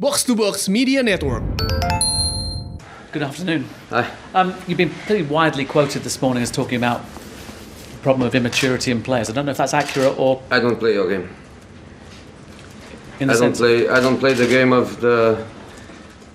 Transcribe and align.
Box 0.00 0.24
to 0.24 0.34
Box 0.34 0.68
Media 0.68 1.04
Network. 1.04 1.44
Good 3.12 3.22
afternoon. 3.22 3.68
Hi. 3.90 4.10
Um, 4.34 4.52
you've 4.66 4.76
been 4.76 4.90
pretty 4.90 5.22
widely 5.22 5.64
quoted 5.64 6.02
this 6.02 6.20
morning 6.20 6.42
as 6.42 6.50
talking 6.50 6.76
about 6.76 7.00
the 7.04 7.98
problem 8.02 8.26
of 8.26 8.34
immaturity 8.34 8.90
in 8.90 9.04
players. 9.04 9.30
I 9.30 9.32
don't 9.34 9.46
know 9.46 9.52
if 9.52 9.56
that's 9.56 9.72
accurate 9.72 10.18
or 10.18 10.42
I 10.50 10.58
don't 10.58 10.80
play 10.80 10.94
your 10.94 11.08
game. 11.08 11.28
in 13.20 13.28
the 13.28 13.34
I 13.34 13.38
don't 13.38 13.54
sense. 13.54 13.58
play. 13.58 13.88
I 13.88 14.00
don't 14.00 14.18
play 14.18 14.32
the 14.32 14.48
game 14.48 14.72
of 14.72 15.00
the 15.00 15.46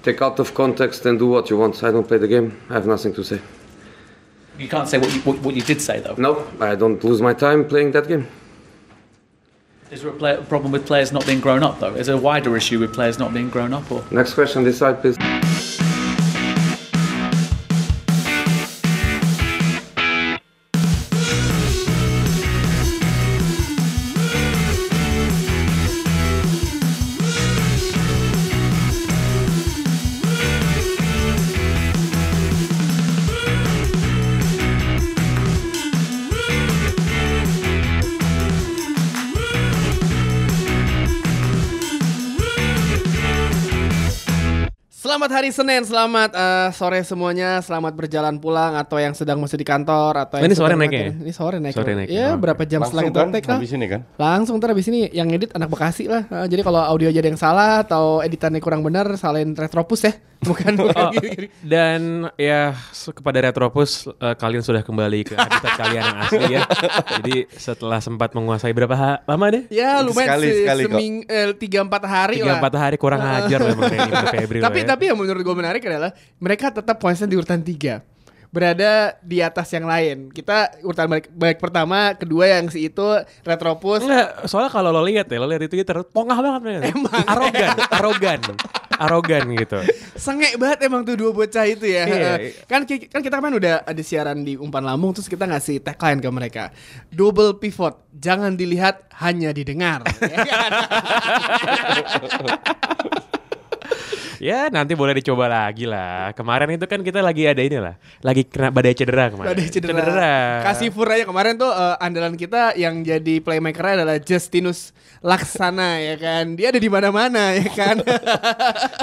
take 0.03 0.21
out 0.21 0.39
of 0.39 0.53
context 0.53 1.05
and 1.05 1.19
do 1.19 1.27
what 1.27 1.49
you 1.49 1.57
want. 1.57 1.83
I 1.83 1.91
don't 1.91 2.07
play 2.07 2.17
the 2.17 2.29
game. 2.29 2.57
I 2.69 2.75
have 2.75 2.87
nothing 2.87 3.13
to 3.15 3.23
say. 3.25 3.41
You 4.57 4.69
can't 4.69 4.87
say 4.87 4.99
what 4.99 5.13
you, 5.13 5.19
what, 5.23 5.37
what 5.39 5.53
you 5.55 5.61
did 5.63 5.81
say 5.81 5.99
though. 5.99 6.15
No, 6.17 6.47
I 6.61 6.75
don't 6.75 7.03
lose 7.03 7.21
my 7.21 7.33
time 7.33 7.67
playing 7.67 7.91
that 7.91 8.07
game. 8.07 8.25
Is 9.91 10.03
there 10.03 10.11
a, 10.11 10.13
play, 10.13 10.37
problem 10.47 10.71
with 10.71 10.85
players 10.85 11.11
not 11.11 11.25
being 11.25 11.39
grown 11.39 11.63
up 11.63 11.79
though? 11.79 11.95
Is 11.95 12.07
there 12.07 12.15
a 12.15 12.19
wider 12.19 12.55
issue 12.55 12.79
with 12.79 12.93
players 12.93 13.17
not 13.17 13.33
being 13.33 13.49
grown 13.49 13.73
up 13.73 13.91
or? 13.91 14.03
Next 14.11 14.35
question, 14.35 14.63
this 14.63 14.77
side, 14.77 15.01
please. 15.01 15.17
Hari 45.39 45.49
Senin, 45.49 45.81
selamat 45.81 46.31
eh, 46.31 46.67
sore 46.73 46.99
semuanya, 47.01 47.63
selamat 47.63 47.95
berjalan 47.95 48.35
pulang 48.35 48.75
atau 48.75 48.99
yang 48.99 49.11
sedang 49.13 49.39
masih 49.39 49.55
di 49.55 49.63
kantor 49.63 50.19
atau 50.19 50.35
Oh, 50.35 50.39
yang 50.39 50.45
ini 50.45 50.53
sore 50.53 50.67
sedang 50.69 50.81
naik 50.81 50.91
ya? 50.91 51.07
Ini 51.15 51.31
sore 51.31 51.57
naik. 51.57 51.73
Sore 51.73 51.91
naik. 51.95 52.07
Ya, 52.09 52.27
Oh. 52.27 52.35
berapa 52.35 52.59
jam 52.63 52.83
setelah 52.83 53.03
kita 53.05 53.15
kan 53.17 53.31
take 53.31 53.47
lah. 53.47 53.55
habis 53.55 53.71
ini 53.71 53.87
kan 53.87 54.01
Langsung 54.15 54.59
ntar 54.59 54.69
habis 54.69 54.87
ini 54.87 55.07
yang 55.09 55.27
edit 55.29 55.55
anak 55.55 55.71
Bekasi 55.71 56.05
lah. 56.05 56.27
Eh, 56.27 56.47
jadi 56.49 56.59
kalau 56.59 56.83
audio 56.83 57.07
jadi 57.07 57.23
yang 57.23 57.39
salah 57.39 57.79
atau 57.79 58.19
editannya 58.19 58.59
kurang 58.59 58.83
benar, 58.83 59.07
salahin 59.15 59.55
Retropus 59.55 60.03
ya. 60.03 60.13
Bukan 60.39 60.71
bukan 60.79 61.03
Oh, 61.07 61.11
dan 61.61 62.01
ya 62.35 62.71
kepada 63.09 63.39
Retropus 63.41 64.07
eh, 64.09 64.35
kalian 64.35 64.59
sudah 64.59 64.79
kembali 64.81 65.23
ke 65.25 65.35
habitat 65.35 65.71
kalian 65.77 65.99
yang 66.01 66.19
asli 66.21 66.45
ya. 66.49 66.61
Jadi 67.13 67.35
setelah 67.53 67.99
sempat 67.99 68.31
menguasai 68.31 68.71
berapa 68.71 68.91
ha- 68.91 69.19
lama 69.23 69.45
deh? 69.49 69.63
Ya 69.69 69.99
lumayan 69.99 70.35
Sekali- 70.35 70.47
sih, 70.49 70.59
sekali 70.61 70.81
kok. 70.81 70.87
seming 70.89 71.13
eh, 71.25 71.47
tiga 71.55 71.79
empat 71.81 72.03
hari 72.03 72.35
Tiga 72.37 72.47
lah. 72.49 72.59
empat 72.59 72.73
hari 72.73 72.95
kurang 72.95 73.19
ajar 73.19 73.59
memang 73.61 73.87
Febri 74.33 74.59
tapi 74.59 74.79
ya. 74.79 74.87
tapi 74.89 75.03
yang 75.05 75.17
menurut 75.31 75.43
gue 75.43 75.55
menarik 75.55 75.81
adalah 75.83 76.09
mereka 76.35 76.69
tetap 76.69 76.97
konsisten 76.97 77.27
di 77.27 77.35
urutan 77.35 77.59
tiga 77.59 78.01
berada 78.49 79.13
di 79.21 79.39
atas 79.39 79.69
yang 79.69 79.85
lain 79.85 80.33
kita 80.33 80.81
urutan 80.81 81.05
baik, 81.07 81.29
baik 81.29 81.57
pertama 81.59 82.13
kedua 82.13 82.49
yang 82.49 82.65
si 82.67 82.81
itu 82.83 83.05
retropus 83.43 84.01
Enggak, 84.01 84.41
soalnya 84.43 84.73
kalau 84.73 84.89
lo 84.89 85.05
lihat 85.05 85.29
ya, 85.29 85.37
lo 85.37 85.45
lihat 85.45 85.61
itu 85.63 85.77
Twitter, 85.77 86.01
pongah 86.03 86.33
banget 86.35 86.61
mereka. 86.63 86.83
Emang. 86.89 87.23
arogan, 87.29 87.69
arogan, 87.93 88.39
arogan 88.97 89.43
gitu. 89.53 89.77
sengek 90.17 90.57
banget 90.57 90.81
emang 90.83 91.05
tuh 91.05 91.13
dua 91.15 91.29
bocah 91.29 91.61
itu 91.63 91.85
ya 91.85 92.03
Iya. 92.03 92.33
kan 92.65 92.83
ki- 92.83 93.05
kan 93.07 93.21
kita 93.21 93.37
kan 93.37 93.53
udah 93.53 93.85
ada 93.85 94.01
siaran 94.01 94.41
di 94.41 94.57
umpan 94.57 94.81
lambung 94.81 95.13
terus 95.13 95.29
kita 95.29 95.45
ngasih 95.45 95.79
tagline 95.79 96.17
ke 96.17 96.27
mereka 96.27 96.73
double 97.07 97.53
pivot 97.55 98.01
jangan 98.11 98.51
dilihat 98.51 99.05
hanya 99.15 99.53
didengar 99.53 100.01
Ya 100.19 100.41
kan? 100.57 100.71
Ya 104.39 104.71
nanti 104.71 104.95
boleh 104.95 105.19
dicoba 105.19 105.51
lagi 105.51 105.83
lah. 105.83 106.31
Kemarin 106.31 106.79
itu 106.79 106.87
kan 106.87 107.03
kita 107.03 107.19
lagi 107.19 107.43
ada 107.43 107.59
ini 107.59 107.75
lah, 107.75 107.99
lagi 108.23 108.47
kena 108.47 108.71
badai 108.71 108.95
cedera 108.95 109.27
kemarin. 109.27 109.51
Badai 109.51 109.67
cedera. 109.67 110.63
Kasih 110.63 110.89
fur 110.95 111.11
aja 111.11 111.27
kemarin 111.27 111.59
tuh 111.59 111.67
eh, 111.67 111.95
andalan 111.99 112.39
kita 112.39 112.73
yang 112.79 113.03
jadi 113.03 113.43
playmaker 113.43 113.99
adalah 113.99 114.15
Justinus 114.17 114.95
Laksana 115.19 115.99
ya 115.99 116.15
kan. 116.15 116.55
Dia 116.55 116.71
ada 116.71 116.79
di 116.79 116.87
mana-mana 116.87 117.53
ya 117.59 117.67
kan. 117.75 117.97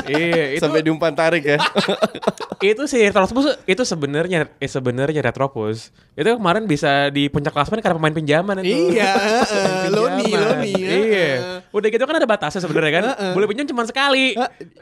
Iya, 0.06 0.54
itu 0.54 0.62
sampai 0.62 0.86
diumpan 0.86 1.12
tarik 1.18 1.42
ya 1.42 1.58
itu 2.70 2.82
sih 2.86 3.02
Retropus 3.10 3.58
itu 3.66 3.82
sebenarnya 3.82 4.48
eh, 4.62 4.70
sebenarnya 4.70 5.20
Retropus 5.20 5.90
itu 6.16 6.28
kemarin 6.32 6.64
bisa 6.64 7.12
di 7.12 7.28
puncak 7.28 7.52
klasemen 7.52 7.84
karena 7.84 8.00
pemain 8.00 8.16
pinjaman 8.16 8.64
itu. 8.64 8.96
iya, 8.96 9.12
eh, 9.84 9.92
Loni. 9.92 10.32
Loni. 10.32 10.72
Iya. 10.72 11.60
Udah 11.68 11.88
gitu 11.92 12.08
kan 12.08 12.16
ada 12.16 12.24
batasnya 12.24 12.64
sebenarnya 12.64 12.92
kan. 12.96 13.04
Boleh 13.36 13.44
pinjam 13.52 13.68
cuma 13.68 13.84
sekali. 13.84 14.32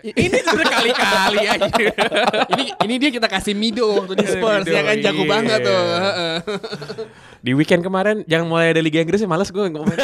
Ini 0.06 0.38
Berkali-kali 0.44 1.38
aja. 1.48 1.68
ini 2.52 2.64
ini 2.84 2.94
dia 3.00 3.10
kita 3.10 3.26
kasih 3.26 3.56
Mido 3.56 3.88
waktu 3.96 4.14
di 4.14 4.26
Spurs 4.28 4.66
ya 4.66 4.84
kan 4.84 4.96
jago 5.00 5.24
iya. 5.24 5.30
banget 5.30 5.58
tuh. 5.64 5.80
Heeh. 5.80 6.34
Di 7.44 7.52
weekend 7.52 7.84
kemarin 7.84 8.24
jangan 8.24 8.46
mulai 8.48 8.72
ada 8.72 8.80
Liga 8.80 9.00
Inggris 9.00 9.20
ya 9.20 9.28
males 9.28 9.48
gue 9.48 9.60
ngomong. 9.60 9.96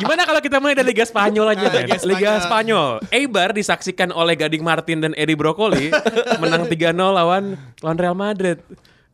Gimana 0.00 0.22
kalau 0.24 0.40
kita 0.40 0.56
mulai 0.58 0.74
dari 0.74 0.88
Liga 0.90 1.04
Spanyol 1.04 1.46
aja 1.52 1.66
Ah, 1.68 1.72
Ben? 1.72 1.84
Liga 1.86 1.96
Liga 2.04 2.30
Spanyol. 2.40 2.46
Spanyol. 2.48 2.90
Eibar 3.12 3.48
disaksikan 3.52 4.08
oleh 4.10 4.34
Gading 4.34 4.64
Martin 4.64 4.98
dan 5.00 5.12
Edi 5.14 5.36
Brokoli 5.36 5.92
menang 6.40 6.64
3-0 6.66 6.96
lawan 6.96 7.56
lawan 7.80 7.98
Real 7.98 8.16
Madrid. 8.16 8.58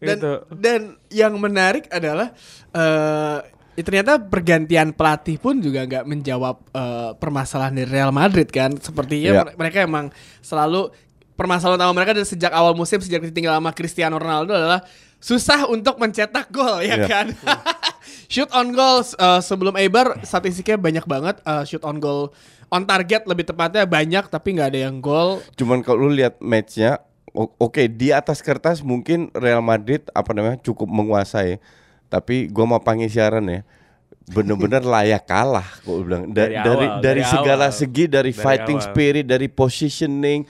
Dan 0.00 0.16
Gitu. 0.16 0.32
dan 0.56 0.80
yang 1.12 1.36
menarik 1.36 1.84
adalah 1.92 2.32
eh 2.72 3.38
ya 3.80 3.82
ternyata 3.82 4.20
pergantian 4.20 4.92
pelatih 4.92 5.36
pun 5.36 5.56
juga 5.56 5.82
nggak 5.82 6.04
menjawab 6.04 6.56
eh, 6.70 7.10
permasalahan 7.16 7.72
dari 7.74 7.88
Real 7.88 8.12
Madrid 8.12 8.46
kan. 8.46 8.76
Sepertinya 8.76 9.24
Iya. 9.26 9.41
mere- 9.42 9.56
mereka 9.56 9.78
emang 9.80 10.12
selalu 10.38 10.92
permasalahan 11.32 11.80
utama 11.80 11.92
mereka 11.94 12.12
dari 12.12 12.24
sejak 12.24 12.52
awal 12.52 12.72
musim 12.72 12.98
sejak 12.98 13.24
ditinggal 13.24 13.56
sama 13.56 13.72
Cristiano 13.72 14.14
Ronaldo 14.14 14.52
adalah 14.52 14.84
susah 15.16 15.64
untuk 15.66 15.96
mencetak 15.96 16.48
gol 16.48 16.80
ya 16.80 16.94
Iya. 16.94 17.06
kan. 17.06 17.26
shoot 18.28 18.48
on 18.50 18.70
goal 18.70 19.00
eh, 19.00 19.40
sebelum 19.40 19.74
Eibar 19.74 20.20
statistiknya 20.22 20.76
banyak 20.76 21.04
banget 21.04 21.40
eh, 21.40 21.64
shoot 21.64 21.80
on 21.82 21.96
goal 21.96 22.32
on 22.69 22.84
target 22.84 23.24
lebih 23.24 23.42
tepatnya 23.44 23.82
banyak 23.82 24.24
tapi 24.26 24.54
nggak 24.54 24.70
ada 24.70 24.80
yang 24.82 25.00
gol. 25.00 25.40
cuman 25.54 25.80
kalau 25.80 26.06
lu 26.06 26.14
lihat 26.14 26.38
matchnya 26.38 27.00
oke 27.34 27.82
di 27.88 28.10
atas 28.10 28.40
kertas 28.40 28.80
mungkin 28.80 29.30
Real 29.32 29.58
Madrid 29.60 30.02
apa 30.10 30.30
namanya 30.30 30.58
cukup 30.58 30.86
menguasai 30.86 31.58
tapi 32.10 32.50
gua 32.50 32.66
mau 32.69 32.81
panggil 32.81 33.06
siaran 33.06 33.47
ya 33.47 33.62
bener-bener 34.26 34.82
layak 34.94 35.25
kalah 35.25 35.66
gua 35.81 35.97
bilang 36.00 36.22
Da- 36.28 36.44
Dari 36.44 36.54
dari 36.56 36.66
awal, 36.84 37.00
dari, 37.00 37.00
dari 37.00 37.22
segala 37.25 37.66
awal. 37.66 37.78
segi 37.78 38.04
dari, 38.04 38.31
Dari 38.31 38.37
fighting 38.37 38.76
awal. 38.76 38.88
spirit 38.91 39.25
dari 39.25 39.48
positioning 39.48 40.41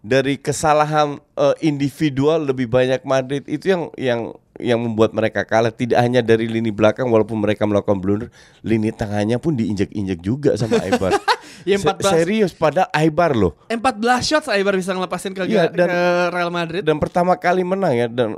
dari 0.00 0.34
kesalahan 0.34 1.08
eh, 1.36 1.56
individual 1.62 2.40
lebih 2.42 2.66
banyak 2.66 3.04
Madrid 3.04 3.44
itu 3.44 3.68
yang 3.68 3.82
yang 3.94 4.20
yang 4.58 4.82
membuat 4.82 5.14
mereka 5.14 5.42
kalah 5.42 5.70
tidak 5.70 6.00
hanya 6.00 6.20
dari 6.20 6.44
lini 6.44 6.68
belakang 6.68 7.06
walaupun 7.06 7.38
mereka 7.38 7.64
melakukan 7.64 7.96
blunder 7.96 8.28
lini 8.60 8.90
tengahnya 8.90 9.38
pun 9.38 9.54
diinjek-injek 9.54 10.18
juga 10.18 10.58
sama 10.58 10.80
Aibar 10.84 11.14
Ya, 11.62 11.76
Se- 11.76 11.84
14. 11.86 12.00
serius 12.16 12.50
pada 12.50 12.88
Aibar 12.90 13.32
loh 13.32 13.54
14 13.68 14.00
shots 14.20 14.48
Eibar 14.48 14.72
bisa 14.74 14.90
ngelepasin 14.90 15.32
ke, 15.32 15.44
Iya, 15.44 15.68
dan- 15.68 15.88
ke 15.88 16.00
Real 16.30 16.50
Madrid. 16.50 16.82
dan 16.82 16.96
pertama 16.96 17.36
kali 17.36 17.62
menang 17.62 17.94
ya 17.94 18.06
dan 18.06 18.34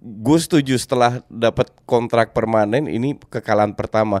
gue 0.00 0.38
setuju 0.38 0.76
setelah 0.76 1.20
dapat 1.26 1.68
kontrak 1.84 2.32
permanen 2.32 2.84
ini 2.86 3.14
kekalahan 3.22 3.72
pertama 3.72 4.20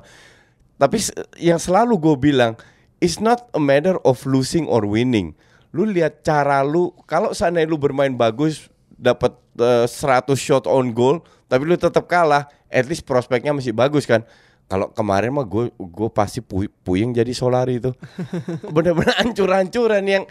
tapi 0.76 0.98
yang 1.36 1.56
selalu 1.56 1.96
gue 1.96 2.16
bilang 2.22 2.52
it's 2.98 3.18
not 3.18 3.50
a 3.50 3.60
matter 3.60 3.98
of 4.02 4.22
losing 4.24 4.64
or 4.64 4.82
winning 4.82 5.34
lu 5.70 5.84
lihat 5.84 6.20
cara 6.20 6.60
lu 6.60 6.92
kalau 7.04 7.32
seandainya 7.32 7.66
lu 7.66 7.76
bermain 7.76 8.12
bagus 8.12 8.71
dapat 9.02 9.34
eh, 9.58 9.84
100 9.84 10.30
shot 10.32 10.64
on 10.64 10.94
goal 10.94 11.18
tapi 11.44 11.66
lu 11.66 11.74
tetap 11.74 12.06
kalah. 12.06 12.46
At 12.66 12.86
least 12.86 13.02
prospeknya 13.02 13.52
masih 13.52 13.74
bagus 13.74 14.06
kan? 14.06 14.24
Kalau 14.64 14.88
kemarin 14.88 15.28
mah 15.28 15.44
gue 15.44 15.68
gue 15.68 16.08
pasti 16.08 16.40
pu- 16.40 16.70
puyeng 16.80 17.12
jadi 17.12 17.28
Solari 17.32 17.76
itu 17.76 17.92
bener-bener 18.74 19.12
hancur-hancuran 19.18 20.04
yang 20.06 20.24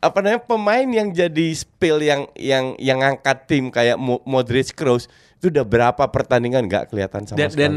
apa 0.00 0.18
namanya 0.18 0.42
pemain 0.42 0.84
yang 0.84 1.08
jadi 1.08 1.46
spill 1.54 2.02
yang 2.02 2.26
yang 2.34 2.74
yang 2.76 2.98
angkat 3.00 3.46
tim 3.46 3.70
kayak 3.70 3.94
Mo- 3.94 4.24
Modric 4.24 4.74
Kroos 4.74 5.06
itu 5.38 5.48
udah 5.48 5.62
berapa 5.62 6.02
pertandingan 6.10 6.66
nggak 6.66 6.90
kelihatan 6.90 7.24
sama 7.24 7.38
Dan, 7.38 7.48
sekali. 7.48 7.62
dan 7.62 7.74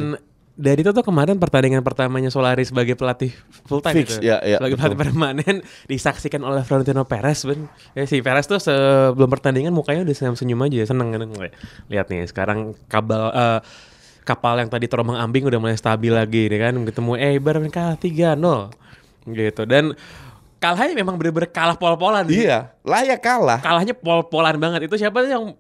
dari 0.58 0.82
itu 0.82 0.90
tuh 0.90 1.06
kemarin 1.06 1.38
pertandingan 1.38 1.86
pertamanya 1.86 2.34
Solari 2.34 2.66
sebagai 2.66 2.98
pelatih 2.98 3.30
full 3.70 3.78
time 3.78 4.02
Fix, 4.02 4.18
gitu. 4.18 4.26
ya, 4.26 4.42
ya, 4.42 4.58
sebagai 4.58 4.74
betul. 4.74 4.90
pelatih 4.90 5.00
permanen 5.06 5.56
disaksikan 5.92 6.42
oleh 6.42 6.66
Florentino 6.66 7.06
Perez 7.06 7.46
ben. 7.46 7.70
Ya 7.94 8.10
si 8.10 8.26
Perez 8.26 8.50
tuh 8.50 8.58
sebelum 8.58 9.30
pertandingan 9.30 9.70
mukanya 9.70 10.02
udah 10.02 10.16
senyum-senyum 10.18 10.58
aja 10.66 10.90
seneng 10.90 11.14
kan 11.14 11.22
lihat 11.94 12.10
nih 12.10 12.26
sekarang 12.26 12.74
kabel 12.90 13.30
eh, 13.30 13.60
kapal 14.26 14.58
yang 14.60 14.68
tadi 14.68 14.90
terombang 14.90 15.16
ambing 15.22 15.46
udah 15.48 15.62
mulai 15.62 15.78
stabil 15.78 16.12
lagi 16.12 16.52
nih 16.52 16.60
kan 16.60 16.76
ketemu 16.84 17.12
Eibar 17.16 17.56
mereka 17.62 17.96
3-0 17.96 18.36
gitu 19.32 19.64
dan 19.64 19.96
kalahnya 20.60 20.98
memang 20.98 21.16
bener-bener 21.16 21.48
kalah 21.48 21.78
pol-polan 21.78 22.26
sih. 22.28 22.44
iya 22.44 22.74
layak 22.82 23.22
kalah 23.22 23.62
kalahnya 23.64 23.96
pol-polan 23.96 24.58
banget 24.60 24.90
itu 24.90 25.00
siapa 25.00 25.24
yang 25.24 25.56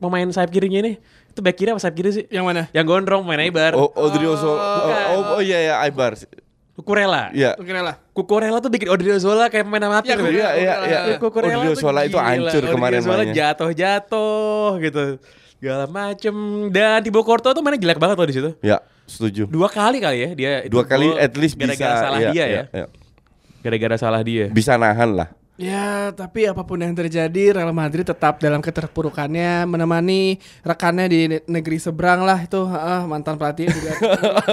pemain 0.00 0.28
sayap 0.32 0.48
kirinya 0.48 0.80
ini 0.80 0.92
itu 1.36 1.44
back 1.44 1.56
kiri 1.60 1.68
apa 1.76 1.80
sayap 1.84 1.94
kiri 2.00 2.10
sih 2.16 2.24
Yang 2.32 2.44
mana? 2.48 2.62
yang 2.72 2.88
gondrong 2.88 3.20
main 3.28 3.44
Eibar 3.44 3.76
oh 3.76 3.92
Odriozo 3.92 4.56
oh, 4.56 4.56
bukan. 4.56 5.04
oh, 5.12 5.22
oh 5.36 5.40
iya 5.44 5.58
ya 5.60 5.74
Aibar 5.84 6.16
Kukurela. 6.76 7.32
Iya. 7.32 7.56
Lah. 7.80 7.96
Kukurela 8.12 8.60
tuh 8.60 8.68
bikin 8.68 8.92
Odriozola 8.92 9.48
kayak 9.48 9.64
pemain 9.64 9.80
amatir. 9.88 10.12
Iya. 10.20 10.28
Iya, 10.28 10.48
iya, 10.60 10.74
iya. 10.84 11.16
Kukurela 11.16 11.64
Odriozola 11.64 12.04
tuh 12.04 12.08
itu 12.12 12.18
hancur 12.20 12.62
kemarin 12.68 13.00
Odriozola 13.00 13.22
mainnya. 13.24 13.32
jatuh-jatuh 13.32 14.70
gitu. 14.84 15.02
Segala 15.56 15.84
macem. 15.88 16.34
Dan 16.68 17.00
Thibaut 17.00 17.24
Courtois 17.24 17.56
tuh 17.56 17.64
mainnya 17.64 17.80
jelek 17.80 17.96
banget 17.96 18.16
loh 18.20 18.28
di 18.28 18.34
situ. 18.36 18.50
Ya, 18.60 18.84
setuju. 19.08 19.48
Dua 19.48 19.72
kali 19.72 20.04
kali 20.04 20.18
ya 20.20 20.28
dia. 20.36 20.52
Dua 20.68 20.84
kali 20.84 21.16
at 21.16 21.32
least 21.40 21.56
bisa 21.56 21.72
gara-gara 21.72 21.96
salah 21.96 22.20
iya, 22.20 22.28
dia 22.28 22.36
iya, 22.36 22.44
ya. 22.44 22.62
iya. 22.68 22.86
Gara-gara 23.64 23.96
salah 23.96 24.20
dia. 24.20 24.46
Bisa 24.52 24.76
nahan 24.76 25.16
lah. 25.16 25.28
Ya, 25.56 26.12
tapi 26.12 26.44
apa 26.44 26.60
pun 26.68 26.76
yang 26.76 26.92
terjadi, 26.92 27.56
Real 27.56 27.72
Madrid 27.72 28.04
tetap 28.04 28.36
dalam 28.36 28.60
keterpurukannya 28.60 29.64
menemani 29.64 30.36
rekannya 30.60 31.08
di 31.08 31.20
ne- 31.32 31.44
negeri 31.48 31.80
seberang 31.80 32.28
lah 32.28 32.44
itu 32.44 32.60
heeh, 32.60 33.00
mantan 33.08 33.40
pelatih 33.40 33.72
juga. 33.72 33.96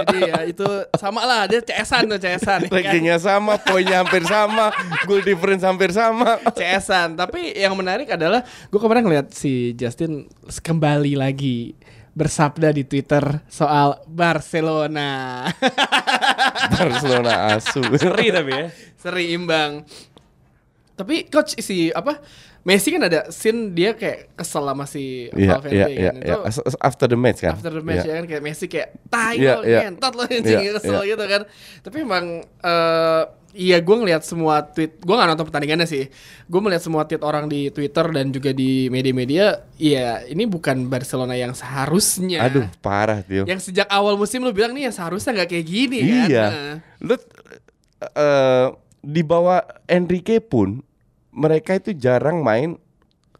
Jadi 0.08 0.20
ya 0.32 0.40
itu 0.48 0.64
sama 0.96 1.28
lah, 1.28 1.44
dia 1.44 1.60
CS-an 1.60 2.08
tuh 2.08 2.20
CS-an. 2.24 2.72
kan? 2.72 2.72
Rankingnya 2.72 3.20
sama, 3.20 3.60
poinnya 3.60 4.00
hampir 4.00 4.24
sama, 4.24 4.72
goal 5.04 5.20
difference 5.20 5.68
hampir 5.68 5.92
sama. 5.92 6.40
CS-an. 6.56 7.20
Tapi 7.20 7.52
yang 7.52 7.76
menarik 7.76 8.08
adalah 8.08 8.40
gue 8.72 8.80
kemarin 8.80 9.04
ngeliat 9.04 9.28
si 9.36 9.76
Justin 9.76 10.32
kembali 10.64 11.20
lagi 11.20 11.76
bersabda 12.16 12.72
di 12.72 12.88
Twitter 12.88 13.44
soal 13.52 14.00
Barcelona. 14.08 15.44
Barcelona 16.80 17.60
asu. 17.60 17.84
Seri 18.00 18.32
tapi 18.32 18.52
ya. 18.56 18.66
Seri 18.96 19.36
imbang. 19.36 19.84
Tapi 20.94 21.26
coach 21.26 21.58
si 21.58 21.90
apa 21.90 22.22
Messi 22.64 22.94
kan 22.94 23.04
ada 23.04 23.28
scene 23.28 23.74
dia 23.74 23.92
kayak 23.92 24.40
kesel 24.40 24.64
sama 24.64 24.86
si 24.86 25.28
Iya, 25.34 25.58
Valverde 25.58 25.76
iya, 25.76 25.84
kan. 25.84 25.94
iya, 26.00 26.12
Itu 26.16 26.40
iya. 26.40 26.48
As- 26.48 26.80
After 26.80 27.08
the 27.08 27.20
match 27.20 27.40
kan. 27.42 27.54
after 27.54 27.72
the 27.74 27.84
match 27.84 28.06
Iya. 28.06 28.08
ya 28.08 28.16
kan 28.16 28.26
kayak 28.26 28.44
Messi 28.46 28.66
kayak 28.68 28.90
tai 29.10 29.36
Iya, 29.36 29.54
lo 29.54 29.62
iya. 29.64 29.80
ngentot 29.84 30.14
lo 30.14 30.24
anjing 30.24 30.62
Iya, 30.62 30.72
kesel 30.78 31.02
iya. 31.02 31.10
gitu 31.12 31.24
kan. 31.26 31.42
Tapi 31.82 31.98
emang 32.00 32.26
eh 32.44 33.24
iya 33.54 33.78
gue 33.78 33.96
ngeliat 33.96 34.24
semua 34.24 34.66
tweet, 34.66 34.98
gue 34.98 35.14
gak 35.14 35.30
nonton 35.30 35.46
pertandingannya 35.46 35.86
sih. 35.86 36.10
Gue 36.48 36.58
melihat 36.58 36.82
semua 36.82 37.04
tweet 37.04 37.22
orang 37.22 37.46
di 37.46 37.70
Twitter 37.70 38.06
dan 38.08 38.30
juga 38.30 38.50
di 38.50 38.90
media-media, 38.90 39.46
iya 39.76 40.24
ini 40.24 40.46
bukan 40.46 40.88
Barcelona 40.88 41.34
yang 41.34 41.54
seharusnya. 41.54 42.48
Aduh, 42.48 42.66
parah 42.80 43.22
Tio. 43.22 43.46
Yang 43.46 43.70
sejak 43.70 43.86
awal 43.90 44.14
musim 44.14 44.42
lu 44.42 44.50
bilang 44.50 44.72
nih 44.72 44.88
ya 44.88 44.92
seharusnya 44.94 45.36
nggak 45.36 45.50
kayak 45.50 45.66
gini 45.66 45.98
kan. 46.00 46.28
Iya. 46.30 46.46
Nah. 46.48 46.76
Lu 47.04 47.16
eh 48.10 48.68
di 49.04 49.22
bawah 49.22 49.60
Enrique 49.86 50.40
pun 50.40 50.80
mereka 51.30 51.76
itu 51.76 51.92
jarang 51.92 52.40
main 52.40 52.80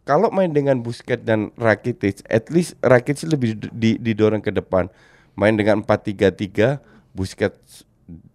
kalau 0.04 0.28
main 0.28 0.52
dengan 0.52 0.84
Busquets 0.84 1.24
dan 1.24 1.48
Rakitic, 1.56 2.20
at 2.28 2.52
least 2.52 2.76
Rakitic 2.84 3.24
lebih 3.24 3.56
di- 3.72 3.96
didorong 3.96 4.44
ke 4.44 4.52
depan. 4.52 4.92
Main 5.32 5.56
dengan 5.56 5.80
4-3-3, 5.80 6.76
Busquets 7.16 7.88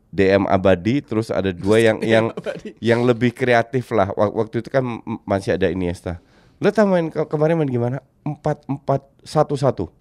DM 0.09 0.49
abadi, 0.49 1.05
terus 1.05 1.29
ada 1.29 1.53
dua 1.53 1.77
yang 1.77 2.01
yang 2.01 2.33
yang 2.81 3.05
lebih 3.05 3.29
kreatif 3.29 3.93
lah. 3.93 4.09
Wak- 4.17 4.33
Waktu 4.33 4.65
itu 4.65 4.69
kan 4.73 4.81
masih 5.29 5.53
ada 5.61 5.69
Iniesta. 5.69 6.17
Lo 6.57 6.73
tau 6.73 6.89
main 6.89 7.13
ke- 7.13 7.29
kemarin 7.29 7.61
main 7.61 7.69
gimana? 7.69 8.01
4-4-1-1. 8.25 9.93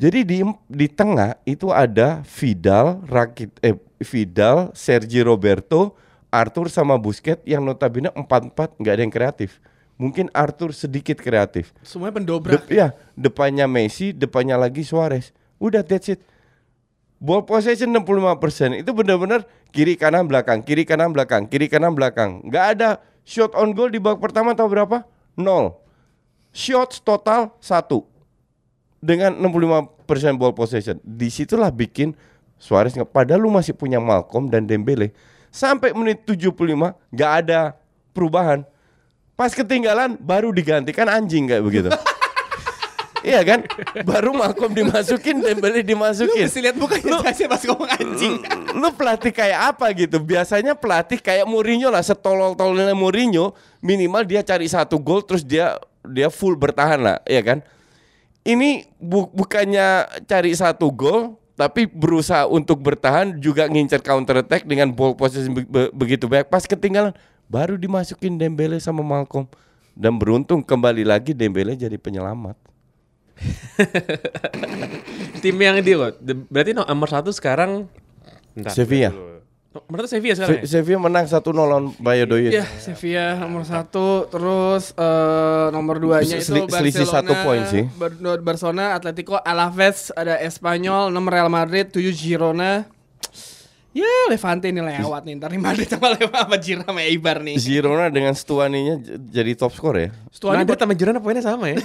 Jadi 0.00 0.24
di 0.24 0.40
di 0.64 0.88
tengah 0.88 1.36
itu 1.44 1.68
ada 1.68 2.24
Vidal, 2.24 3.04
Rakit, 3.04 3.60
eh 3.60 3.76
Vidal, 4.00 4.72
Sergi 4.72 5.20
Roberto, 5.20 5.92
Arthur 6.30 6.70
sama 6.70 6.94
Busquets 6.96 7.42
yang 7.42 7.66
notabene 7.66 8.10
4-4 8.14 8.78
nggak 8.78 8.94
ada 8.94 9.02
yang 9.02 9.12
kreatif. 9.12 9.58
Mungkin 10.00 10.32
Arthur 10.32 10.72
sedikit 10.72 11.20
kreatif. 11.20 11.76
Semuanya 11.84 12.16
pendobrak. 12.16 12.64
Dep- 12.64 12.72
ya, 12.72 12.96
depannya 13.12 13.68
Messi, 13.68 14.16
depannya 14.16 14.56
lagi 14.56 14.80
Suarez. 14.80 15.34
Udah 15.60 15.84
that's 15.84 16.08
it. 16.08 16.24
Ball 17.20 17.44
possession 17.44 17.92
65% 17.92 18.80
itu 18.80 18.90
benar-benar 18.96 19.44
kiri 19.76 19.92
kanan 19.92 20.24
belakang, 20.24 20.64
kiri 20.64 20.88
kanan 20.88 21.12
belakang, 21.12 21.44
kiri 21.44 21.68
kanan 21.68 21.92
belakang. 21.92 22.40
Nggak 22.48 22.64
ada 22.72 22.88
shot 23.28 23.52
on 23.52 23.76
goal 23.76 23.92
di 23.92 24.00
babak 24.00 24.24
pertama 24.24 24.56
tahu 24.56 24.72
berapa? 24.72 25.04
Nol. 25.36 25.76
Shots 26.50 27.04
total 27.04 27.52
satu 27.60 28.08
dengan 29.04 29.36
65% 29.36 29.92
ball 30.40 30.56
possession. 30.56 30.96
Di 31.04 31.28
situlah 31.28 31.68
bikin 31.68 32.16
Suarez 32.56 32.96
nge- 32.96 33.04
padahal 33.04 33.44
lu 33.44 33.52
masih 33.52 33.76
punya 33.76 34.00
Malcolm 34.00 34.48
dan 34.48 34.64
Dembele. 34.64 35.12
Sampai 35.50 35.90
menit 35.90 36.22
75 36.22 36.54
nggak 37.10 37.32
ada 37.44 37.74
perubahan. 38.14 38.62
Pas 39.34 39.50
ketinggalan 39.50 40.14
baru 40.20 40.54
digantikan 40.54 41.08
anjing 41.08 41.48
kayak 41.48 41.64
begitu. 41.64 41.88
iya 43.26 43.40
kan? 43.40 43.64
Baru 44.04 44.36
Malcolm 44.36 44.72
dimasukin, 44.72 45.40
Lu 45.40 45.80
dimasukin. 45.80 46.44
mesti 46.44 46.60
lihat 46.60 46.76
mukanya 46.76 47.24
Jesse 47.24 47.48
pas 47.48 47.60
ngomong 47.64 47.88
anjing. 47.88 48.34
Lu 48.76 48.92
pelatih 48.92 49.32
kayak 49.32 49.74
apa 49.76 49.90
gitu? 49.96 50.20
Biasanya 50.20 50.76
pelatih 50.76 51.18
kayak 51.18 51.48
Mourinho 51.48 51.88
lah, 51.88 52.04
setolol-tololnya 52.04 52.92
Mourinho, 52.92 53.56
minimal 53.80 54.28
dia 54.28 54.44
cari 54.44 54.68
satu 54.68 55.00
gol 55.00 55.24
terus 55.24 55.40
dia 55.40 55.80
dia 56.04 56.28
full 56.28 56.56
bertahan 56.56 57.00
lah, 57.00 57.16
ya 57.24 57.40
kan? 57.40 57.64
Ini 58.40 58.88
bu- 58.96 59.28
bukannya 59.32 60.04
cari 60.24 60.52
satu 60.52 60.88
gol 60.92 61.39
tapi 61.60 61.84
berusaha 61.84 62.48
untuk 62.48 62.80
bertahan 62.80 63.36
juga 63.36 63.68
ngincer 63.68 64.00
counter 64.00 64.40
attack 64.40 64.64
dengan 64.64 64.88
ball 64.88 65.12
possession 65.12 65.52
be- 65.52 65.68
be- 65.68 65.92
begitu 65.92 66.24
banyak. 66.24 66.48
Pas 66.48 66.64
ketinggalan 66.64 67.12
baru 67.52 67.76
dimasukin 67.76 68.40
Dembele 68.40 68.80
sama 68.80 69.04
Malcolm 69.04 69.44
dan 69.92 70.16
beruntung 70.16 70.64
kembali 70.64 71.04
lagi 71.04 71.36
Dembele 71.36 71.76
jadi 71.76 72.00
penyelamat. 72.00 72.56
Tim 75.44 75.56
yang 75.60 75.84
di 75.84 75.92
loh. 75.92 76.16
Berarti 76.48 76.72
no- 76.72 76.88
nomor 76.88 77.12
satu 77.12 77.28
sekarang 77.28 77.84
Bentar, 78.56 78.72
Sevilla. 78.72 79.12
Satu 79.70 80.06
Sevilla 80.06 80.34
sekarang. 80.34 80.58
Se- 80.58 80.62
ya? 80.66 80.82
Sevilla 80.82 80.98
menang 80.98 81.24
1-0 81.24 81.46
lawan 81.54 81.94
Valladolid. 81.96 82.50
Ya, 82.50 82.66
Sevilla 82.66 83.38
nomor 83.38 83.62
satu, 83.62 84.26
terus 84.26 84.90
eh, 84.92 85.66
nomor 85.70 86.02
duanya 86.02 86.36
itu 86.36 86.50
Sel- 86.50 86.66
selisih 86.66 87.06
Barcelona, 87.06 87.14
satu 87.22 87.32
poin 87.46 87.62
sih. 87.64 87.84
Bar- 87.94 88.42
Barcelona, 88.42 88.98
Atletico, 88.98 89.38
Alaves, 89.38 90.10
ada 90.12 90.42
Espanyol, 90.42 91.14
nomor 91.14 91.38
Real 91.38 91.46
Madrid, 91.46 91.86
7 91.86 92.02
Girona. 92.10 92.82
Ya, 93.90 94.06
Levante 94.30 94.70
ini 94.70 94.78
lewat 94.78 95.26
nih. 95.26 95.34
Ntar 95.34 95.50
nih 95.50 95.58
Madrid 95.58 95.86
sama 95.86 96.14
Levante 96.14 96.38
sama 96.46 96.56
Girona 96.62 96.86
sama 96.86 97.00
Eibar 97.02 97.38
nih. 97.38 97.56
Girona 97.58 98.06
dengan 98.06 98.34
Stuaninya 98.34 99.02
jadi 99.30 99.54
top 99.54 99.74
skor 99.74 99.98
ya. 99.98 100.10
Stuani 100.30 100.62
Madrid 100.62 100.78
sama 100.78 100.94
Girona 100.94 101.18
poinnya 101.18 101.42
sama 101.42 101.70
ya. 101.70 101.78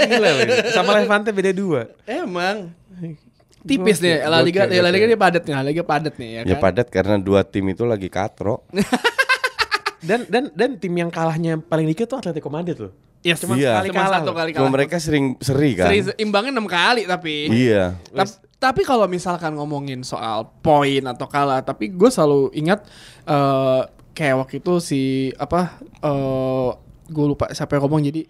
Gila 0.00 0.30
loh. 0.32 0.46
Sama 0.72 0.96
Levante 0.96 1.28
beda 1.28 1.52
dua. 1.52 1.92
Emang 2.04 2.72
tipis 3.62 3.98
nih 3.98 4.22
La 4.22 4.38
Liga, 4.38 4.64
Gokil, 4.64 4.78
La 4.78 4.90
Liga 4.90 5.06
dia 5.06 5.16
padat 5.16 5.42
nih, 5.42 5.54
La 5.54 5.64
Liga 5.64 5.82
padat 5.82 6.14
nih 6.14 6.28
ya 6.32 6.40
Ya 6.44 6.54
kan. 6.54 6.62
padat 6.62 6.86
karena 6.88 7.16
dua 7.16 7.40
tim 7.42 7.64
itu 7.66 7.82
lagi 7.82 8.06
katro. 8.06 8.62
Dan 10.02 10.26
dan 10.26 10.50
dan 10.50 10.70
tim 10.76 10.90
yang 10.92 11.08
kalahnya 11.08 11.62
paling 11.62 11.86
dikit 11.86 12.10
tuh 12.10 12.18
Atletico 12.18 12.50
Madrid 12.50 12.74
loh. 12.76 12.90
Yes, 13.22 13.38
Cuma 13.38 13.54
Iya. 13.54 13.78
sekali 13.78 13.88
Cuma 13.88 14.02
kalah 14.02 14.18
satu 14.18 14.32
kali 14.34 14.50
Cuma 14.50 14.58
kalah. 14.58 14.72
mereka 14.74 14.96
sering 14.98 15.24
seri 15.38 15.78
kan. 15.78 15.86
Seri 15.86 15.98
imbangnya 16.18 16.50
6 16.52 16.66
kali 16.66 17.02
tapi. 17.06 17.34
Iya. 17.46 17.94
Tap- 18.10 18.42
tapi 18.58 18.82
kalau 18.82 19.06
misalkan 19.06 19.54
ngomongin 19.54 20.02
soal 20.02 20.50
poin 20.58 21.02
atau 21.04 21.26
kalah, 21.26 21.62
tapi 21.62 21.86
gue 21.88 22.10
selalu 22.10 22.50
ingat 22.52 22.82
eh 23.22 23.82
kayak 24.12 24.36
waktu 24.36 24.58
itu 24.58 24.74
si 24.78 25.02
apa 25.32 25.78
eh 25.78 26.68
gue 27.06 27.26
lupa 27.28 27.50
siapa 27.50 27.70
yang 27.72 27.86
ngomong 27.86 28.02
jadi 28.04 28.26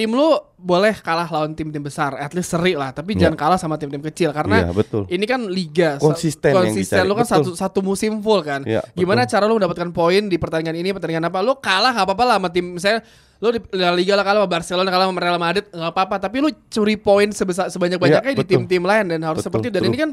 tim 0.00 0.08
lu 0.08 0.32
boleh 0.56 0.96
kalah 0.96 1.28
lawan 1.28 1.52
tim-tim 1.52 1.78
besar, 1.78 2.16
at 2.16 2.32
least 2.32 2.48
seri 2.48 2.72
lah, 2.72 2.88
tapi 2.90 3.12
Iya. 3.12 3.28
jangan 3.28 3.36
kalah 3.36 3.56
sama 3.56 3.76
tim-tim 3.76 4.00
kecil 4.02 4.32
karena 4.32 4.64
Iya, 4.64 4.72
betul. 4.72 5.04
ini 5.06 5.24
kan 5.24 5.44
liga 5.44 5.96
Konsisten 5.96 6.50
yang 6.50 6.72
konsisten 6.72 6.96
dicari. 6.96 7.04
lu 7.04 7.14
kan 7.14 7.24
Betul. 7.24 7.36
satu 7.44 7.50
satu 7.54 7.78
musim 7.80 8.16
full 8.18 8.40
kan. 8.40 8.64
Iya, 8.64 8.80
Gimana 8.92 9.22
betul. 9.22 9.32
cara 9.34 9.44
lu 9.44 9.54
mendapatkan 9.54 9.88
poin 9.90 10.22
di 10.24 10.36
pertandingan 10.36 10.72
ini, 10.74 10.88
pertandingan 10.90 11.28
apa? 11.28 11.38
Lu 11.38 11.52
kalah 11.54 11.92
nggak 11.92 12.06
apa-apa 12.06 12.24
lah 12.24 12.36
sama 12.36 12.48
tim 12.48 12.64
misalnya 12.72 13.04
lu 13.36 13.48
di 13.50 13.60
La 13.72 13.88
Liga 13.90 14.12
lah 14.14 14.22
kalah 14.22 14.40
sama 14.40 14.50
Barcelona, 14.50 14.88
kalah 14.88 15.06
sama 15.06 15.16
Real 15.18 15.36
Madrid 15.36 15.64
nggak 15.66 15.90
apa-apa, 15.90 16.16
tapi 16.18 16.36
lu 16.38 16.48
curi 16.66 16.96
poin 16.96 17.28
sebesar 17.28 17.68
sebanyak-banyaknya 17.68 18.32
Iya, 18.32 18.38
di 18.38 18.46
tim-tim 18.46 18.80
lain 18.82 19.04
dan 19.06 19.20
harus 19.22 19.40
Betul, 19.40 19.60
seperti 19.60 19.66
itu. 19.66 19.74
dan 19.74 19.82
true. 19.82 19.90
ini 19.90 19.98
kan 19.98 20.10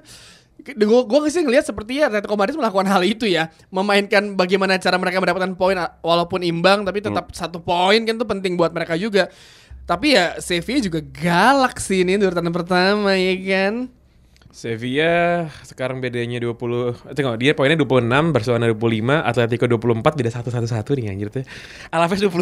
gue 0.58 0.74
gue 1.06 1.20
sih 1.29 1.46
ngelihat 1.46 1.65
seperti 1.65 2.01
ya 2.01 2.10
Atletico 2.10 2.34
Madrid 2.34 2.58
melakukan 2.58 2.88
hal 2.88 3.00
itu 3.01 3.24
ya 3.24 3.46
memainkan 3.70 4.34
bagaimana 4.34 4.75
cara 4.75 4.98
mereka 4.98 5.22
mendapatkan 5.22 5.53
poin 5.53 5.77
walaupun 6.01 6.41
imbang 6.41 6.82
tapi 6.82 6.98
tetap 7.00 7.29
Hmm. 7.29 7.38
satu 7.38 7.62
poin 7.62 8.01
kan 8.01 8.17
itu 8.17 8.25
penting 8.25 8.58
buat 8.58 8.74
mereka 8.74 8.98
juga 8.98 9.29
tapi 9.88 10.12
ya 10.12 10.36
Sevilla 10.38 10.84
juga 10.84 11.00
galak 11.00 11.79
sih 11.79 12.03
ini 12.03 12.13
di 12.13 12.22
urutan 12.22 12.44
pertama 12.51 13.15
ya 13.15 13.34
kan? 13.39 13.88
Sevilla 14.50 15.46
sekarang 15.62 15.98
bedanya 15.98 16.38
20 16.39 17.13
Tengok 17.13 17.36
dia 17.38 17.53
poinnya 17.53 17.77
26 17.77 18.10
Barcelona 18.34 18.65
25 18.67 18.74
Atletico 19.22 19.63
24 19.70 20.17
Beda 20.17 20.29
1-1-1 20.34 20.98
nih 20.98 21.08
anjir 21.08 21.27
tuh 21.29 21.46
Alaves 21.88 22.17
23 22.17 22.27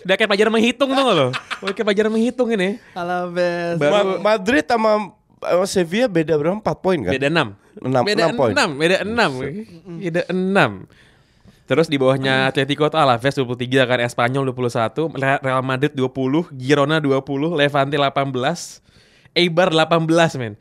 Udah 0.00 0.16
kayak 0.16 0.26
pelajaran 0.26 0.50
menghitung 0.50 0.90
tuh 0.90 1.04
lo? 1.04 1.28
Udah 1.60 1.70
kayak 1.70 1.84
pelajaran 1.84 2.08
menghitung 2.08 2.48
ini. 2.50 2.80
Alaves. 2.90 3.76
Baru- 3.76 4.16
Ma- 4.16 4.32
Madrid 4.32 4.64
sama 4.64 5.12
sama 5.38 5.64
Sevilla 5.66 6.08
beda 6.08 6.34
berapa? 6.34 6.56
4 6.56 6.64
poin 6.80 6.98
kan? 6.98 7.12
Beda 7.12 7.28
6 7.28 7.36
Enam- 7.80 8.02
Beda 8.02 8.22
enam 8.24 8.34
poin. 8.34 8.52
6 8.52 8.74
Beda 8.74 8.96
6 9.04 10.00
Beda 10.00 10.20
6 10.26 11.09
Terus 11.70 11.86
di 11.86 12.02
bawahnya 12.02 12.50
Atletico 12.50 12.90
tuh 12.90 12.98
Alaves 12.98 13.38
23 13.38 13.86
kan 13.86 14.02
Espanyol 14.02 14.50
21 14.50 15.14
Re- 15.14 15.38
Real 15.38 15.62
Madrid 15.62 15.94
20 15.94 16.50
Girona 16.58 16.98
20 16.98 17.22
Levante 17.54 17.94
18 17.94 19.38
Eibar 19.38 19.70
18 19.70 20.34
men 20.42 20.58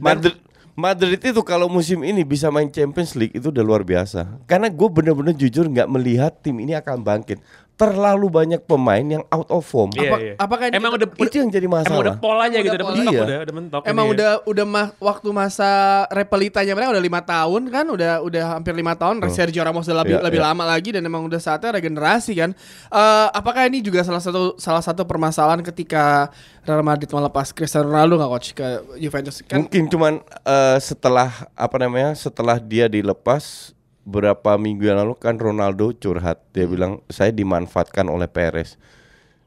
Madrid 0.00 0.40
Madrid 0.72 1.20
itu 1.20 1.44
kalau 1.44 1.68
musim 1.68 2.00
ini 2.00 2.24
bisa 2.24 2.48
main 2.48 2.72
Champions 2.72 3.12
League 3.12 3.36
itu 3.36 3.52
udah 3.52 3.60
luar 3.60 3.84
biasa. 3.84 4.40
Karena 4.48 4.72
gue 4.72 4.88
bener-bener 4.88 5.36
jujur 5.36 5.68
nggak 5.68 5.84
melihat 5.84 6.32
tim 6.40 6.56
ini 6.64 6.72
akan 6.72 7.04
bangkit. 7.04 7.44
Terlalu 7.82 8.26
banyak 8.28 8.60
pemain 8.62 9.02
yang 9.02 9.24
out 9.26 9.48
of 9.48 9.62
form. 9.62 9.90
Iya, 9.92 10.06
Apa- 10.06 10.18
iya. 10.20 10.34
apakah 10.36 10.64
ini- 10.70 10.76
emang 10.78 10.92
udah, 10.94 11.08
Itu 11.18 11.36
yang 11.36 11.50
jadi 11.50 11.66
masalah. 11.66 11.90
Emang 11.90 12.02
udah 12.04 12.16
polanya 12.16 12.58
gitu, 12.58 12.72
udah 12.72 12.86
pola. 12.86 12.94
mentok, 12.94 13.12
Iya. 13.12 13.22
udah, 13.22 13.38
udah 13.42 13.54
mentok. 13.54 13.82
Emang 13.84 14.06
ini. 14.06 14.12
udah 14.14 14.30
udah 14.44 14.64
ma- 14.64 14.92
waktu 14.96 15.28
masa 15.30 15.70
repelitanya 16.08 16.72
mereka 16.72 16.90
udah 16.90 17.02
lima 17.02 17.20
tahun 17.20 17.62
kan, 17.66 17.84
udah 17.84 18.12
udah 18.20 18.44
hampir 18.52 18.72
lima 18.72 18.94
tahun. 18.94 19.18
Sergio 19.28 19.60
Ramos 19.60 19.84
udah 19.84 19.98
lebih 20.00 20.16
Iya, 20.16 20.22
lebih 20.22 20.40
iya. 20.40 20.46
lama 20.48 20.64
lagi 20.64 20.90
dan 20.90 21.02
emang 21.02 21.22
udah 21.24 21.38
saatnya 21.38 21.72
regenerasi 21.72 22.32
kan. 22.34 22.50
Eh, 22.88 23.28
apakah 23.32 23.66
ini 23.66 23.80
juga 23.80 24.02
salah 24.02 24.20
satu 24.20 24.54
salah 24.56 24.80
satu 24.80 25.02
permasalahan 25.02 25.64
ketika 25.64 26.30
Real 26.62 26.80
Madrid 26.80 27.10
melepas 27.10 27.50
Cristiano 27.50 27.88
Ronaldo 27.88 28.14
nggak 28.16 28.30
coach 28.30 28.48
ke 28.52 28.66
Juventus 28.96 29.42
kan? 29.42 29.58
Mungkin 29.58 29.88
cuman 29.88 30.12
eh, 30.22 30.78
setelah 30.78 31.30
apa 31.52 31.76
namanya 31.76 32.14
setelah 32.14 32.56
dia 32.56 32.86
dilepas 32.86 33.74
berapa 34.02 34.58
minggu 34.58 34.82
yang 34.86 34.98
lalu 35.02 35.14
kan 35.18 35.38
Ronaldo 35.38 35.94
curhat. 35.94 36.42
Dia 36.50 36.66
bilang 36.66 37.02
saya 37.06 37.30
dimanfaatkan 37.30 38.10
oleh 38.10 38.26
Perez 38.26 38.74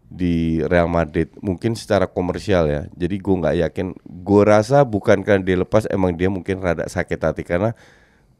di 0.08 0.64
Real 0.64 0.88
Madrid. 0.88 1.32
Mungkin 1.44 1.76
secara 1.76 2.08
komersial 2.08 2.68
ya. 2.68 2.82
Jadi 2.96 3.16
gue 3.20 3.36
nggak 3.36 3.56
yakin. 3.68 3.88
Gue 4.24 4.42
rasa 4.48 4.88
bukan 4.88 5.22
karena 5.22 5.44
dia 5.44 5.58
lepas 5.60 5.88
emang 5.92 6.16
dia 6.16 6.32
mungkin 6.32 6.64
rada 6.64 6.88
sakit 6.88 7.20
hati. 7.20 7.44
Karena 7.44 7.76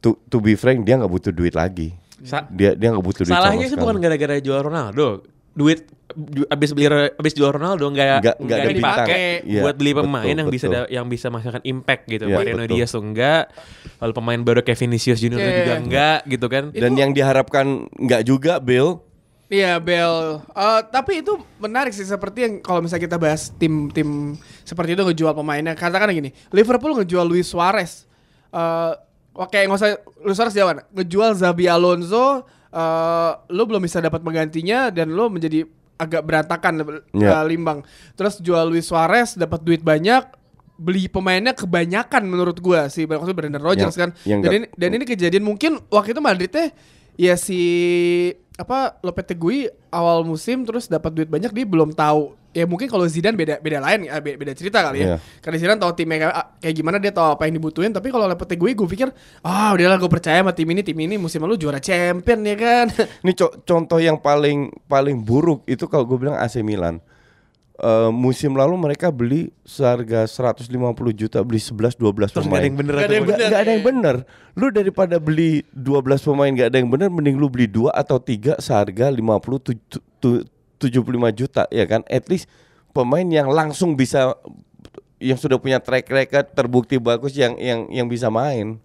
to, 0.00 0.16
to 0.32 0.40
be 0.40 0.56
frank 0.56 0.84
dia 0.84 0.96
nggak 0.96 1.12
butuh 1.12 1.32
duit 1.32 1.52
lagi. 1.52 1.92
Sa- 2.24 2.48
dia 2.48 2.72
dia 2.72 2.88
nggak 2.92 3.04
butuh 3.04 3.22
duit 3.28 3.36
Salahnya 3.36 3.68
sih 3.68 3.76
bukan 3.76 4.00
gara-gara 4.00 4.40
jual 4.40 4.60
Ronaldo. 4.64 5.24
Duit 5.56 5.88
abis 6.46 6.70
beli 6.72 6.88
abis 7.12 7.32
jual 7.32 7.52
Ronaldo 7.52 7.86
nggak 7.86 8.40
Nggak- 8.40 8.72
dipakai. 8.72 9.44
Iya, 9.44 9.60
buat 9.60 9.76
beli 9.76 9.92
betul, 9.92 10.04
pemain 10.08 10.34
yang 10.34 10.48
bisa 10.48 10.66
betul. 10.66 10.76
da- 10.78 10.90
yang 10.90 11.06
bisa 11.06 11.26
menghasilkan 11.28 11.62
impact 11.62 12.02
gitu. 12.06 12.24
Iya, 12.24 12.36
Mariano 12.36 12.64
betul. 12.64 12.72
Diaz 12.74 12.90
tuh 12.90 13.02
enggak, 13.02 13.44
lalu 13.98 14.12
pemain 14.12 14.40
baru 14.40 14.60
kayak 14.60 14.78
Vinicius 14.78 15.18
Junior 15.18 15.38
Iya. 15.38 15.52
juga 15.58 15.74
enggak 15.78 16.18
gitu 16.26 16.46
kan. 16.46 16.64
dan 16.70 16.92
yang 16.92 17.10
diharapkan 17.10 17.66
nggak 17.92 18.22
juga 18.22 18.58
Bill 18.58 19.04
Iya 19.46 19.78
Bel, 19.78 20.42
Eh, 20.42 20.80
tapi 20.90 21.22
itu 21.22 21.30
menarik 21.56 21.94
sih 21.94 22.02
seperti 22.02 22.42
yang 22.42 22.54
kalau 22.58 22.82
misalnya 22.82 23.04
kita 23.04 23.14
bahas 23.14 23.54
tim-tim 23.54 24.34
seperti 24.60 24.92
itu 24.92 25.06
ngejual 25.06 25.32
pemainnya. 25.32 25.70
Katakan 25.72 26.10
gini, 26.10 26.34
Liverpool 26.50 26.96
ngejual 26.96 27.22
Luis 27.22 27.46
Suarez. 27.46 28.10
Eh, 28.48 28.92
Oke 29.32 29.60
nggak 29.60 29.76
usah 29.76 29.90
Luis 30.18 30.34
Suarez 30.34 30.50
jawaban. 30.50 30.80
Ngejual 30.90 31.36
Zabi 31.36 31.68
Alonso, 31.68 32.42
eh 32.66 33.32
lo 33.46 33.62
belum 33.62 33.78
bisa 33.78 34.00
dapat 34.00 34.18
penggantinya 34.18 34.88
dan 34.88 35.12
lo 35.12 35.28
menjadi 35.28 35.62
agak 35.96 36.22
berantakan 36.22 36.84
Iya. 37.10 37.40
eh, 37.40 37.44
limbang. 37.46 37.80
Terus 38.12 38.38
jual 38.38 38.64
Luis 38.64 38.84
Suarez 38.84 39.34
dapat 39.34 39.60
duit 39.60 39.80
banyak, 39.80 40.28
beli 40.76 41.08
pemainnya 41.08 41.52
kebanyakan 41.52 42.22
menurut 42.22 42.60
gua 42.60 42.86
sih. 42.86 43.04
Itu 43.04 43.32
Brendan 43.32 43.64
Rodgers 43.64 43.96
Yang- 43.96 44.12
kan. 44.12 44.28
yang 44.28 44.40
dan 44.40 44.50
ini 44.54 44.66
dan 44.70 44.90
ini 44.92 45.04
kejadian 45.04 45.44
mungkin 45.44 45.80
waktu 45.88 46.12
itu 46.12 46.20
Madridnya 46.20 46.68
ya 47.16 47.32
si 47.34 47.60
apa 48.56 49.00
Lopetegui 49.00 49.68
awal 49.88 50.24
musim 50.24 50.64
terus 50.64 50.84
dapat 50.84 51.12
duit 51.12 51.28
banyak 51.28 51.48
dia 51.48 51.64
belum 51.64 51.92
tahu 51.92 52.36
ya 52.56 52.64
mungkin 52.64 52.88
kalau 52.88 53.04
Zidane 53.04 53.36
beda 53.36 53.60
beda 53.60 53.78
lain 53.78 54.08
ya 54.08 54.16
beda, 54.16 54.36
beda 54.38 54.52
cerita 54.52 54.80
kali 54.80 54.98
ya 54.98 55.06
Iya. 55.06 55.16
karena 55.38 55.56
Zidane 55.58 55.76
tahu 55.76 55.92
timnya 55.92 56.16
kayak, 56.18 56.34
kayak 56.58 56.74
gimana 56.74 56.96
dia 56.96 57.12
tahu 57.12 57.28
apa 57.30 57.44
yang 57.44 57.54
dibutuhin 57.54 57.92
tapi 57.92 58.08
kalau 58.08 58.24
Lopetegui 58.24 58.72
gue 58.72 58.88
pikir 58.88 59.12
ah 59.42 59.70
udahlah 59.70 59.96
gue 59.96 60.08
percaya 60.08 60.40
sama 60.40 60.50
tim 60.50 60.64
ini 60.66 60.80
tim 60.80 60.96
ini 60.96 61.14
musim 61.16 61.38
lalu 61.38 61.54
juara 61.56 61.76
champion 61.76 62.40
ya 62.40 62.56
kan 62.56 62.86
Ini 63.22 63.32
co- 63.34 63.52
contoh 63.60 64.00
yang 64.00 64.16
paling 64.16 64.72
paling 64.86 65.20
buruk 65.20 65.60
itu 65.66 65.84
kalau 65.84 66.02
gue 66.02 66.16
bilang 66.16 66.34
AC 66.34 66.58
Milan. 66.60 67.04
Eh, 67.76 68.08
musim 68.08 68.56
lalu 68.56 68.72
mereka 68.74 69.12
beli 69.12 69.52
seharga 69.60 70.24
150 70.24 70.64
juta 71.12 71.44
beli 71.44 71.60
11 71.60 71.92
12 71.92 72.32
Terus 72.32 72.48
pemain. 72.48 72.56
ada 72.56 72.64
yang 72.64 72.72
bener 72.74 72.94
Nggak 72.94 73.04
ada 73.04 73.12
yang 73.12 73.26
bener. 73.26 73.36
nggak 73.44 73.60
ada 73.60 73.70
yang 73.70 73.84
bener. 73.84 74.16
Lu 74.54 74.66
daripada 74.70 75.16
beli 75.18 75.50
12 75.70 75.92
pemain 76.24 76.48
nggak 76.48 76.68
ada 76.72 76.78
yang 76.80 76.88
bener 76.88 77.12
mending 77.12 77.36
lu 77.36 77.52
beli 77.52 77.68
dua 77.68 77.92
atau 77.92 78.16
tiga 78.16 78.56
seharga 78.56 79.12
50 79.12 79.20
tu- 79.60 79.76
tu- 80.16 80.44
75 80.78 81.02
juta 81.32 81.64
ya 81.68 81.84
kan. 81.84 82.02
At 82.06 82.28
least 82.28 82.46
pemain 82.90 83.24
yang 83.24 83.48
langsung 83.48 83.94
bisa 83.94 84.36
yang 85.16 85.40
sudah 85.40 85.56
punya 85.56 85.80
track 85.80 86.08
record 86.12 86.46
terbukti 86.52 87.00
bagus 87.00 87.32
yang 87.36 87.56
yang 87.56 87.88
yang 87.88 88.06
bisa 88.06 88.28
main. 88.28 88.80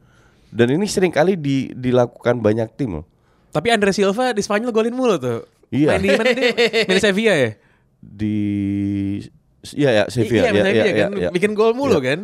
Dan 0.52 0.68
ini 0.76 0.84
sering 0.84 1.16
kali 1.16 1.40
di, 1.40 1.72
dilakukan 1.72 2.44
banyak 2.44 2.68
tim 2.76 3.00
loh. 3.00 3.06
Tapi 3.56 3.72
Andre 3.72 3.96
Silva 3.96 4.36
di 4.36 4.44
Spanyol 4.44 4.76
golin 4.76 4.92
mulu 4.92 5.16
tuh. 5.16 5.48
Iya. 5.72 5.96
Main 5.96 6.04
di 6.04 6.10
mana 6.12 6.32
dia? 6.36 6.52
Main 6.88 6.98
di 7.00 7.04
Sevilla 7.08 7.36
ya? 7.36 7.52
di 8.02 8.36
ya 9.78 9.90
ya 9.94 10.04
Iya, 10.04 10.04
Sevilla 10.10 10.50
ya, 10.50 10.52
main 10.52 10.58
ya, 10.58 10.66
Sevilla 10.66 10.90
ya, 10.90 11.06
kan. 11.08 11.12
ya. 11.16 11.30
Bikin 11.32 11.52
gol 11.54 11.72
mulu 11.78 12.02
kan. 12.02 12.20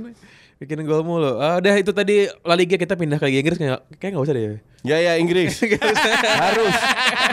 Bikin 0.58 0.82
gol 0.90 1.06
mulu. 1.06 1.38
Ah, 1.38 1.62
udah 1.62 1.74
itu 1.78 1.94
tadi 1.94 2.26
La 2.42 2.58
Liga 2.58 2.76
kita 2.76 2.98
pindah 2.98 3.22
ke 3.22 3.30
Liga 3.30 3.40
Inggris 3.46 3.60
kayak 3.62 3.80
kayak 4.02 4.12
nggak 4.18 4.26
usah 4.26 4.34
deh. 4.36 4.58
Ya 4.82 4.98
ya 4.98 5.14
Inggris 5.22 5.54
harus 6.44 6.76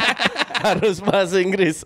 harus 0.69 0.97
bahasa 1.01 1.41
Inggris. 1.41 1.83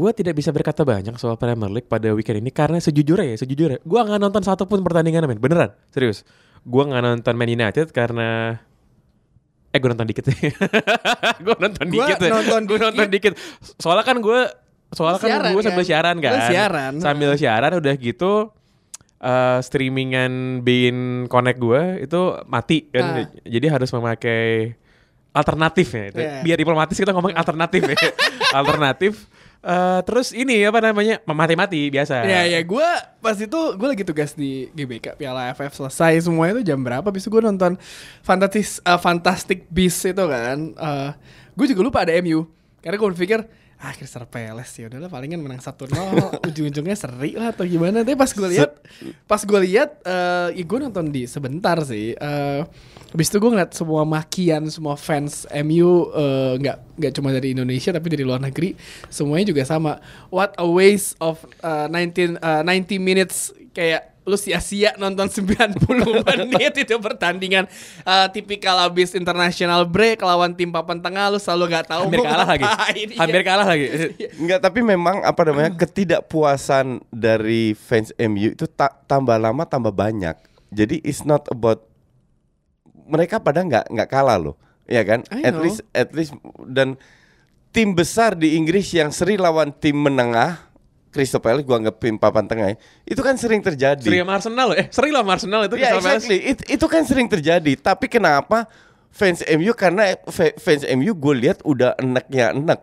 Gue 0.00 0.16
tidak 0.16 0.32
bisa 0.32 0.48
berkata 0.48 0.80
banyak 0.80 1.12
soal 1.20 1.36
Premier 1.36 1.68
League 1.68 1.84
pada 1.84 2.08
weekend 2.16 2.40
ini 2.40 2.48
karena 2.48 2.80
sejujurnya 2.80 3.36
ya, 3.36 3.44
sejujurnya 3.44 3.84
gue 3.84 4.00
nggak 4.00 4.16
nonton 4.16 4.40
satupun 4.40 4.80
pertandingan 4.80 5.28
men, 5.28 5.36
beneran, 5.36 5.76
serius. 5.92 6.24
Gue 6.64 6.88
nggak 6.88 7.04
nonton 7.04 7.34
Man 7.36 7.52
United 7.52 7.92
karena 7.92 8.56
eh 9.70 9.78
gue 9.78 9.88
nonton 9.92 10.08
dikit 10.08 10.24
sih. 10.32 10.56
gue 11.44 11.54
nonton 11.60 11.84
Gua 11.92 12.08
dikit. 12.08 12.18
nonton 12.32 12.62
gue 12.64 12.78
nonton 12.80 13.06
dikit. 13.12 13.32
Soalnya 13.76 14.08
kan 14.08 14.24
gue 14.24 14.40
soalnya 14.90 15.20
kan 15.20 15.52
gue 15.52 15.62
sambil 15.62 15.84
kan? 15.84 15.90
siaran 15.92 16.16
kan. 16.16 16.32
Lu 16.32 16.40
siaran. 16.48 16.92
Sambil 16.96 17.30
siaran 17.36 17.72
udah 17.76 17.94
gitu 18.00 18.32
eh 19.20 19.60
streamingan 19.60 20.64
Bein 20.64 21.28
Connect 21.28 21.60
gue 21.60 22.08
itu 22.08 22.20
mati 22.48 22.88
kan. 22.88 23.04
Ah. 23.04 23.28
Jadi 23.44 23.66
harus 23.68 23.92
memakai 23.92 24.72
alternatif 25.30 25.88
ya. 25.92 26.04
itu. 26.10 26.18
Iya. 26.24 26.40
Biar 26.42 26.56
diplomatis 26.58 26.96
kita 26.96 27.12
ngomong 27.14 27.36
alternatif 27.36 27.84
ya. 27.84 27.96
alternatif. 28.64 29.28
Eh, 29.60 30.00
terus 30.08 30.32
ini 30.32 30.64
apa 30.64 30.80
namanya 30.80 31.20
mati-mati 31.28 31.92
biasa. 31.92 32.24
ya 32.24 32.48
ya 32.48 32.60
gue 32.64 32.88
pas 33.20 33.36
itu 33.36 33.60
gue 33.76 33.88
lagi 33.92 34.04
tugas 34.08 34.32
di 34.32 34.72
GBK 34.72 35.20
Piala 35.20 35.52
AFF 35.52 35.76
selesai 35.76 36.24
semua 36.24 36.48
itu 36.48 36.64
jam 36.64 36.80
berapa 36.80 37.04
bisa 37.12 37.28
gue 37.28 37.44
nonton 37.44 37.76
Fantastic 38.24 38.80
Fantastic 38.80 39.68
Beasts 39.68 40.00
itu 40.08 40.24
kan 40.24 40.72
gue 41.52 41.66
juga 41.68 41.80
lupa 41.84 42.08
ada 42.08 42.16
MU 42.24 42.48
karena 42.80 42.96
gue 42.96 43.08
berpikir 43.12 43.44
ah 43.80 43.96
Crystal 43.96 44.28
Palace 44.28 44.76
ya 44.76 44.92
udahlah 44.92 45.08
palingan 45.08 45.40
menang 45.40 45.64
1-0 45.64 45.88
ujung-ujungnya 46.52 46.92
seri 46.92 47.32
lah 47.32 47.56
atau 47.56 47.64
gimana. 47.64 48.04
Tapi 48.04 48.12
pas 48.12 48.28
gue 48.28 48.48
lihat 48.52 48.76
pas 49.24 49.40
gue 49.40 49.60
lihat 49.64 50.04
eh 50.04 50.60
ya 50.60 50.64
gue 50.68 50.78
nonton 50.84 51.08
di 51.08 51.24
sebentar 51.24 51.80
sih 51.80 52.12
eh 52.12 52.60
habis 53.10 53.26
itu 53.32 53.40
gue 53.40 53.50
ngeliat 53.50 53.72
semua 53.72 54.04
makian 54.04 54.68
semua 54.68 55.00
fans 55.00 55.48
MU 55.64 56.12
eh, 56.12 56.52
nggak 56.60 56.76
nggak 57.00 57.12
cuma 57.16 57.32
dari 57.32 57.56
Indonesia 57.56 57.90
tapi 57.96 58.12
dari 58.12 58.24
luar 58.28 58.44
negeri 58.44 58.76
semuanya 59.08 59.48
juga 59.56 59.64
sama. 59.64 59.96
What 60.28 60.60
a 60.60 60.68
waste 60.68 61.16
of 61.24 61.40
eh, 61.64 61.88
19 61.88 62.36
eh, 62.36 62.62
90 62.62 63.00
minutes 63.00 63.56
kayak 63.72 64.09
lu 64.20 64.36
sia-sia 64.36 64.92
nonton 64.94 65.26
90 65.26 65.80
menit 66.28 66.74
itu 66.76 66.94
pertandingan 66.96 67.64
Eh, 68.00 68.26
tipikal 68.30 68.76
abis 68.80 69.12
international 69.12 69.84
break 69.84 70.20
lawan 70.20 70.52
tim 70.52 70.68
papan 70.68 70.98
tengah 70.98 71.28
lu 71.28 71.36
selalu 71.36 71.64
nggak 71.70 71.86
tahu 71.88 72.02
Hampir 72.06 72.20
kalah 72.22 72.46
lagi. 72.46 72.64
ngapain. 72.64 73.08
Iya. 73.08 73.18
Hampir 73.18 73.42
kalah 73.42 73.66
lagi. 73.66 73.86
Enggak, 74.36 74.60
tapi 74.60 74.80
memang 74.80 75.16
apa 75.20 75.40
namanya 75.42 75.72
ketidakpuasan 75.74 76.86
dari 77.08 77.72
fans 77.72 78.12
MU 78.16 78.50
itu 78.50 78.64
ta- 78.66 78.96
tambah 79.04 79.36
lama 79.36 79.64
tambah 79.64 79.90
banyak. 79.90 80.36
Jadi 80.70 81.02
it's 81.02 81.22
not 81.22 81.44
about 81.48 81.84
mereka 83.10 83.36
pada 83.36 83.60
nggak 83.60 83.90
nggak 83.90 84.08
kalah 84.08 84.38
loh, 84.38 84.54
ya 84.86 85.02
kan? 85.02 85.26
At 85.32 85.58
least 85.58 85.82
at 85.90 86.14
least 86.14 86.32
dan 86.62 86.94
tim 87.70 87.90
besar 87.90 88.32
di 88.32 88.54
Inggris 88.54 88.90
yang 88.90 89.10
seri 89.10 89.34
lawan 89.34 89.70
tim 89.72 89.98
menengah, 89.98 90.69
Crystal 91.10 91.38
Palace 91.38 91.62
gua 91.62 91.76
anggap 91.76 91.98
tim 91.98 92.14
papan 92.14 92.46
tengah, 92.46 92.70
ya, 92.70 92.76
itu 93.04 93.18
kan 93.18 93.34
sering 93.34 93.58
terjadi. 93.58 93.98
Seri 94.00 94.22
sama 94.22 94.38
Arsenal 94.38 94.66
loh. 94.70 94.76
Eh, 94.78 94.86
seri 94.88 95.10
lah 95.10 95.20
sama 95.20 95.32
Arsenal 95.34 95.60
itu 95.66 95.74
Ya 95.74 95.90
Crystal 95.90 95.98
Palace. 96.00 96.14
exactly. 96.22 96.38
It- 96.46 96.66
itu 96.70 96.86
kan 96.86 97.02
sering 97.02 97.26
terjadi. 97.26 97.72
Tapi 97.74 98.06
kenapa 98.06 98.70
fans 99.10 99.42
MU 99.44 99.74
karena 99.74 100.14
fa- 100.24 100.54
fans 100.54 100.86
MU 100.86 101.10
gue 101.12 101.34
lihat 101.36 101.58
udah 101.62 101.98
enaknya 101.98 102.54
enak. 102.54 102.80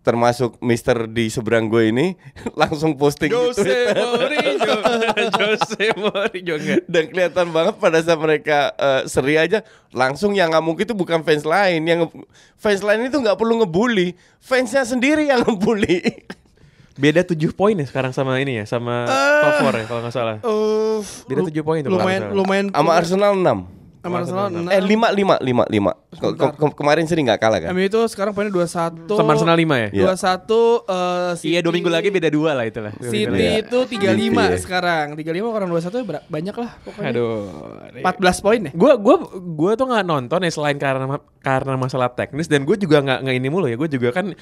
Termasuk 0.00 0.56
Mister 0.58 1.04
di 1.04 1.28
seberang 1.28 1.68
gue 1.68 1.92
ini 1.92 2.16
langsung 2.58 2.96
posting 2.96 3.28
Jose. 3.28 3.62
Mourinho. 3.92 4.74
Jose 5.38 5.84
Mourinho 5.92 6.54
enggak. 6.56 6.82
Dan 6.88 7.04
kelihatan 7.06 7.46
banget 7.52 7.76
pada 7.76 8.00
saat 8.00 8.16
mereka 8.16 8.72
eh, 8.74 9.02
seri 9.06 9.36
aja 9.36 9.60
langsung 9.92 10.32
yang 10.32 10.50
ngamuk 10.50 10.80
itu 10.80 10.96
bukan 10.96 11.20
fans 11.20 11.44
lain, 11.44 11.84
yang 11.84 12.08
fans 12.56 12.80
lain 12.80 13.06
itu 13.06 13.14
nggak 13.14 13.36
perlu 13.36 13.60
ngebully, 13.60 14.16
fansnya 14.40 14.82
sendiri 14.82 15.28
yang 15.28 15.44
ngebully. 15.46 16.00
Beda 17.00 17.24
7 17.24 17.34
poin 17.50 17.72
ya 17.72 17.82
sekarang 17.82 18.12
sama 18.12 18.36
ini 18.36 18.60
ya, 18.60 18.64
sama 18.64 19.08
top 19.40 19.52
4 19.66 19.80
ya 19.80 19.84
kalau 19.88 20.00
nggak 20.00 20.12
salah. 20.12 20.36
Uh, 20.42 21.00
Beda 21.24 21.40
7 21.42 21.56
poin 21.60 21.80
tuh 21.80 21.88
kalau 21.88 21.98
lumayan 21.98 22.22
lumayan 22.30 22.66
Sama 22.68 22.90
Arsenal 22.92 23.32
6 23.34 23.80
Sama 24.00 24.16
Arsenal 24.18 24.48
enam. 24.48 24.64
Eh 24.66 24.80
lima 24.80 25.12
lima 25.12 25.36
lima 25.38 25.64
lima. 25.66 25.92
Ke- 26.10 26.32
ke- 26.32 26.56
ke- 26.56 26.72
kemarin 26.74 27.04
sering 27.04 27.28
nggak 27.28 27.36
kalah 27.36 27.60
kan? 27.60 27.68
MU 27.70 27.84
itu 27.84 28.00
sekarang 28.08 28.32
poinnya 28.32 28.48
21 28.50 29.12
Sama 29.12 29.30
Arsenal 29.30 29.52
5 29.54 29.76
ya? 29.76 29.88
Iya. 29.92 30.04
21 30.08 30.56
eh, 30.88 31.30
City, 31.36 31.48
Iya, 31.52 31.60
dua 31.60 31.72
minggu 31.76 31.90
lagi 31.90 32.08
beda 32.08 32.28
dua 32.28 32.50
lah 32.54 32.64
itulah. 32.64 32.96
Dua. 32.96 33.12
City 33.12 33.28
Iya. 33.38 33.60
itu 33.60 33.78
35 33.84 34.16
Iya. 34.46 34.56
sekarang 34.56 35.06
35 35.14 35.52
orang 35.52 35.68
21 35.68 36.00
ber- 36.02 36.24
banyak 36.26 36.54
lah 36.54 36.70
pokoknya 36.80 37.12
Aduh. 37.12 37.40
14 38.00 38.40
poin 38.40 38.60
ya 38.62 38.72
Gue 38.72 38.92
gua 38.96 39.16
gua 39.36 39.72
tuh 39.74 39.86
nggak 39.86 40.04
nonton 40.06 40.40
ya 40.40 40.50
selain 40.50 40.76
karena 40.76 41.04
karena 41.38 41.72
masalah 41.76 42.08
teknis 42.08 42.48
dan 42.48 42.64
gue 42.64 42.76
juga 42.76 43.00
nggak 43.00 43.18
nggak 43.20 43.36
ini 43.36 43.48
mulu 43.48 43.68
ya. 43.68 43.76
Gue 43.76 43.88
juga 43.88 44.12
kan 44.12 44.32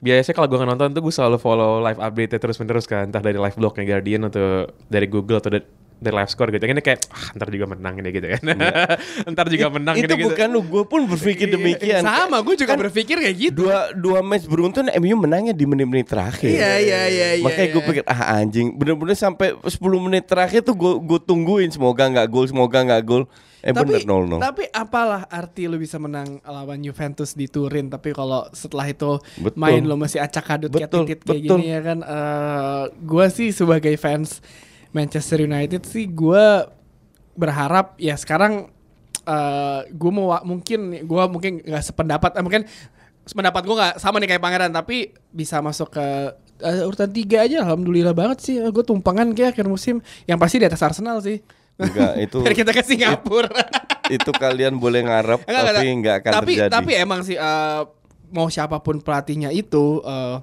biasanya 0.00 0.34
kalau 0.36 0.48
gue 0.48 0.58
nonton 0.60 0.92
tuh 0.92 1.02
gue 1.04 1.14
selalu 1.14 1.36
follow 1.40 1.80
live 1.80 2.00
update 2.00 2.36
terus 2.36 2.56
menerus 2.60 2.84
kan. 2.84 3.08
Entah 3.08 3.22
dari 3.24 3.38
live 3.40 3.56
blognya 3.56 3.84
Guardian 3.84 4.28
atau 4.28 4.68
dari 4.88 5.06
Google 5.08 5.40
atau 5.40 5.50
dari 5.96 6.12
live 6.12 6.30
score 6.30 6.52
gitu. 6.52 6.64
Ini 6.68 6.82
kayak 6.84 7.00
ah, 7.08 7.26
ntar 7.40 7.48
juga 7.48 7.66
menang 7.72 7.94
ini 8.04 8.08
gitu 8.12 8.26
kan. 8.28 8.42
ntar 9.32 9.46
juga 9.48 9.66
menang 9.72 9.94
Itu 9.96 10.12
gitu. 10.12 10.28
bukan 10.28 10.48
lu, 10.52 10.60
gue 10.64 10.84
pun 10.84 11.00
berpikir 11.08 11.48
demikian. 11.48 12.04
sama 12.04 12.44
gue 12.44 12.54
juga 12.54 12.76
Kan 12.76 12.80
berpikir 12.84 13.16
kayak 13.16 13.36
gitu 13.36 13.64
Dua 13.64 13.96
dua 13.96 14.20
match 14.20 14.44
beruntun 14.44 14.92
MU 14.92 15.16
menangnya 15.16 15.56
di 15.56 15.64
menit-menit 15.64 16.12
terakhir. 16.12 16.52
Iya, 16.52 16.72
iya, 16.84 17.00
iya, 17.08 17.28
iya, 17.40 17.44
Makanya 17.44 17.68
gue 17.72 17.82
iya. 17.82 17.88
pikir 17.88 18.04
ah 18.04 18.20
anjing, 18.36 18.76
bener-bener 18.76 19.16
sampai 19.16 19.56
10 19.56 19.72
menit 20.04 20.24
terakhir 20.28 20.60
tuh 20.60 20.76
gue 20.76 20.92
gue 21.00 21.20
tungguin 21.24 21.72
semoga 21.72 22.04
nggak 22.12 22.28
gol, 22.28 22.44
semoga 22.44 22.78
nggak 22.84 23.02
gol. 23.02 23.24
Eh 23.66 23.74
tapi 23.74 23.98
bener 23.98 24.06
0-0. 24.06 24.38
tapi 24.38 24.64
apalah 24.70 25.26
arti 25.26 25.66
lu 25.66 25.74
bisa 25.74 25.98
menang 25.98 26.38
lawan 26.46 26.78
Juventus 26.86 27.34
di 27.34 27.50
Turin 27.50 27.90
tapi 27.90 28.14
kalau 28.14 28.46
setelah 28.54 28.86
itu 28.86 29.18
Betul. 29.42 29.58
main 29.58 29.82
lo 29.82 29.98
masih 29.98 30.22
acak 30.22 30.54
adut 30.54 30.70
kayak 30.70 30.86
titit 30.86 31.18
kayak 31.26 31.42
gini 31.42 31.74
ya 31.74 31.80
kan 31.82 31.98
eh 31.98 32.82
gua 33.02 33.26
sih 33.26 33.50
sebagai 33.50 33.98
fans 33.98 34.38
Manchester 34.94 35.42
United 35.42 35.82
sih 35.86 36.06
gua 36.10 36.70
berharap 37.36 37.98
ya 38.00 38.16
sekarang 38.16 38.72
eh 39.26 39.80
gue 39.90 40.12
mau 40.14 40.38
mungkin 40.46 41.02
gua 41.02 41.26
mungkin 41.26 41.58
nggak 41.58 41.82
sependapat 41.82 42.30
eh, 42.38 42.44
mungkin 42.46 42.62
sependapat 43.26 43.62
gue 43.66 43.74
nggak 43.74 43.94
sama 43.98 44.22
nih 44.22 44.28
kayak 44.30 44.42
pangeran 44.42 44.70
tapi 44.70 45.10
bisa 45.34 45.58
masuk 45.58 45.90
ke 45.90 46.06
eh, 46.62 46.86
urutan 46.86 47.10
tiga 47.10 47.42
aja 47.42 47.66
alhamdulillah 47.66 48.14
banget 48.14 48.38
sih. 48.40 48.56
Gue 48.70 48.86
tumpangan 48.86 49.34
kayak 49.34 49.58
akhir 49.58 49.66
musim. 49.66 49.98
Yang 50.24 50.38
pasti 50.38 50.56
di 50.62 50.66
atas 50.70 50.80
Arsenal 50.80 51.18
sih. 51.20 51.42
Enggak, 51.76 52.12
itu 52.24 52.38
Biar 52.40 52.54
kita 52.54 52.70
ke 52.72 52.82
Singapura. 52.86 53.50
itu 54.06 54.30
kalian 54.30 54.78
boleh 54.78 55.02
ngarep 55.02 55.42
Enggak, 55.50 55.74
tapi 55.74 55.86
nggak 55.98 56.16
akan 56.22 56.32
tapi, 56.38 56.52
terjadi. 56.54 56.72
Tapi 56.72 56.92
emang 56.94 57.20
sih 57.26 57.34
eh, 57.34 57.82
mau 58.30 58.46
siapa 58.46 58.78
pun 58.78 59.02
pelatihnya 59.02 59.50
itu 59.50 60.00
eh, 60.06 60.36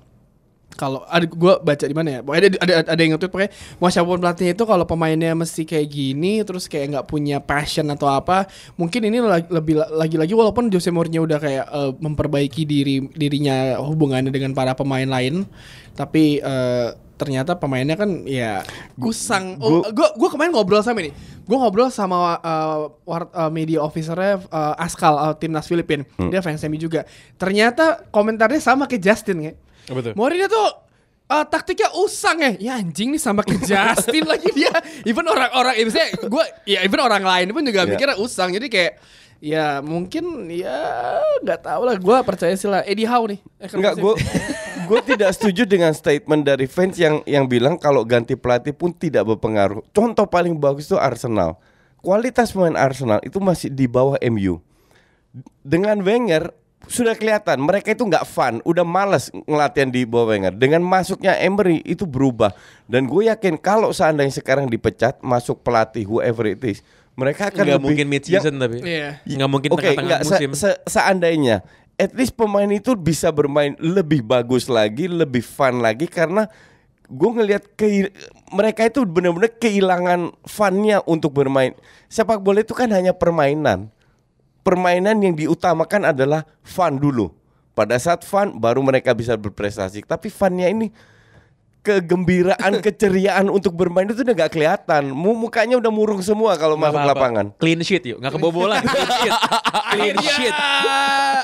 kalau 0.73 1.05
ada 1.05 1.25
gue 1.25 1.53
baca 1.61 1.85
di 1.85 1.95
mana 1.95 2.09
ya, 2.09 2.19
ada 2.25 2.47
ada, 2.59 2.73
ada 2.89 3.01
yang 3.01 3.15
nge-tweet 3.15 3.31
pokoknya 3.31 3.51
mau 3.77 3.89
siapa 3.93 4.07
pun 4.09 4.19
pelatihnya 4.19 4.53
itu 4.57 4.65
kalau 4.65 4.85
pemainnya 4.89 5.31
mesti 5.37 5.63
kayak 5.63 5.87
gini 5.87 6.41
terus 6.41 6.65
kayak 6.65 6.97
nggak 6.97 7.05
punya 7.07 7.37
passion 7.39 7.85
atau 7.93 8.09
apa, 8.09 8.49
mungkin 8.75 9.05
ini 9.05 9.21
lagi- 9.21 9.49
lebih 9.53 9.77
lagi-lagi 9.79 10.33
walaupun 10.33 10.73
Jose 10.73 10.89
Mourinho 10.89 11.23
udah 11.23 11.39
kayak 11.39 11.65
eh, 11.69 11.91
memperbaiki 11.97 12.65
diri 12.65 13.05
dirinya 13.13 13.77
hubungannya 13.79 14.33
dengan 14.33 14.57
para 14.57 14.73
pemain 14.73 15.05
lain, 15.05 15.45
tapi 15.93 16.41
eh, 16.41 16.89
ternyata 17.23 17.55
pemainnya 17.55 17.95
kan 17.95 18.27
ya 18.27 18.61
kusang. 18.95 19.55
Oh, 19.57 19.81
gue 19.81 20.07
gue 20.13 20.29
kemarin 20.29 20.51
ngobrol 20.51 20.83
sama 20.83 20.99
ini, 20.99 21.15
gue 21.41 21.57
ngobrol 21.57 21.87
sama 21.87 22.35
uh, 22.37 22.91
war- 23.01 23.31
uh, 23.31 23.47
media 23.47 23.79
officernya 23.79 24.43
uh, 24.45 24.75
Askal 24.75 25.15
uh, 25.15 25.33
timnas 25.33 25.63
Filipin, 25.63 26.03
dia 26.27 26.43
fans 26.43 26.59
MU 26.63 26.75
juga. 26.75 27.07
Ternyata 27.35 28.03
komentarnya 28.11 28.59
sama 28.59 28.83
kayak 28.83 29.01
Justin 29.01 29.37
ya. 29.41 29.53
Betul. 29.87 30.11
Mourinho 30.13 30.47
tuh 30.47 30.67
uh, 31.27 31.43
taktiknya 31.43 31.91
usang 31.97 32.37
ya. 32.37 32.51
Ya 32.59 32.71
anjing 32.75 33.11
nih 33.11 33.19
sama 33.19 33.41
kayak 33.41 33.63
Justin 33.63 34.27
lagi 34.31 34.51
dia. 34.51 34.71
Even 35.03 35.23
orang-orang, 35.25 35.75
ya 35.75 35.83
misalnya 35.83 36.09
gue, 36.19 36.43
ya 36.67 36.79
even 36.83 36.99
orang 36.99 37.23
lain 37.23 37.47
pun 37.51 37.63
juga 37.63 37.83
Iya. 37.83 37.95
mikirnya 37.95 38.17
usang. 38.19 38.51
Jadi 38.51 38.67
kayak 38.67 38.93
ya 39.43 39.83
mungkin 39.83 40.47
ya 40.47 40.79
nggak 41.43 41.67
tahu 41.67 41.81
lah. 41.83 41.95
Gue 41.99 42.17
percaya 42.23 42.55
sih 42.55 42.67
lah. 42.67 42.79
Eddie 42.87 43.03
Howe 43.03 43.27
nih. 43.27 43.39
Eh, 43.59 43.67
Enggak, 43.75 43.99
gue? 43.99 44.13
gue 44.83 44.99
tidak 45.05 45.31
setuju 45.31 45.63
dengan 45.63 45.91
statement 45.91 46.43
dari 46.43 46.65
fans 46.65 46.95
yang 46.95 47.21
yang 47.23 47.45
bilang 47.45 47.75
kalau 47.75 48.01
ganti 48.01 48.33
pelatih 48.33 48.71
pun 48.71 48.89
tidak 48.89 49.23
berpengaruh. 49.25 49.81
Contoh 49.89 50.23
paling 50.23 50.53
bagus 50.53 50.85
itu 50.85 50.95
Arsenal. 50.95 51.57
Kualitas 51.99 52.51
pemain 52.51 52.75
Arsenal 52.75 53.19
itu 53.21 53.37
masih 53.37 53.67
di 53.67 53.85
bawah 53.85 54.19
MU. 54.23 54.59
Dengan 55.63 55.97
Wenger 55.99 56.51
sudah 56.83 57.15
kelihatan 57.15 57.63
mereka 57.63 57.95
itu 57.95 58.03
nggak 58.03 58.27
fun, 58.27 58.59
udah 58.61 58.83
malas 58.83 59.31
ngelatihan 59.47 59.87
di 59.87 60.03
bawah 60.03 60.29
Wenger. 60.29 60.53
Dengan 60.53 60.83
masuknya 60.83 61.31
Emery 61.35 61.79
itu 61.81 62.03
berubah 62.03 62.51
dan 62.85 63.07
gue 63.07 63.31
yakin 63.31 63.55
kalau 63.55 63.89
seandainya 63.89 64.35
sekarang 64.35 64.67
dipecat 64.67 65.17
masuk 65.19 65.63
pelatih 65.63 66.03
whoever 66.03 66.43
it 66.43 66.59
is, 66.61 66.83
mereka 67.15 67.47
akan 67.47 67.63
Nggak 67.63 67.79
lebih- 67.79 67.85
mungkin 67.87 68.05
mid 68.11 68.23
season 68.27 68.53
yang- 68.53 68.61
tapi. 68.61 68.77
Iya. 68.83 69.09
Nggak 69.23 69.49
mungkin 69.49 69.69
Oke, 69.71 69.79
tengah-tengah 69.85 70.19
musim. 70.27 70.49
se- 70.53 70.81
seandainya 70.83 71.63
at 71.97 72.11
least 72.17 72.33
pemain 72.33 72.69
itu 72.69 72.97
bisa 72.97 73.29
bermain 73.29 73.77
lebih 73.77 74.25
bagus 74.25 74.65
lagi, 74.69 75.05
lebih 75.05 75.45
fun 75.45 75.81
lagi 75.81 76.09
karena 76.09 76.49
gue 77.09 77.29
ngelihat 77.29 77.63
ke 77.77 78.09
mereka 78.49 78.87
itu 78.89 79.05
benar-benar 79.05 79.51
kehilangan 79.57 80.33
funnya 80.47 81.01
untuk 81.05 81.35
bermain. 81.35 81.77
Sepak 82.09 82.41
bola 82.41 82.65
itu 82.65 82.73
kan 82.73 82.89
hanya 82.89 83.13
permainan. 83.13 83.93
Permainan 84.63 85.19
yang 85.19 85.35
diutamakan 85.35 86.15
adalah 86.15 86.47
fun 86.63 86.95
dulu. 86.95 87.35
Pada 87.73 87.97
saat 87.99 88.23
fun 88.23 88.55
baru 88.57 88.79
mereka 88.85 89.11
bisa 89.11 89.35
berprestasi. 89.35 90.05
Tapi 90.05 90.31
funnya 90.31 90.69
ini 90.69 90.93
kegembiraan, 91.83 92.79
keceriaan 92.79 93.45
untuk 93.45 93.73
bermain 93.73 94.07
itu 94.07 94.23
udah 94.23 94.35
gak 94.37 94.51
kelihatan. 94.51 95.11
Mu- 95.11 95.35
Mukanya 95.35 95.75
udah 95.75 95.89
murung 95.89 96.19
semua 96.19 96.55
kalau 96.55 96.73
masuk 96.73 96.95
apa-apa. 96.95 97.11
lapangan. 97.13 97.45
Clean 97.53 97.79
sheet 97.79 98.03
yuk, 98.05 98.17
nggak 98.17 98.33
kebobolan. 98.33 98.79
Clean 98.87 99.09
sheet. 99.13 99.33
Clean 99.91 100.15
Iya. 100.15 100.31
sheet. 100.31 100.55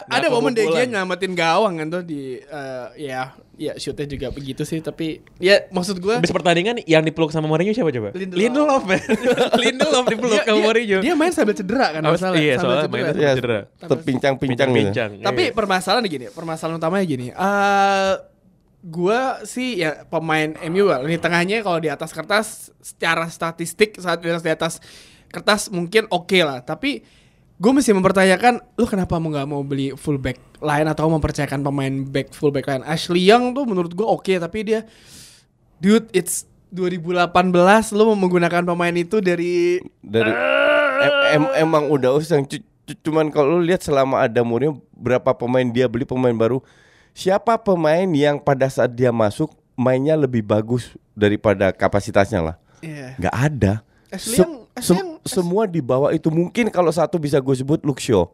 Ada 0.02 0.25
Nggak 0.25 0.32
momen. 0.32 0.54
DG 0.54 0.78
nyamatin 0.88 1.32
gawang 1.34 1.73
kan 1.75 1.88
tuh 1.89 2.02
di 2.02 2.39
eh, 2.39 2.88
ya 2.97 3.21
ya 3.54 3.75
shootnya 3.75 4.08
juga 4.08 4.32
begitu 4.32 4.63
sih 4.63 4.80
tapi 4.80 5.19
ya 5.36 5.67
maksud 5.67 5.99
gue 5.99 6.15
Habis 6.15 6.32
pertandingan 6.32 6.80
yang 6.86 7.04
dipeluk 7.04 7.28
sama 7.28 7.43
Mourinho 7.45 7.75
siapa 7.75 7.91
coba? 7.91 8.15
Lindelof. 8.15 8.39
Lindelof, 8.39 8.82
man. 8.86 9.02
Lindelof 9.62 10.06
dipeluk 10.08 10.39
sama 10.39 10.60
Mourinho. 10.62 10.99
dia 10.99 11.13
main 11.13 11.30
sambil 11.30 11.52
cedera 11.54 11.91
kan 11.91 12.02
Oh, 12.02 12.15
masalah 12.15 12.39
iya, 12.39 12.56
sambil 12.56 12.80
soalnya 12.80 12.88
mainnya 12.88 13.12
cedera. 13.12 13.19
Ya, 13.21 13.32
cedera. 13.36 13.60
terpincang-pincang 13.84 14.67
gitu. 14.71 14.80
Bincang-bincang. 14.80 15.10
Tapi 15.21 15.43
Iya. 15.43 15.54
permasalahan 15.54 16.04
gini, 16.06 16.25
permasalahan 16.30 16.78
utamanya 16.78 17.06
gini. 17.06 17.28
eh 17.30 18.12
gua 18.83 19.43
sih 19.43 19.83
ya 19.83 20.07
pemain 20.07 20.55
MU. 20.71 20.87
Di 21.05 21.19
tengahnya 21.19 21.63
kalau 21.63 21.79
di 21.79 21.91
atas 21.91 22.15
kertas 22.15 22.71
secara 22.79 23.27
statistik 23.27 23.99
saat 23.99 24.23
di 24.23 24.31
atas, 24.31 24.79
kertas 25.27 25.67
mungkin 25.69 26.07
oke 26.09 26.39
lah. 26.41 26.63
Tapi 26.63 27.03
gue 27.59 27.71
mesti 27.75 27.91
mempertanyakan 27.91 28.63
lu 28.79 28.87
kenapa 28.87 29.19
mau 29.19 29.35
nggak 29.35 29.47
mau 29.51 29.59
beli 29.67 29.91
fullback 29.91 30.63
lain 30.63 30.87
atau 30.87 31.11
mempercayakan 31.11 31.59
pemain 31.59 31.93
back 32.07 32.31
fullback 32.31 32.65
lain. 32.71 32.83
Ashley 32.87 33.27
Young 33.27 33.51
tuh 33.51 33.67
menurut 33.67 33.91
gue 33.91 34.07
oke 34.07 34.31
tapi 34.39 34.63
dia 34.63 34.87
dude 35.83 36.07
it's 36.15 36.47
2018 36.71 37.35
lu 37.97 38.03
mau 38.13 38.17
menggunakan 38.17 38.63
pemain 38.63 38.95
itu 38.95 39.19
dari 39.19 39.81
dari 39.99 40.31
em- 41.03 41.19
em- 41.41 41.53
emang 41.67 41.89
udah 41.89 42.15
usang 42.15 42.45
Cu- 42.45 42.61
cu- 42.61 42.99
cuman 43.03 43.33
kalau 43.33 43.57
lu 43.57 43.65
lihat 43.65 43.81
selama 43.81 44.21
ada 44.21 44.39
Mourinho 44.45 44.79
berapa 44.93 45.33
pemain 45.33 45.65
dia 45.65 45.89
beli 45.89 46.05
pemain 46.05 46.35
baru 46.35 46.61
siapa 47.19 47.60
pemain 47.60 48.08
yang 48.08 48.39
pada 48.39 48.65
saat 48.65 48.89
dia 48.89 49.12
masuk 49.12 49.51
mainnya 49.75 50.15
lebih 50.15 50.39
bagus 50.39 50.95
daripada 51.12 51.69
kapasitasnya 51.69 52.39
lah 52.41 52.55
Iya. 52.79 53.19
nggak 53.19 53.36
ada 53.36 53.73
Ashley 54.08 54.39
Young- 54.39 55.19
semua 55.21 55.67
di 55.67 55.84
bawah 55.84 56.10
itu 56.10 56.32
mungkin 56.32 56.71
kalau 56.71 56.88
satu 56.89 57.19
bisa 57.19 57.36
gue 57.38 57.51
sebut 57.53 57.84
Luxio 57.84 58.32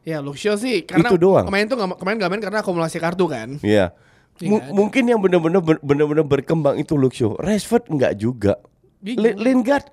Ya 0.00 0.20
Luxio 0.20 0.52
sih 0.54 0.84
karena 0.84 1.08
Itu 1.08 1.16
doang. 1.16 1.44
kemarin 1.44 1.64
tuh 1.64 1.76
nggak- 1.76 1.96
kemarin 1.96 2.16
gak 2.18 2.28
main 2.28 2.42
karena 2.42 2.58
akumulasi 2.60 3.00
kartu 3.00 3.24
kan. 3.24 3.56
Iya. 3.60 3.88
Iya, 4.36 4.48
Mu- 4.48 4.60
nggak 4.60 4.68
ada. 4.68 4.76
mungkin 4.76 5.02
yang 5.06 5.16
benar-benar 5.16 5.60
benar-benar 5.80 6.26
berkembang 6.26 6.76
itu 6.76 6.92
Luxio. 6.92 7.40
Rashford 7.40 7.88
nggak 7.88 8.12
juga. 8.14 8.60
Li- 9.00 9.16
Lingard 9.32 9.88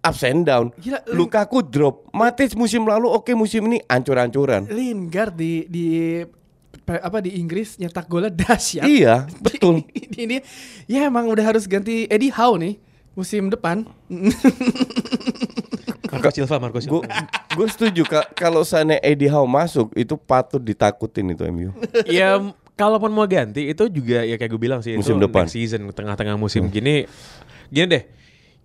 ups 0.00 0.22
and 0.22 0.42
down. 0.42 0.74
Gila, 0.74 1.06
Lukaku 1.08 1.62
drop. 1.62 2.10
Matic 2.10 2.50
musim 2.54 2.82
lalu 2.82 3.06
oke 3.06 3.30
musim 3.32 3.62
ini 3.66 3.78
ancur-ancuran. 3.84 4.66
Lingard 4.66 5.34
di 5.34 5.70
di 5.70 5.86
apa 6.90 7.20
di 7.20 7.36
Inggris 7.36 7.76
nyetak 7.76 8.06
golnya 8.06 8.32
dahsyat. 8.40 8.84
Iya, 8.84 9.28
betul. 9.38 9.84
ini 10.16 10.40
ya 10.84 11.04
emang 11.04 11.28
udah 11.28 11.44
harus 11.44 11.64
ganti 11.64 12.08
Eddie 12.08 12.30
Howe 12.30 12.56
nih 12.56 12.80
musim 13.12 13.46
depan. 13.46 13.84
Marco 16.08 16.30
Silva, 16.30 16.56
Marco 16.58 16.78
Gue 16.78 17.04
Silva. 17.04 17.04
gue 17.52 17.66
setuju 17.68 18.02
Kak, 18.02 18.32
kalau 18.32 18.64
sana 18.64 18.96
Eddie 18.98 19.28
Howe 19.28 19.44
masuk 19.44 19.92
itu 19.92 20.16
patut 20.16 20.58
ditakutin 20.58 21.28
itu 21.28 21.44
MU. 21.46 21.70
ya 22.04 22.40
m- 22.40 22.56
kalaupun 22.72 23.10
mau 23.10 23.26
ganti 23.26 23.68
itu 23.68 23.84
juga 23.88 24.22
ya 24.22 24.34
kayak 24.34 24.48
gue 24.48 24.60
bilang 24.60 24.80
sih 24.80 24.94
Musim 24.94 25.18
itu 25.18 25.26
depan. 25.26 25.44
next 25.44 25.52
season 25.52 25.84
tengah-tengah 25.90 26.38
musim 26.38 26.64
gini 26.68 27.04
gini 27.68 27.86
deh 27.90 28.02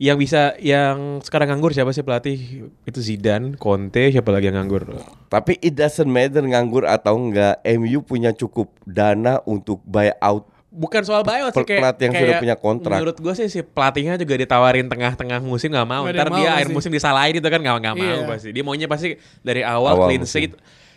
yang 0.03 0.19
bisa 0.19 0.51
yang 0.59 1.23
sekarang 1.23 1.55
nganggur 1.55 1.71
siapa 1.71 1.95
sih 1.95 2.03
pelatih 2.03 2.67
itu 2.83 2.99
Zidane, 2.99 3.55
Conte, 3.55 4.11
siapa 4.11 4.35
lagi 4.35 4.51
yang 4.51 4.59
nganggur? 4.59 4.83
Tapi 5.31 5.55
it 5.63 5.79
doesn't 5.79 6.11
matter 6.11 6.43
nganggur 6.43 6.83
atau 6.83 7.15
enggak, 7.15 7.63
MU 7.79 8.03
punya 8.03 8.35
cukup 8.35 8.67
dana 8.83 9.39
untuk 9.47 9.79
buy 9.87 10.11
out 10.19 10.51
bukan 10.73 11.05
soal 11.05 11.21
buyout 11.21 11.53
sih 11.53 11.61
kayak 11.69 11.81
pelatih 11.85 12.03
yang 12.09 12.13
kayak 12.17 12.25
sudah 12.25 12.41
punya 12.41 12.55
kontrak. 12.57 12.97
Menurut 12.97 13.17
gue 13.21 13.33
sih 13.37 13.45
si 13.45 13.59
pelatihnya 13.61 14.17
juga 14.17 14.33
ditawarin 14.41 14.89
tengah-tengah 14.89 15.37
musim 15.45 15.69
nggak 15.69 15.85
mau. 15.85 16.03
Ada 16.09 16.17
Ntar 16.17 16.29
dia 16.33 16.49
mau 16.49 16.55
akhir 16.57 16.67
sih. 16.67 16.73
musim 16.73 16.91
disalahin 16.91 17.35
itu 17.37 17.45
kan 17.45 17.59
nggak 17.61 17.75
nggak 17.77 17.95
mau 17.95 18.17
Iya. 18.25 18.25
pasti. 18.25 18.49
Dia 18.49 18.63
maunya 18.65 18.87
pasti 18.89 19.07
dari 19.45 19.61
awal, 19.61 19.93
Awal 19.93 20.07
clean 20.09 20.21
musim. 20.25 20.51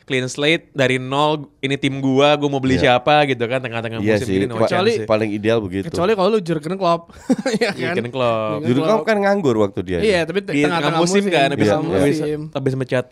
Clean 0.07 0.25
slate 0.25 0.71
dari 0.71 0.97
nol. 0.97 1.51
Ini 1.59 1.75
tim 1.75 1.99
gua, 1.99 2.33
gua 2.33 2.47
mau 2.49 2.57
beli 2.57 2.79
Iya. 2.79 2.97
siapa 2.97 3.27
gitu 3.27 3.43
kan 3.45 3.59
tengah-tengah 3.59 3.99
Iya 3.99 4.15
musim 4.15 4.25
sih, 4.25 4.33
gini 4.33 4.47
no 4.47 4.55
pa- 4.57 4.65
chance 4.65 4.87
sih. 4.95 5.05
paling 5.05 5.31
ideal 5.31 5.59
begitu. 5.59 5.91
Kecuali 5.91 6.15
kalau 6.15 6.29
lu 6.31 6.39
Jurgen 6.39 6.75
Klopp. 6.75 7.11
Iya 7.53 7.75
Iya, 7.75 7.89
kan? 7.91 7.95
Jurgen 7.99 8.09
Klopp. 8.09 8.61
Jurgen 8.63 8.85
kamu 8.85 9.03
kan 9.03 9.17
nganggur 9.21 9.57
waktu 9.61 9.81
dia. 9.83 9.99
Iya, 9.99 10.21
tapi 10.23 10.39
di 10.41 10.63
tengah-tengah 10.63 10.79
tengah 10.81 11.03
musim 11.03 11.23
kan 11.27 11.49
habis 11.51 11.67
Iya, 11.67 11.75
tengah 11.77 11.99
habis, 11.99 12.17
musim. 12.17 12.77
mecat 12.77 13.07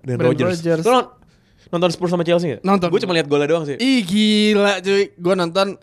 Dan 0.00 0.16
Rodgers. 0.18 0.58
Rodgers. 0.58 0.82
Lu 0.82 0.90
non- 0.90 1.10
nonton 1.70 1.88
Spurs 1.88 2.10
sama 2.10 2.22
Chelsea 2.22 2.46
nggak? 2.50 2.62
Nonton. 2.62 2.88
Gue 2.88 3.00
cuma 3.00 3.14
lihat 3.14 3.26
golnya 3.26 3.46
doang 3.46 3.62
sih. 3.62 3.76
Ih 3.76 4.02
gila 4.02 4.80
cuy, 4.80 5.12
gue 5.12 5.34
nonton 5.36 5.78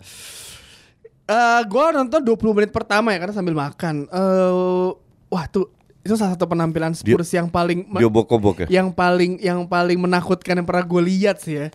eh 1.24 1.60
gue 1.62 1.86
nonton 1.90 2.20
20 2.22 2.34
menit 2.54 2.70
pertama 2.70 3.08
ya 3.10 3.18
karena 3.18 3.32
sambil 3.32 3.52
makan. 3.52 4.04
Eh 4.06 4.88
wah 5.26 5.44
tuh 5.46 5.68
itu 6.08 6.16
salah 6.16 6.32
satu 6.32 6.48
penampilan 6.48 6.90
Spurs 6.90 7.28
yang 7.28 7.46
paling 7.46 7.84
me- 7.84 8.00
Dia 8.00 8.08
bokok-bok 8.08 8.64
ya. 8.64 8.80
yang 8.80 8.88
paling 8.88 9.36
yang 9.38 9.62
paling 9.62 10.00
menakutkan 10.00 10.56
yang 10.56 10.64
pernah 10.64 10.82
gue 10.82 11.02
lihat 11.04 11.36
sih 11.38 11.54
ya. 11.54 11.66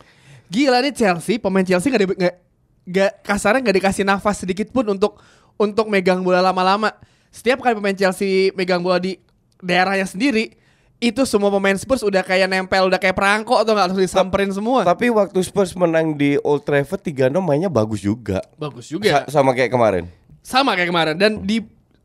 Gila 0.50 0.82
nih 0.82 0.92
Chelsea, 0.92 1.38
pemain 1.38 1.62
Chelsea 1.62 1.88
nggak 1.88 2.10
nggak 2.12 2.36
nggak 2.84 3.12
kasarnya 3.22 3.62
nggak 3.62 3.78
dikasih 3.78 4.04
nafas 4.04 4.42
sedikit 4.42 4.68
pun 4.68 4.84
untuk 4.88 5.22
untuk 5.56 5.86
megang 5.86 6.20
bola 6.20 6.42
lama-lama. 6.42 6.90
Setiap 7.30 7.62
kali 7.62 7.74
pemain 7.74 7.94
Chelsea 7.94 8.50
megang 8.52 8.82
bola 8.82 8.98
di 8.98 9.18
daerahnya 9.58 10.04
sendiri, 10.04 10.54
itu 10.98 11.22
semua 11.24 11.50
pemain 11.50 11.74
Spurs 11.74 12.02
udah 12.02 12.22
kayak 12.22 12.46
nempel, 12.46 12.86
udah 12.86 12.98
kayak 12.98 13.14
perangkok 13.14 13.58
atau 13.58 13.72
nggak 13.72 13.86
harus 13.88 14.00
disamperin 14.00 14.50
semua. 14.50 14.84
Tapi 14.84 15.10
waktu 15.10 15.40
Spurs 15.42 15.74
menang 15.74 16.14
di 16.14 16.38
Old 16.38 16.62
Trafford 16.62 17.02
3-0 17.02 17.34
mainnya 17.40 17.68
bagus 17.68 18.00
juga. 18.00 18.42
Bagus 18.56 18.86
juga. 18.88 19.26
Sa- 19.26 19.40
sama 19.40 19.52
kayak 19.52 19.70
kemarin. 19.70 20.06
sama 20.40 20.76
kayak 20.76 20.90
kemarin 20.90 21.16
dan 21.16 21.40
di 21.40 21.64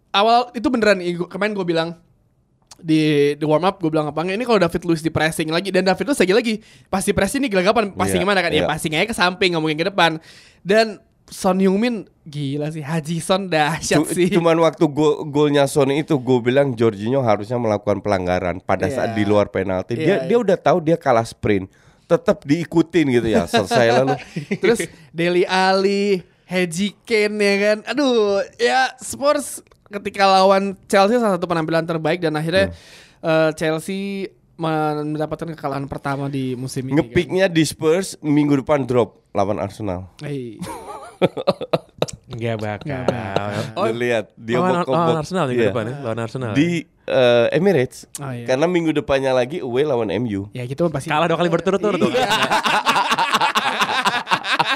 awal 0.09 0.55
itu 0.55 0.71
beneran 0.71 1.03
kemarin 1.27 1.53
gue 1.53 1.67
bilang 1.67 1.99
di 2.79 3.03
di 3.35 3.43
warm 3.43 3.65
up 3.65 3.77
gue 3.77 3.89
bilang 3.89 4.07
apa 4.07 4.21
enggak 4.21 4.37
ini 4.37 4.45
kalau 4.45 4.59
David 4.59 4.83
Luiz 4.85 5.01
di 5.01 5.11
pressing 5.11 5.51
lagi 5.51 5.69
dan 5.69 5.83
David 5.83 6.07
Luiz 6.07 6.19
lagi 6.19 6.31
lagi 6.33 6.55
pasti 6.87 7.11
pressing 7.11 7.43
nih 7.43 7.51
gelagapan 7.51 7.91
passing 7.91 8.17
Iya, 8.17 8.25
gimana 8.25 8.41
kan 8.41 8.51
ya 8.51 8.63
iya. 8.63 8.67
passing 8.67 8.93
aja 8.93 9.05
ke 9.05 9.13
samping 9.13 9.51
nggak 9.51 9.61
mungkin 9.61 9.79
ke 9.79 9.87
depan 9.87 10.11
dan 10.63 11.03
Son 11.27 11.59
Heung-min 11.59 12.07
gila 12.23 12.71
sih 12.71 12.81
Haji 12.81 13.19
Son 13.19 13.47
dahsyat 13.47 14.01
Cu- 14.01 14.09
sih 14.09 14.31
Cuman 14.31 14.57
waktu 14.59 14.81
gol 14.87 15.27
golnya 15.27 15.67
Son 15.67 15.91
itu 15.91 16.17
gue 16.17 16.39
bilang 16.41 16.73
Jorginho 16.73 17.21
harusnya 17.21 17.59
melakukan 17.59 17.99
pelanggaran 17.99 18.59
pada 18.59 18.87
Iya. 18.87 18.95
saat 18.95 19.11
di 19.13 19.23
luar 19.23 19.49
penalti. 19.49 19.93
Dia 19.93 20.25
Iya, 20.25 20.25
dia 20.25 20.39
udah 20.39 20.57
tahu 20.57 20.81
dia 20.81 20.97
kalah 20.97 21.23
sprint. 21.23 21.69
Tetap 22.07 22.41
diikutin 22.43 23.13
gitu 23.13 23.29
ya. 23.29 23.45
Selesai 23.45 23.93
lalu. 23.93 24.17
terus 24.63 24.81
Deli 25.11 25.45
Ali 25.45 26.25
Haji 26.47 26.97
Kane 27.03 27.37
ya 27.37 27.55
kan 27.61 27.79
aduh 27.87 28.41
ya 28.57 28.89
Spurs 28.97 29.61
ketika 29.89 30.29
lawan 30.29 30.77
Chelsea 30.85 31.17
salah 31.17 31.37
satu 31.37 31.49
penampilan 31.49 31.85
terbaik 31.85 32.21
dan 32.21 32.37
akhirnya 32.37 32.73
eh, 33.21 33.51
Chelsea 33.57 34.29
mendapatkan 34.59 35.55
kekalahan 35.55 35.87
pertama 35.87 36.27
di 36.27 36.59
musim 36.59 36.83
ini 36.83 36.99
kan. 36.99 37.07
Ngepiknya 37.07 37.47
di 37.47 37.63
Spurs 37.63 38.19
minggu 38.19 38.59
depan 38.59 38.83
drop 38.85 39.23
lawan 39.31 39.63
Arsenal. 39.63 40.11
Hei. 40.19 40.59
Enggak 42.35 42.57
bakal. 42.59 42.87
Nggak 42.87 43.03
bakal. 43.07 43.63
Lu 43.87 43.93
lihat 43.95 44.25
dia 44.35 44.59
lawan, 44.59 44.73
bokok-bok. 44.83 44.99
lawan 44.99 45.19
Arsenal 45.23 45.45
minggu 45.47 45.63
Iya. 45.63 45.71
depan 45.71 45.85
ya, 45.87 45.95
lawan 46.03 46.19
Arsenal. 46.19 46.53
Di 46.59 46.69
eh, 47.07 47.47
Emirates. 47.55 48.11
Oh, 48.19 48.35
iya. 48.35 48.45
Karena 48.51 48.67
minggu 48.67 48.91
depannya 48.91 49.31
lagi 49.31 49.63
away 49.63 49.87
lawan 49.87 50.11
MU. 50.27 50.51
Ya 50.51 50.67
gitu 50.67 50.91
pasti. 50.91 51.07
kalah 51.07 51.31
dua 51.31 51.39
kali 51.39 51.51
berturut-turut 51.55 51.99
tuh. 52.03 52.11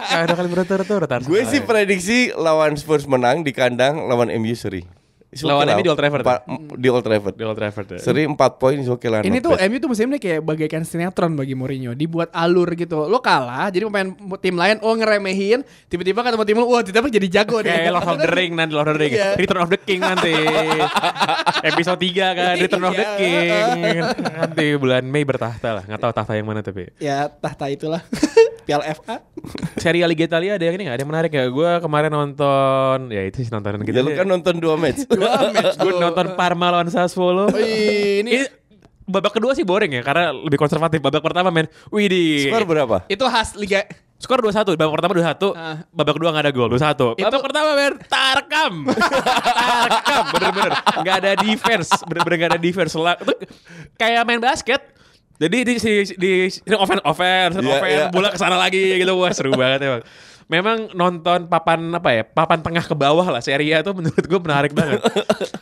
kalah 0.09 0.27
dua 0.31 0.37
kali 0.38 0.48
berturut-turut. 0.48 1.09
Gue 1.27 1.42
sih 1.51 1.59
prediksi 1.59 2.31
lawan 2.33 2.79
Spurs 2.79 3.05
menang 3.11 3.42
di 3.42 3.51
kandang 3.51 4.07
lawan 4.07 4.31
MU 4.38 4.55
seri. 4.55 5.02
Is 5.33 5.40
Lawan 5.40 5.64
okay 5.64 5.66
lah. 5.66 5.75
MU 5.75 5.83
di 5.83 5.88
Old 5.88 5.97
Trafford 5.97 6.23
Empat- 6.23 6.45
Di 6.77 6.88
Old 6.88 7.01
Trafford. 7.03 7.35
di 7.35 7.42
Old 7.42 7.57
Trafford 7.57 7.87
ya. 7.88 7.99
Seri 7.99 8.23
4 8.23 8.37
poin 8.55 8.77
is 8.77 8.87
okay 8.87 9.09
lah. 9.09 9.21
Ini 9.21 9.38
tuh 9.38 9.53
bad. 9.53 9.64
MU 9.64 9.77
tuh 9.79 9.88
musim 9.88 10.07
ini 10.07 10.18
kayak 10.18 10.40
bagaikan 10.40 10.83
sinetron 10.83 11.33
bagi 11.33 11.53
Mourinho, 11.53 11.92
dibuat 11.92 12.29
alur 12.31 12.68
gitu. 12.71 13.07
Lo 13.07 13.16
kalah, 13.18 13.66
jadi 13.66 13.83
pemain 13.83 14.12
tim 14.37 14.53
lain 14.53 14.77
oh 14.79 14.92
ngeremehin, 14.92 15.61
tiba-tiba 15.87 16.21
ketemu 16.21 16.45
tim 16.45 16.57
lo, 16.59 16.68
wah 16.68 16.81
tiba-tiba 16.81 17.09
jadi 17.11 17.29
jago 17.35 17.59
deh. 17.59 17.73
Kayak 17.73 17.92
Lord 17.95 18.07
of 18.07 18.18
the 18.18 18.29
Ring 18.31 18.53
nanti 18.53 18.73
Lord 18.73 18.87
of 18.87 18.95
the 18.95 19.01
Ring 19.01 19.12
Iya. 19.14 19.29
Return 19.35 19.61
of 19.62 19.71
the 19.71 19.81
King 19.81 20.01
nanti 20.03 20.33
Episode 21.71 21.99
3 21.99 22.12
kan 22.37 22.55
Return 22.59 22.83
of 22.83 22.92
the 22.92 23.01
Iya. 23.03 23.16
King 23.16 24.01
Nanti 24.12 24.66
bulan 24.77 25.03
Mei 25.03 25.23
bertahta 25.23 25.68
lah 25.73 25.83
Gak 25.83 25.97
tahu 25.99 26.12
tahta 26.12 26.33
yang 26.35 26.45
mana 26.45 26.61
tapi 26.61 26.92
Ya 26.99 27.33
tahta 27.33 27.66
itulah. 27.66 28.05
Piala 28.62 28.85
FA. 28.92 29.16
Seri 29.77 30.01
Liga 30.01 30.25
Italia 30.25 30.55
ada 30.55 30.62
yang 30.62 30.75
ini 30.75 30.85
gak? 30.85 30.94
Ada 30.94 31.03
yang 31.03 31.11
menarik 31.11 31.31
ya 31.31 31.44
Gue 31.46 31.70
kemarin 31.79 32.11
nonton 32.11 33.11
Ya 33.11 33.22
itu 33.22 33.40
sih 33.40 33.51
nontonan 33.51 33.83
gitu 33.83 33.92
Ya 33.92 34.01
lu 34.01 34.12
kan 34.12 34.25
nonton 34.25 34.55
dua 34.57 34.75
match. 34.77 35.03
Dua 35.11 35.51
match 35.51 35.75
Gue 35.77 35.92
nonton 35.92 36.27
Parma 36.33 36.70
lawan 36.70 36.87
Sassuolo 36.87 37.51
Wih, 37.51 38.22
ini 38.22 38.31
Ini 38.33 38.44
babak 39.03 39.35
kedua 39.35 39.51
sih 39.53 39.62
boring 39.62 39.90
ya 39.92 40.03
Karena 40.03 40.31
lebih 40.31 40.55
konservatif 40.57 40.98
Babak 40.98 41.18
pertama 41.20 41.51
men 41.51 41.66
Widih 41.88 42.46
Skor 42.46 42.62
berapa? 42.64 43.03
itu 43.07 43.25
khas 43.25 43.59
Liga 43.59 43.83
Skor 44.16 44.38
2-1 44.40 44.79
Babak 44.79 44.94
pertama 44.94 45.12
2-1 45.12 45.42
Ah. 45.53 45.77
Babak 45.90 46.14
kedua 46.14 46.31
gak 46.31 46.44
ada 46.46 46.53
gol 46.53 46.70
2-1 46.70 47.18
Babak 47.18 47.42
pertama 47.42 47.70
men 47.75 47.94
Tarkam 48.07 48.75
Tarkam 49.59 50.25
Bener-bener 50.31 50.72
Gak 51.03 51.16
ada 51.18 51.31
defense 51.35 51.90
Bener-bener 52.07 52.37
gak 52.38 52.51
ada 52.55 52.61
defense 52.61 52.94
itu 52.94 53.35
Kayak 53.98 54.22
main 54.22 54.38
basket 54.38 54.81
jadi 55.40 55.59
di 55.64 55.75
si 55.77 55.92
di, 56.16 56.33
di 56.49 56.75
offense 56.75 57.03
offense 57.05 57.55
Iya, 57.59 57.71
offense 57.73 57.95
iya. 57.97 58.07
bola 58.12 58.29
ke 58.31 58.38
sana 58.38 58.57
lagi 58.57 59.01
gitu 59.01 59.12
wah 59.16 59.33
seru 59.33 59.53
banget 59.55 59.81
emang. 59.85 60.03
Memang 60.51 60.79
nonton 60.92 61.49
papan 61.49 61.81
apa 61.95 62.09
ya 62.12 62.23
papan 62.27 62.61
tengah 62.61 62.85
ke 62.85 62.92
bawah 62.92 63.25
lah 63.25 63.40
Serie 63.40 63.73
A 63.73 63.81
tuh 63.81 63.97
menurut 63.97 64.21
gue 64.21 64.40
menarik 64.42 64.77
banget. 64.77 65.01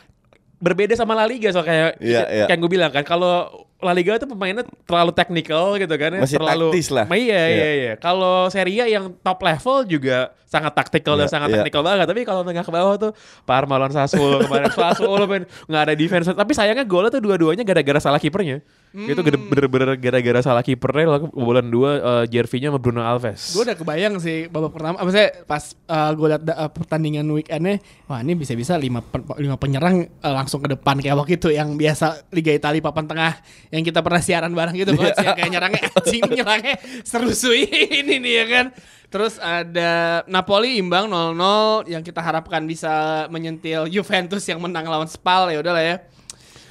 Berbeda 0.65 0.93
sama 0.93 1.15
La 1.15 1.25
Liga 1.25 1.49
so 1.49 1.63
kayak 1.63 1.97
Iya, 1.97 2.21
iya. 2.29 2.45
kayak 2.45 2.59
gue 2.59 2.69
bilang 2.69 2.91
kan 2.91 3.01
kalau 3.01 3.65
La 3.81 3.91
Liga 3.91 4.15
tuh 4.15 4.25
pemainnya 4.25 4.61
terlalu 4.83 5.11
teknikal 5.11 5.75
gitu 5.75 5.91
kan 5.91 6.09
ya, 6.11 6.21
Masih 6.21 6.37
terlalu 6.37 6.67
taktis 6.69 6.87
lah. 6.87 7.05
Iya 7.07 7.17
iya 7.17 7.41
Iya. 7.47 7.69
iya. 7.73 7.93
Kalau 7.95 8.47
Serie 8.47 8.79
A 8.79 8.87
yang 8.87 9.13
top 9.17 9.41
level 9.41 9.83
juga 9.85 10.17
sangat 10.45 10.75
taktikal 10.75 11.15
dan 11.15 11.25
Iya, 11.25 11.31
sangat 11.31 11.47
iya. 11.47 11.55
teknikal 11.59 11.81
banget. 11.81 12.05
Tapi 12.05 12.21
kalau 12.21 12.41
tengah 12.41 12.59
ke 12.59 12.69
bawah 12.69 12.95
tuh 12.97 13.11
Parma 13.41 13.75
lawan 13.75 13.89
Sassuolo 13.89 14.41
kemarin 14.41 14.67
Sassuolo 14.75 15.25
men 15.25 15.43
nggak 15.65 15.81
ada 15.81 15.93
defense. 15.93 16.27
Tapi 16.27 16.51
sayangnya 16.51 16.83
golnya 16.83 17.09
tuh 17.09 17.21
dua-duanya 17.21 17.63
gara-gara 17.63 17.97
salah 17.97 18.17
kipernya. 18.17 18.59
Itu 18.91 19.21
gede- 19.21 19.39
bener-bener 19.41 19.95
gara-gara 19.95 20.39
salah 20.41 20.59
kipernya 20.59 21.07
lalu 21.09 21.31
bulan 21.31 21.63
dua 21.65 21.91
eh, 21.95 22.25
Jervinya 22.29 22.67
sama 22.67 22.79
Bruno 22.79 22.99
Alves. 22.99 23.51
Gue 23.51 23.63
udah 23.63 23.73
kebayang 23.73 24.19
sih 24.19 24.45
babak 24.45 24.71
pertama. 24.71 24.99
Apa 24.99 25.09
sih 25.09 25.27
pas 25.45 25.63
gue 26.11 26.27
liat 26.27 26.43
da- 26.43 26.57
uh, 26.57 26.69
pertandingan 26.69 27.23
weekendnya, 27.25 27.79
wah 28.05 28.19
ini 28.19 28.35
bisa-bisa 28.35 28.75
lima 28.75 28.99
pen- 28.99 29.23
lima 29.37 29.55
penyerang 29.55 30.03
uh, 30.19 30.33
langsung 30.33 30.59
ke 30.59 30.69
depan 30.69 30.99
kayak 30.99 31.15
waktu 31.15 31.33
itu 31.35 31.47
yang 31.49 31.73
biasa 31.73 32.27
Liga 32.29 32.51
Italia 32.51 32.79
papan 32.81 33.07
tengah 33.07 33.39
yang 33.71 33.83
kita 33.87 34.03
pernah 34.03 34.19
siaran 34.19 34.51
bareng 34.51 34.75
gitu 34.75 34.91
coach 34.99 35.15
yang 35.15 35.31
kayak 35.33 35.49
nyerangnya 35.49 35.83
anjing 35.95 36.23
nyerangnya 36.37 36.75
seru 37.07 37.31
suy 37.31 37.65
ini 37.71 38.19
nih 38.19 38.33
ya 38.43 38.45
kan. 38.51 38.65
Terus 39.11 39.35
ada 39.43 40.23
Napoli 40.23 40.79
imbang 40.79 41.07
0-0 41.11 41.91
yang 41.91 41.99
kita 41.99 42.23
harapkan 42.23 42.63
bisa 42.63 43.27
menyentil 43.27 43.87
Juventus 43.91 44.43
yang 44.47 44.63
menang 44.63 44.87
lawan 44.87 45.07
Spal 45.07 45.51
ya 45.51 45.59
udahlah 45.59 45.83
ya. 45.83 45.97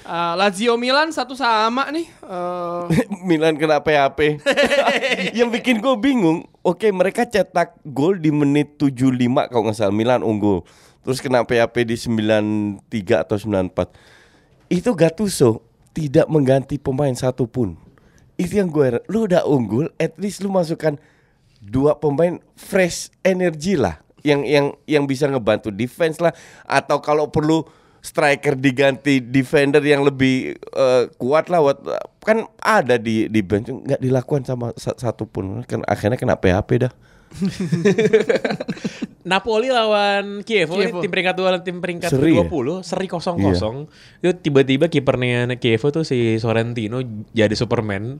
Uh, 0.00 0.32
Lazio 0.40 0.76
Milan 0.80 1.12
satu 1.12 1.36
sama 1.36 1.92
nih. 1.92 2.08
Uh, 2.24 2.88
Milan 3.28 3.60
kena 3.60 3.80
PHP. 3.84 4.40
yang 5.38 5.52
bikin 5.52 5.84
gue 5.84 5.92
bingung, 6.00 6.48
oke 6.64 6.88
mereka 6.88 7.28
cetak 7.28 7.76
gol 7.84 8.16
di 8.16 8.32
menit 8.32 8.80
75 8.80 9.52
kalau 9.52 9.62
nggak 9.68 9.76
salah 9.76 9.92
Milan 9.92 10.24
unggul. 10.24 10.64
Terus 11.04 11.20
kena 11.20 11.44
PHP 11.44 11.92
di 11.92 11.96
93 11.96 13.24
atau 13.24 13.36
94. 13.36 14.72
Itu 14.72 14.96
Gattuso 14.96 15.69
tidak 15.90 16.26
mengganti 16.30 16.76
pemain 16.78 17.12
satu 17.14 17.46
pun. 17.46 17.74
Itu 18.40 18.60
yang 18.62 18.72
gue. 18.72 19.02
Lu 19.10 19.28
udah 19.28 19.44
unggul, 19.44 19.92
at 20.00 20.16
least 20.16 20.40
lu 20.40 20.48
masukkan 20.48 20.96
dua 21.60 21.98
pemain 21.98 22.40
fresh 22.56 23.12
energi 23.20 23.76
lah. 23.76 24.00
Yang 24.20 24.40
yang 24.48 24.66
yang 24.84 25.04
bisa 25.04 25.28
ngebantu 25.28 25.68
defense 25.72 26.20
lah. 26.20 26.32
Atau 26.64 27.00
kalau 27.04 27.28
perlu 27.28 27.64
striker 28.00 28.56
diganti 28.56 29.20
defender 29.20 29.84
yang 29.84 30.00
lebih 30.06 30.56
eh, 30.56 31.04
kuat 31.20 31.52
lah. 31.52 31.60
Kan 32.24 32.48
ada 32.60 32.96
di 32.96 33.28
di 33.28 33.40
bench. 33.44 33.68
Nggak 33.68 34.00
dilakukan 34.00 34.42
sama 34.48 34.72
sa- 34.80 34.96
satu 34.96 35.28
pun. 35.28 35.60
Kan 35.68 35.84
akhirnya 35.84 36.16
kena 36.16 36.36
PHP 36.40 36.88
dah 36.88 36.92
Napoli 39.30 39.68
lawan 39.68 40.42
Kiev, 40.42 40.72
Kiev. 40.72 40.96
tim 40.98 41.10
peringkat 41.12 41.36
2 41.36 41.54
dan 41.54 41.62
tim 41.62 41.78
peringkat 41.78 42.10
Seri 42.10 42.34
ya? 42.34 42.48
20, 42.48 42.82
seri 42.82 43.06
kosong 43.06 43.36
kosong. 43.38 43.76
Itu 44.24 44.32
tiba-tiba 44.40 44.88
kipernya 44.88 45.46
Kiev 45.60 45.84
tuh 45.92 46.02
si 46.02 46.40
Sorrentino 46.40 47.04
jadi 47.30 47.52
Superman, 47.52 48.18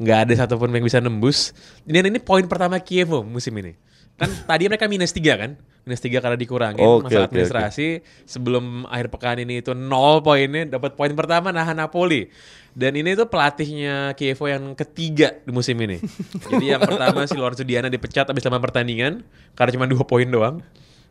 nggak 0.00 0.18
ada 0.28 0.32
satupun 0.34 0.72
yang 0.72 0.84
bisa 0.84 0.98
nembus. 0.98 1.52
Ini 1.84 2.00
ini 2.00 2.18
poin 2.18 2.48
pertama 2.48 2.80
Kiev 2.80 3.12
musim 3.22 3.54
ini. 3.60 3.76
Kan 4.18 4.32
tadi 4.48 4.66
mereka 4.66 4.90
minus 4.90 5.14
3 5.14 5.38
kan, 5.38 5.50
minus 5.88 6.04
3 6.04 6.20
karena 6.20 6.36
dikurangin 6.36 6.84
Oke, 6.84 7.08
masalah 7.08 7.32
administrasi. 7.32 8.04
Sebelum 8.28 8.84
akhir 8.84 9.08
pekan 9.08 9.40
ini 9.40 9.64
itu 9.64 9.72
nol 9.72 10.20
poinnya, 10.20 10.68
dapat 10.68 10.92
poin 10.92 11.08
pertama 11.16 11.48
nahan 11.48 11.80
Napoli. 11.80 12.28
Dan 12.76 12.94
ini 12.94 13.16
tuh 13.16 13.26
pelatihnya 13.26 14.12
Kievo 14.14 14.44
yang 14.46 14.76
ketiga 14.76 15.34
di 15.42 15.50
musim 15.50 15.74
ini. 15.80 15.96
Jadi 16.52 16.76
yang 16.76 16.78
pertama 16.84 17.24
si 17.24 17.34
Lorenzo 17.34 17.64
Diana 17.64 17.88
dipecat 17.88 18.28
habis 18.28 18.44
8 18.44 18.60
pertandingan 18.60 19.24
karena 19.56 19.70
cuma 19.72 19.88
dua 19.88 20.04
poin 20.04 20.28
doang 20.28 20.60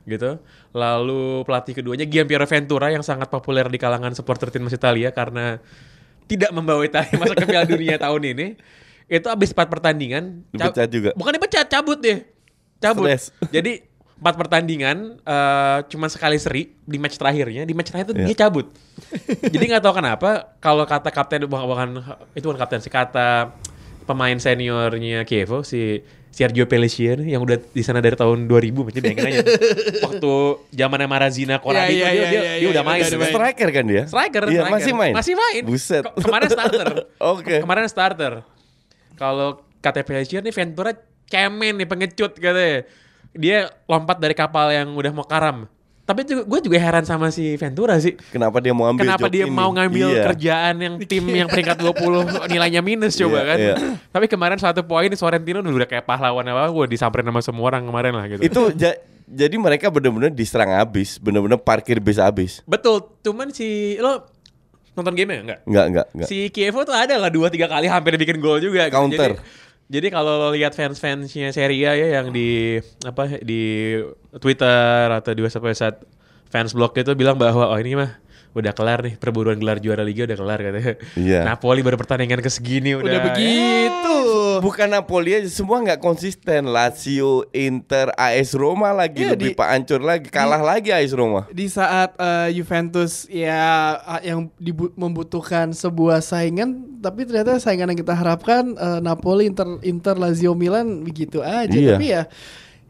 gitu. 0.07 0.39
Lalu 0.71 1.43
pelatih 1.43 1.75
keduanya 1.75 2.05
Gianpiero 2.07 2.45
Ventura 2.47 2.87
yang 2.93 3.03
sangat 3.03 3.27
populer 3.27 3.67
di 3.67 3.75
kalangan 3.75 4.15
supporter 4.15 4.47
timnas 4.47 4.71
Italia 4.71 5.11
karena 5.11 5.59
tidak 6.27 6.51
membawa 6.55 6.83
Italia 6.83 7.11
masuk 7.19 7.35
ke 7.35 7.45
Piala 7.49 7.67
Dunia 7.67 7.99
tahun 8.05 8.21
ini. 8.37 8.47
Itu 9.07 9.27
habis 9.31 9.55
4 9.55 9.67
pertandingan 9.67 10.47
Dipecat 10.51 10.87
juga. 10.87 11.11
Bukan 11.15 11.31
dipecat, 11.35 11.67
cabut 11.67 11.99
deh. 11.99 12.27
Cabut. 12.79 13.07
Stres. 13.07 13.31
Jadi 13.51 13.87
empat 14.17 14.34
pertandingan 14.36 14.97
eh 15.19 15.77
cuma 15.88 16.08
sekali 16.08 16.36
seri 16.36 16.73
di 16.80 16.97
match 16.97 17.15
terakhirnya 17.15 17.62
di 17.62 17.73
match 17.73 17.89
terakhir 17.89 18.06
itu 18.08 18.15
Iya. 18.15 18.27
dia 18.27 18.38
cabut 18.39 18.67
jadi 19.53 19.63
nggak 19.67 19.84
tahu 19.84 19.93
kenapa 19.95 20.30
kalau 20.58 20.84
kata 20.84 21.10
kapten 21.10 21.45
bukan, 21.45 21.63
bukan 21.63 21.89
itu 22.34 22.43
bukan 22.43 22.58
kapten 22.58 22.80
sih 22.80 22.89
kata 22.89 23.53
pemain 24.03 24.34
seniornya 24.36 25.21
Kievo 25.21 25.62
si 25.62 26.01
Sergio 26.27 26.65
Pellissier 26.65 27.17
yang 27.19 27.41
udah 27.41 27.58
di 27.58 27.82
sana 27.82 27.97
dari 27.97 28.13
tahun 28.13 28.45
2000 28.45 28.73
macam 28.80 29.01
bayangin 29.01 29.25
aja 29.27 29.41
waktu 30.06 30.34
zamannya 30.71 31.08
Marazina 31.08 31.58
Corradi 31.58 31.97
Iya, 31.97 32.08
itu 32.08 32.13
dia, 32.13 32.13
iya, 32.13 32.13
dia, 32.13 32.30
iya, 32.30 32.41
dia 32.41 32.53
iya, 32.56 32.67
udah 32.67 32.84
iya, 32.84 32.89
main 32.89 33.01
udah. 33.01 33.27
Striker 33.27 33.69
kan 33.71 33.84
dia? 33.86 34.03
striker, 34.06 34.41
Iya, 34.43 34.53
striker. 34.56 34.73
masih 34.75 34.93
main? 34.93 35.13
Masih 35.13 35.34
main. 35.36 35.62
Buset. 35.63 36.03
Ke- 36.03 36.13
kemarin 36.19 36.47
starter. 36.47 36.88
Oke. 37.34 37.56
Kemarin 37.60 37.86
starter. 37.86 38.34
Kalau 39.13 39.49
kata 39.80 40.01
Pellissier 40.03 40.39
nih 40.39 40.51
Ventura 40.51 40.93
cemen 41.25 41.73
nih 41.75 41.86
pengecut 41.86 42.32
katanya. 42.34 42.86
Dia 43.38 43.58
lompat 43.86 44.17
dari 44.17 44.34
kapal 44.34 44.69
yang 44.69 44.91
udah 44.91 45.12
mau 45.12 45.23
karam. 45.23 45.69
Tapi 46.02 46.23
juga, 46.23 46.47
gue 46.47 46.60
juga 46.63 46.80
heran 46.80 47.04
sama 47.04 47.28
si 47.28 47.54
Ventura 47.54 48.00
sih. 48.00 48.15
Kenapa 48.32 48.58
dia 48.58 48.71
mau 48.71 48.88
ambil 48.88 49.04
Kenapa 49.06 49.28
job 49.28 49.34
dia 49.34 49.43
ini? 49.43 49.52
mau 49.52 49.69
ngambil 49.69 50.08
Iya. 50.10 50.23
kerjaan 50.26 50.76
yang 50.78 50.93
tim 51.02 51.23
yang 51.28 51.45
peringkat 51.45 51.76
20 51.78 52.23
nilainya 52.50 52.80
minus 52.80 53.13
coba 53.13 53.38
Iya, 53.38 53.45
kan. 53.45 53.58
iya. 53.60 53.76
Tapi 54.08 54.26
kemarin 54.26 54.56
satu 54.56 54.82
poin 54.82 55.12
Sorrentino 55.12 55.60
udah 55.60 55.84
kayak 55.84 56.04
pahlawan 56.04 56.47
apa 56.47 56.63
gue 56.65 56.86
disamperin 56.89 57.28
sama 57.28 57.43
semua 57.43 57.67
orang 57.67 57.84
kemarin 57.84 58.13
lah 58.13 58.26
gitu. 58.26 58.39
Itu 58.41 58.62
ja- 58.73 58.95
jadi 59.28 59.52
mereka 59.54 59.91
benar-benar 59.91 60.32
diserang 60.32 60.71
habis, 60.71 61.19
benar-benar 61.19 61.60
parkir 61.60 62.00
bis 62.00 62.15
habis. 62.15 62.63
Betul, 62.63 63.04
cuman 63.19 63.52
si 63.52 64.00
lo 64.00 64.32
nonton 64.95 65.12
game 65.12 65.30
ya 65.30 65.39
enggak? 65.43 65.60
Enggak, 65.67 65.86
enggak, 65.86 66.06
enggak. 66.10 66.28
Si 66.28 66.47
Kievo 66.47 66.82
tuh 66.82 66.95
ada 66.95 67.19
lah 67.19 67.28
dua 67.28 67.52
tiga 67.52 67.67
kali 67.67 67.86
hampir 67.86 68.15
bikin 68.15 68.39
gol 68.39 68.58
juga. 68.58 68.88
gitu. 68.88 68.95
Counter. 68.95 69.36
Jadi, 69.36 69.66
jadi 69.88 70.08
kalau 70.12 70.36
lo 70.36 70.50
lihat 70.52 70.76
fans-fansnya 70.76 71.56
Serie 71.56 71.88
ya 71.88 71.95
yang 71.95 72.36
di 72.36 72.80
apa 73.08 73.39
di 73.39 73.95
Twitter 74.38 75.08
atau 75.12 75.32
di 75.32 75.41
website 75.43 75.63
website 75.63 75.97
fans 76.52 76.76
blog 76.76 76.95
itu 76.95 77.12
bilang 77.15 77.39
bahwa 77.39 77.71
oh 77.71 77.80
ini 77.80 77.95
mah 77.95 78.12
udah 78.58 78.74
kelar 78.74 79.00
nih 79.00 79.13
perburuan 79.15 79.56
gelar 79.56 79.78
juara 79.78 80.02
liga 80.02 80.26
udah 80.26 80.36
kelar 80.36 80.60
katanya. 80.60 80.93
Iya. 81.13 81.39
Napoli 81.43 81.80
baru 81.80 81.96
pertandingan 81.96 82.41
ke 82.41 82.50
segini 82.50 82.91
udah. 82.91 83.06
Udah 83.06 83.22
begitu. 83.24 84.17
Bukan 84.58 84.89
Napoli 84.89 85.32
aja, 85.34 85.46
semua 85.48 85.78
nggak 85.80 86.00
konsisten. 86.00 86.65
Lazio, 86.67 87.46
Inter, 87.52 88.10
AS 88.12 88.52
Roma 88.52 88.89
lagi 88.89 89.22
Iya, 89.22 89.34
lebih 89.34 89.54
di- 89.54 89.56
pak 89.56 89.70
hancur 89.70 90.02
lagi, 90.02 90.28
kalah 90.28 90.60
lagi 90.60 90.89
AS 90.89 91.13
Roma. 91.13 91.46
Di 91.48 91.70
saat 91.70 92.17
eh, 92.17 92.50
Juventus 92.52 93.30
ya 93.30 93.93
yang 94.20 94.50
dibu- 94.58 94.91
membutuhkan 94.91 95.70
sebuah 95.72 96.20
saingan, 96.20 96.74
tapi 96.98 97.24
ternyata 97.24 97.56
saingan 97.58 97.93
yang 97.93 98.00
kita 98.00 98.12
harapkan 98.12 98.74
eh, 98.74 99.00
Napoli, 99.00 99.46
Inter, 99.46 99.78
Inter, 99.82 100.17
Lazio, 100.17 100.52
Milan 100.52 101.06
begitu 101.06 101.39
aja. 101.39 101.70
Iya. 101.70 101.93
Tapi 101.93 102.06
ya 102.10 102.24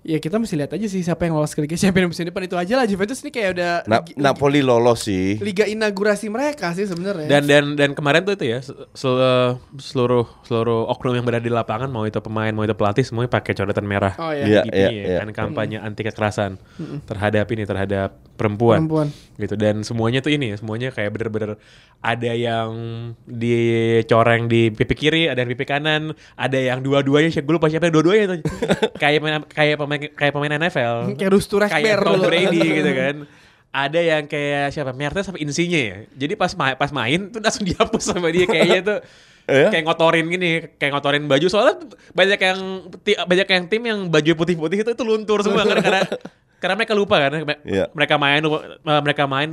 ya 0.07 0.17
kita 0.17 0.39
mesti 0.39 0.55
lihat 0.55 0.71
aja 0.71 0.87
sih 0.87 1.03
siapa 1.03 1.27
yang 1.27 1.35
lolos 1.35 1.51
ke 1.51 1.59
Liga 1.59 1.75
Champions 1.75 2.07
musim 2.09 2.23
depan 2.23 2.39
itu 2.41 2.55
aja 2.55 2.73
lah. 2.73 2.85
Juventus 2.85 3.19
ini 3.19 3.29
kayak 3.29 3.49
udah 3.51 3.71
Na- 3.83 3.99
Liga- 3.99 4.15
Napoli 4.17 4.61
lolos 4.61 5.03
sih. 5.03 5.35
Liga 5.37 5.67
inaugurasi 5.67 6.27
mereka 6.27 6.71
sih 6.71 6.87
sebenarnya. 6.87 7.27
Dan 7.27 7.43
dan 7.43 7.63
dan 7.75 7.89
kemarin 7.91 8.23
tuh 8.23 8.33
itu 8.33 8.47
ya 8.47 8.59
sel- 8.61 8.87
sel- 8.93 9.59
seluruh 9.77 10.23
seluruh 10.41 10.87
oknum 10.87 11.11
yang 11.13 11.25
berada 11.25 11.43
di 11.43 11.51
lapangan 11.51 11.85
mau 11.87 12.03
itu 12.03 12.17
pemain 12.17 12.49
mau 12.49 12.63
itu 12.63 12.71
pelatih 12.71 13.03
semuanya 13.03 13.27
pakai 13.29 13.51
coretan 13.53 13.83
merah. 13.83 14.15
oh 14.15 14.31
Iya, 14.31 14.43
ya. 14.43 14.61
Di 14.63 14.69
iya, 14.69 14.87
PI, 14.87 14.95
iya. 14.97 15.17
kan 15.19 15.29
kampanye 15.35 15.77
anti 15.77 16.01
kekerasan 16.01 16.55
terhadap 17.03 17.43
ini 17.49 17.63
terhadap 17.63 18.09
perempuan. 18.37 18.79
Perempuan. 18.79 19.07
gitu 19.35 19.53
dan 19.53 19.81
semuanya 19.81 20.17
tuh 20.17 20.29
ini 20.29 20.49
ya 20.49 20.57
semuanya 20.57 20.89
kayak 20.89 21.09
bener-bener 21.11 21.57
ada 21.99 22.31
yang 22.31 22.69
dicoreng 23.27 24.45
di 24.45 24.69
pipi 24.69 24.93
kiri 24.93 25.23
ada 25.25 25.37
yang 25.37 25.49
pipi 25.49 25.63
kanan 25.63 26.13
ada 26.33 26.55
yang 26.55 26.79
dua-duanya 26.79 27.29
siapa 27.29 27.45
gue 27.45 27.55
lupa 27.55 27.67
siapa 27.67 27.85
yang 27.85 27.95
dua-duanya 27.95 28.25
tuh 28.27 28.37
kayak 29.01 29.17
pemain 29.17 29.41
kayak 29.43 29.75
pemain 29.75 29.99
kayak 30.09 30.31
pemain 30.31 30.53
NFL 30.57 30.95
Kayak 31.13 31.31
Rustu 31.31 31.55
kayak 31.59 31.99
Tom. 31.99 32.21
Brady 32.21 32.61
gitu 32.61 32.91
kan 32.91 33.15
ada 33.69 33.99
yang 33.99 34.23
kayak 34.25 34.71
siapa 34.71 34.89
Mertes 34.91 35.25
sama 35.25 35.37
Insinya 35.37 35.77
ya 35.77 35.95
jadi 36.13 36.33
pas 36.33 36.53
ma- 36.53 36.73
pas 36.73 36.89
main 36.89 37.29
tuh 37.29 37.37
langsung 37.37 37.61
dihapus 37.61 38.03
sama 38.07 38.29
dia 38.29 38.45
kayaknya 38.45 38.81
tuh 38.83 38.99
Iya? 39.47 39.71
kayak 39.71 39.87
ngotorin 39.87 40.27
gini 40.27 40.75
kayak 40.75 40.91
ngotorin 40.91 41.23
baju 41.23 41.47
soalnya 41.47 41.87
banyak 42.11 42.35
yang 42.35 42.59
banyak 43.23 43.47
yang 43.47 43.63
tim 43.71 43.79
yang 43.79 43.99
baju 44.11 44.31
putih-putih 44.35 44.83
itu 44.83 44.91
itu 44.91 45.03
luntur 45.07 45.39
semua 45.39 45.63
karena 45.71 45.79
karena 45.79 46.03
karena 46.57 46.73
mereka 46.73 46.93
lupa 46.93 47.15
kan 47.21 47.31
Iya. 47.61 47.85
mereka 47.93 48.15
main 48.17 48.41
mereka 49.01 49.23
main 49.25 49.49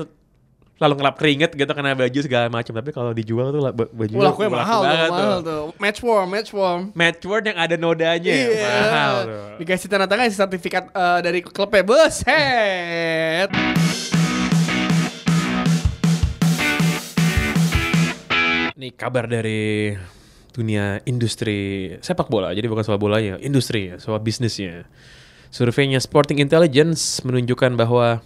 lalu 0.75 0.95
ngelap 0.99 1.15
keringet 1.15 1.51
gitu 1.55 1.71
karena 1.71 1.95
baju 1.95 2.19
segala 2.19 2.51
macam 2.51 2.75
tapi 2.75 2.91
kalau 2.91 3.15
dijual 3.15 3.55
tuh 3.55 3.63
baju 3.71 4.13
Oh, 4.19 4.25
lakunya 4.27 4.51
mahal, 4.51 4.81
tuh, 4.83 4.91
mahal 4.91 5.39
tuh. 5.39 5.63
Match 5.79 6.01
warm, 6.03 6.29
match 6.29 6.51
warm. 6.51 6.91
Matchword 6.99 7.45
yang 7.47 7.59
ada 7.63 7.79
nodanya 7.79 8.35
Iya. 8.35 8.51
mahal 8.91 9.15
tuh. 9.23 9.63
Dikasih 9.63 9.87
tanda 9.87 10.11
tangan 10.11 10.27
sertifikat 10.29 10.91
eh, 10.91 11.19
dari 11.23 11.41
klubnya. 11.47 11.87
Buset. 11.87 13.49
Nih 18.75 18.91
kabar 18.99 19.31
dari 19.31 19.95
dunia 20.51 20.99
industri 21.07 21.91
sepak 22.03 22.27
bola. 22.27 22.51
Jadi 22.51 22.67
bukan 22.67 22.83
soal 22.83 22.99
bolanya, 22.99 23.39
industri, 23.39 23.95
soal 24.03 24.19
bisnisnya. 24.19 24.87
Surveinya 25.53 26.01
Sporting 26.01 26.41
Intelligence 26.41 27.21
menunjukkan 27.25 27.77
bahwa 27.77 28.21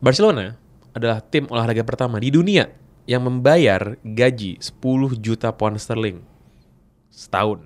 Barcelona 0.00 0.56
adalah 0.96 1.20
tim 1.20 1.48
olahraga 1.48 1.84
pertama 1.84 2.20
di 2.20 2.32
dunia 2.32 2.72
yang 3.04 3.26
membayar 3.26 3.98
gaji 4.02 4.60
10 4.60 5.18
juta 5.20 5.50
pound 5.52 5.76
sterling 5.80 6.22
setahun. 7.10 7.64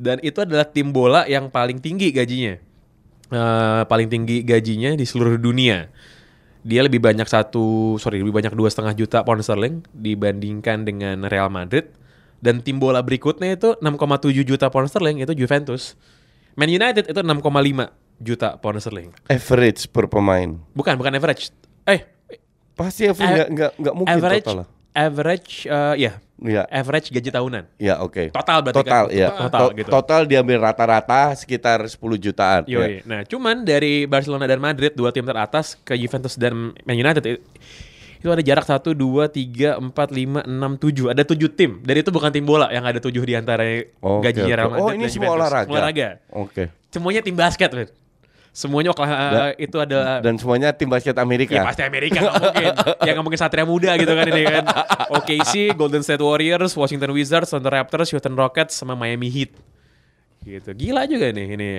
Dan 0.00 0.16
itu 0.24 0.40
adalah 0.40 0.64
tim 0.64 0.94
bola 0.94 1.28
yang 1.28 1.52
paling 1.52 1.76
tinggi 1.76 2.08
gajinya. 2.08 2.56
Eh, 3.30 3.82
paling 3.86 4.10
tinggi 4.10 4.42
gajinya 4.42 4.98
di 4.98 5.06
seluruh 5.06 5.38
dunia 5.38 5.86
dia 6.60 6.82
lebih 6.84 7.00
banyak 7.00 7.24
satu 7.24 7.94
sorry 7.96 8.20
lebih 8.20 8.36
banyak 8.36 8.52
dua 8.52 8.68
setengah 8.68 8.92
juta 8.98 9.22
pound 9.24 9.40
sterling 9.40 9.86
dibandingkan 9.94 10.84
dengan 10.84 11.24
Real 11.30 11.48
Madrid 11.48 11.88
dan 12.42 12.60
tim 12.60 12.82
bola 12.82 13.00
berikutnya 13.00 13.56
itu 13.56 13.78
6,7 13.78 14.34
juta 14.44 14.66
pound 14.68 14.90
sterling 14.90 15.22
itu 15.22 15.32
Juventus 15.38 15.96
Man 16.52 16.68
United 16.68 17.04
itu 17.06 17.20
6,5 17.20 17.42
juta 18.18 18.48
pound 18.56 18.78
sterling 18.78 19.10
Average 19.26 19.88
per 19.88 20.04
pemain. 20.06 20.58
bukan 20.70 20.94
bukan 20.94 21.12
average 21.12 21.50
eh 21.84 22.04
Pasti 22.72 23.04
average 23.04 23.28
nggak 23.30 23.48
nggak 23.50 23.72
nggak 23.76 23.94
mungkin 23.94 24.14
average 24.14 24.42
total 24.42 24.56
lah. 24.56 24.66
average 24.90 25.52
eh, 25.64 25.94
ya 26.00 26.12
Iya. 26.38 26.64
average 26.66 27.08
gaji 27.10 27.28
tahunan 27.28 27.64
Ya 27.76 28.00
oke. 28.00 28.28
Total 28.30 28.58
berarti 28.58 28.80
total, 28.80 29.04
kan? 29.06 29.12
ya. 29.14 29.28
Total, 29.30 29.60
To- 29.60 29.72
gitu. 29.76 29.88
Total 29.90 30.20
diambil 30.24 30.56
rata-rata 30.58 31.36
sekitar 31.36 31.84
10 31.84 31.92
jutaan. 32.16 32.64
ya. 32.64 32.80
Yoi. 32.80 33.04
Nah, 33.04 33.20
cuman 33.22 33.60
dari 33.60 34.08
Barcelona 34.08 34.48
dan 34.48 34.56
Madrid 34.56 34.88
dua 34.90 35.12
tim 35.12 35.20
teratas 35.20 35.76
ke 35.78 35.92
Juventus 35.94 36.34
dan 36.34 36.72
Man 36.80 36.96
United 36.96 37.44
itu 38.20 38.28
ada 38.28 38.44
jarak 38.44 38.68
1 38.68 38.92
2 38.92 39.32
3 39.32 39.80
4 39.80 39.80
5 39.80 40.44
6 40.44 41.08
7. 41.08 41.12
Ada 41.16 41.22
7 41.24 41.40
tim. 41.56 41.80
Dan 41.80 41.94
itu 41.96 42.12
bukan 42.12 42.28
tim 42.28 42.44
bola 42.44 42.68
yang 42.68 42.84
ada 42.84 43.00
7 43.00 43.08
di 43.16 43.32
antara 43.32 43.64
Oke, 43.96 44.28
gajinya 44.28 44.44
oke. 44.46 44.58
Real 44.60 44.68
Madrid 44.68 44.84
Oh, 44.84 44.92
ini 44.92 45.06
semua 45.08 45.24
Juventus. 45.26 45.36
olahraga. 45.40 45.68
Olahraga. 45.72 46.08
Oke. 46.28 46.62
Semuanya 46.92 47.20
tim 47.24 47.32
basket, 47.32 47.70
men. 47.72 47.88
Semuanya 48.50 48.90
olah- 48.90 49.54
itu 49.56 49.76
adalah 49.78 50.18
Dan 50.18 50.34
semuanya 50.34 50.74
tim 50.74 50.90
basket 50.90 51.14
Amerika. 51.16 51.54
Ya 51.54 51.62
pasti 51.62 51.80
Amerika 51.80 52.18
nggak 52.18 52.34
mungkin. 52.36 52.64
ya 53.06 53.10
nggak 53.14 53.24
mungkin 53.24 53.40
Satria 53.40 53.62
Muda 53.64 53.94
gitu 53.94 54.10
kan 54.10 54.26
ini 54.26 54.42
kan. 54.44 54.64
OKC, 55.08 55.52
Golden 55.78 56.02
State 56.02 56.20
Warriors, 56.20 56.74
Washington 56.74 57.14
Wizards, 57.14 57.48
Toronto 57.48 57.70
Raptors, 57.70 58.10
Houston 58.10 58.34
Rockets, 58.34 58.74
sama 58.74 58.92
Miami 58.92 59.30
Heat. 59.30 59.54
Gitu. 60.42 60.66
Gila 60.66 61.06
juga 61.06 61.30
nih 61.30 61.46
ini. 61.54 61.70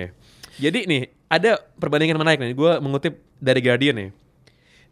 Jadi 0.56 0.80
nih 0.88 1.02
ada 1.28 1.60
perbandingan 1.76 2.16
menarik 2.16 2.40
nih. 2.40 2.56
Gue 2.56 2.72
mengutip 2.80 3.20
dari 3.36 3.60
Guardian 3.60 3.94
nih. 3.94 4.08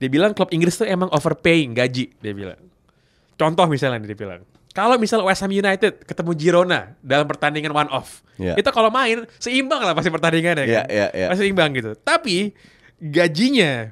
Dia 0.00 0.08
bilang 0.08 0.32
klub 0.32 0.48
Inggris 0.50 0.74
tuh 0.74 0.88
emang 0.88 1.12
overpaying 1.12 1.76
gaji. 1.76 2.08
Dia 2.18 2.32
bilang. 2.32 2.56
Contoh 3.36 3.68
misalnya 3.68 4.00
nih 4.00 4.16
dia 4.16 4.18
bilang. 4.18 4.40
Kalau 4.70 4.96
misal 4.96 5.20
West 5.20 5.42
Ham 5.42 5.50
United 5.50 6.06
ketemu 6.06 6.30
Girona 6.32 6.94
dalam 7.02 7.26
pertandingan 7.26 7.74
one 7.74 7.90
off, 7.90 8.22
Iya. 8.38 8.54
itu 8.54 8.70
kalau 8.70 8.86
main 8.88 9.26
seimbang 9.36 9.82
lah 9.82 9.92
pasti 9.92 10.08
pertandingannya 10.08 10.62
Iya, 10.64 10.82
kan. 10.82 10.86
iya, 10.88 11.06
iya. 11.10 11.26
Pasti 11.28 11.42
seimbang 11.44 11.74
gitu. 11.74 11.90
Tapi 11.98 12.54
gajinya 12.96 13.90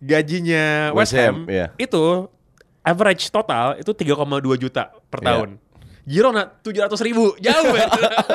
gajinya 0.00 0.90
West, 0.96 1.12
West 1.12 1.14
Ham, 1.20 1.34
Ham 1.44 1.52
iya. 1.52 1.66
itu 1.76 2.26
average 2.80 3.28
total 3.28 3.76
itu 3.76 3.90
3,2 3.92 4.16
juta 4.56 4.90
per 5.08 5.20
Iya. 5.20 5.26
tahun. 5.28 5.50
Girona 6.04 6.52
700 6.60 7.00
ribu, 7.00 7.32
jauh 7.38 7.72
ya. 7.72 7.88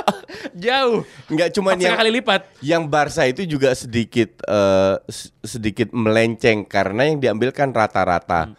jauh. 0.65 1.05
Nggak 1.27 1.47
setengah 1.53 1.77
yang 1.79 1.95
kali 1.95 2.11
lipat. 2.11 2.41
yang 2.59 2.83
Barca 2.83 3.23
itu 3.23 3.45
juga 3.45 3.69
sedikit 3.71 4.41
eh, 4.41 4.95
s- 5.05 5.29
sedikit 5.39 5.89
melenceng 5.91 6.65
karena 6.65 7.05
yang 7.05 7.17
diambil 7.17 7.49
kan 7.49 7.69
rata-rata. 7.69 8.49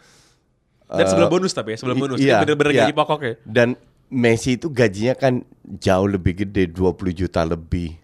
Dan 0.87 1.03
Eh, 1.03 1.07
sebelum 1.07 1.27
bonus 1.29 1.51
tapi 1.51 1.75
ya, 1.75 1.77
sebelum 1.77 1.97
bonus. 1.97 2.17
iya, 2.17 2.39
Itu 2.39 2.43
bener-bener 2.45 2.71
iya. 2.71 2.81
gaji 2.83 2.93
pokok 2.93 3.19
ya. 3.21 3.33
Dan 3.41 3.69
Messi 4.07 4.55
itu 4.55 4.67
gajinya 4.67 5.15
kan 5.15 5.39
jauh 5.77 6.03
lebih 6.05 6.43
gede, 6.43 6.67
20 6.67 6.83
juta 7.13 7.43
lebih. 7.43 7.95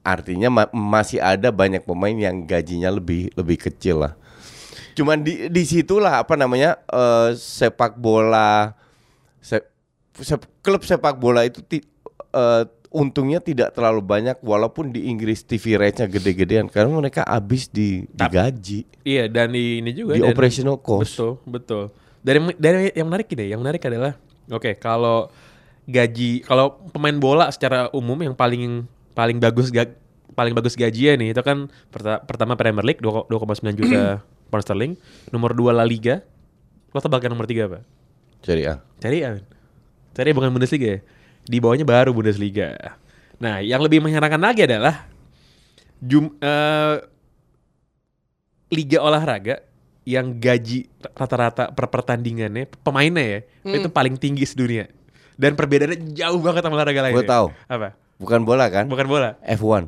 Artinya 0.00 0.48
ma- 0.48 0.72
masih 0.72 1.20
ada 1.20 1.48
banyak 1.48 1.84
pemain 1.84 2.12
yang 2.12 2.40
gajinya 2.42 2.88
lebih 2.88 3.28
lebih 3.34 3.60
kecil 3.62 4.00
lah. 4.00 4.12
Cuman 4.92 5.20
di 5.20 5.48
di 5.48 5.62
situlah 5.62 6.20
apa 6.20 6.32
namanya 6.32 6.80
eh, 6.82 7.32
sepak 7.32 7.96
bola 7.96 8.72
se- 9.38 9.68
klub 10.60 10.82
sepak 10.82 11.14
bola 11.14 11.42
itu 11.42 11.60
ti- 11.60 11.86
eh, 12.30 12.64
untungnya 12.88 13.38
tidak 13.38 13.70
terlalu 13.70 14.00
banyak 14.00 14.40
walaupun 14.40 14.88
di 14.88 15.06
Inggris 15.06 15.42
TV 15.42 15.76
rate-nya 15.76 16.08
gede-gedean 16.08 16.66
karena 16.66 16.88
mereka 16.90 17.20
habis 17.22 17.68
di 17.68 18.08
digaji 18.08 18.88
Iya, 19.02 19.28
dan 19.28 19.52
di 19.52 19.78
ini 19.78 19.92
juga 19.92 20.16
di 20.16 20.22
dan- 20.22 20.32
operational 20.32 20.78
cost. 20.78 21.12
Betul, 21.14 21.32
betul. 21.44 21.82
Dari 22.18 22.38
dari 22.56 22.78
yang 22.92 23.06
menarik 23.06 23.28
ini, 23.30 23.44
yang 23.46 23.60
menarik 23.60 23.80
adalah 23.82 24.16
oke, 24.48 24.72
kalau 24.76 25.28
gaji 25.84 26.42
kalau 26.42 26.80
pemain 26.90 27.14
bola 27.14 27.48
secara 27.48 27.88
umum 27.90 28.16
yang 28.18 28.32
paling 28.32 28.84
paling 29.12 29.36
bagus 29.38 29.68
ga- 29.68 29.96
paling 30.30 30.52
bagus 30.52 30.72
gajinya 30.72 31.16
nih 31.16 31.28
itu 31.32 31.42
kan 31.42 31.58
perta- 31.88 32.20
pertama 32.20 32.54
Premier 32.54 32.84
League 32.84 33.00
2 33.00 33.26
2,9 33.26 33.74
juta 33.74 34.20
pound 34.48 34.64
sterling, 34.64 34.92
nomor 35.28 35.52
2 35.52 35.72
La 35.72 35.84
Liga. 35.84 36.24
Lo 36.88 36.98
tebak 36.98 37.20
yang 37.20 37.32
nomor 37.32 37.44
3 37.44 37.68
apa? 37.68 37.78
Jadi 38.40 38.64
ah. 38.64 38.80
Cari 38.96 39.18
ya. 39.20 39.36
Cari 40.14 40.30
bukan 40.34 40.50
Bundesliga 40.52 40.98
ya. 40.98 41.00
Di 41.48 41.58
bawahnya 41.58 41.86
baru 41.88 42.12
Bundesliga. 42.12 42.76
Nah, 43.38 43.62
yang 43.62 43.80
lebih 43.80 44.02
mengherankan 44.02 44.42
lagi 44.42 44.66
adalah 44.66 45.06
jum 45.98 46.34
eh, 46.38 46.96
liga 48.70 48.98
olahraga 49.00 49.64
yang 50.08 50.40
gaji 50.40 50.88
rata-rata 51.12 51.68
per 51.68 51.84
pertandingannya 51.92 52.64
pemainnya 52.80 53.24
ya 53.24 53.40
itu 53.76 53.88
paling 53.92 54.16
tinggi 54.16 54.48
sedunia. 54.48 54.88
Dan 55.38 55.54
perbedaannya 55.54 56.18
jauh 56.18 56.40
banget 56.42 56.66
sama 56.66 56.74
olahraga 56.74 57.00
lain. 57.06 57.14
Gua 57.14 57.26
tahu. 57.28 57.46
Apa? 57.70 57.94
Bukan 58.18 58.42
bola 58.42 58.66
kan? 58.66 58.90
Bukan 58.90 59.06
bola. 59.06 59.38
F1. 59.46 59.86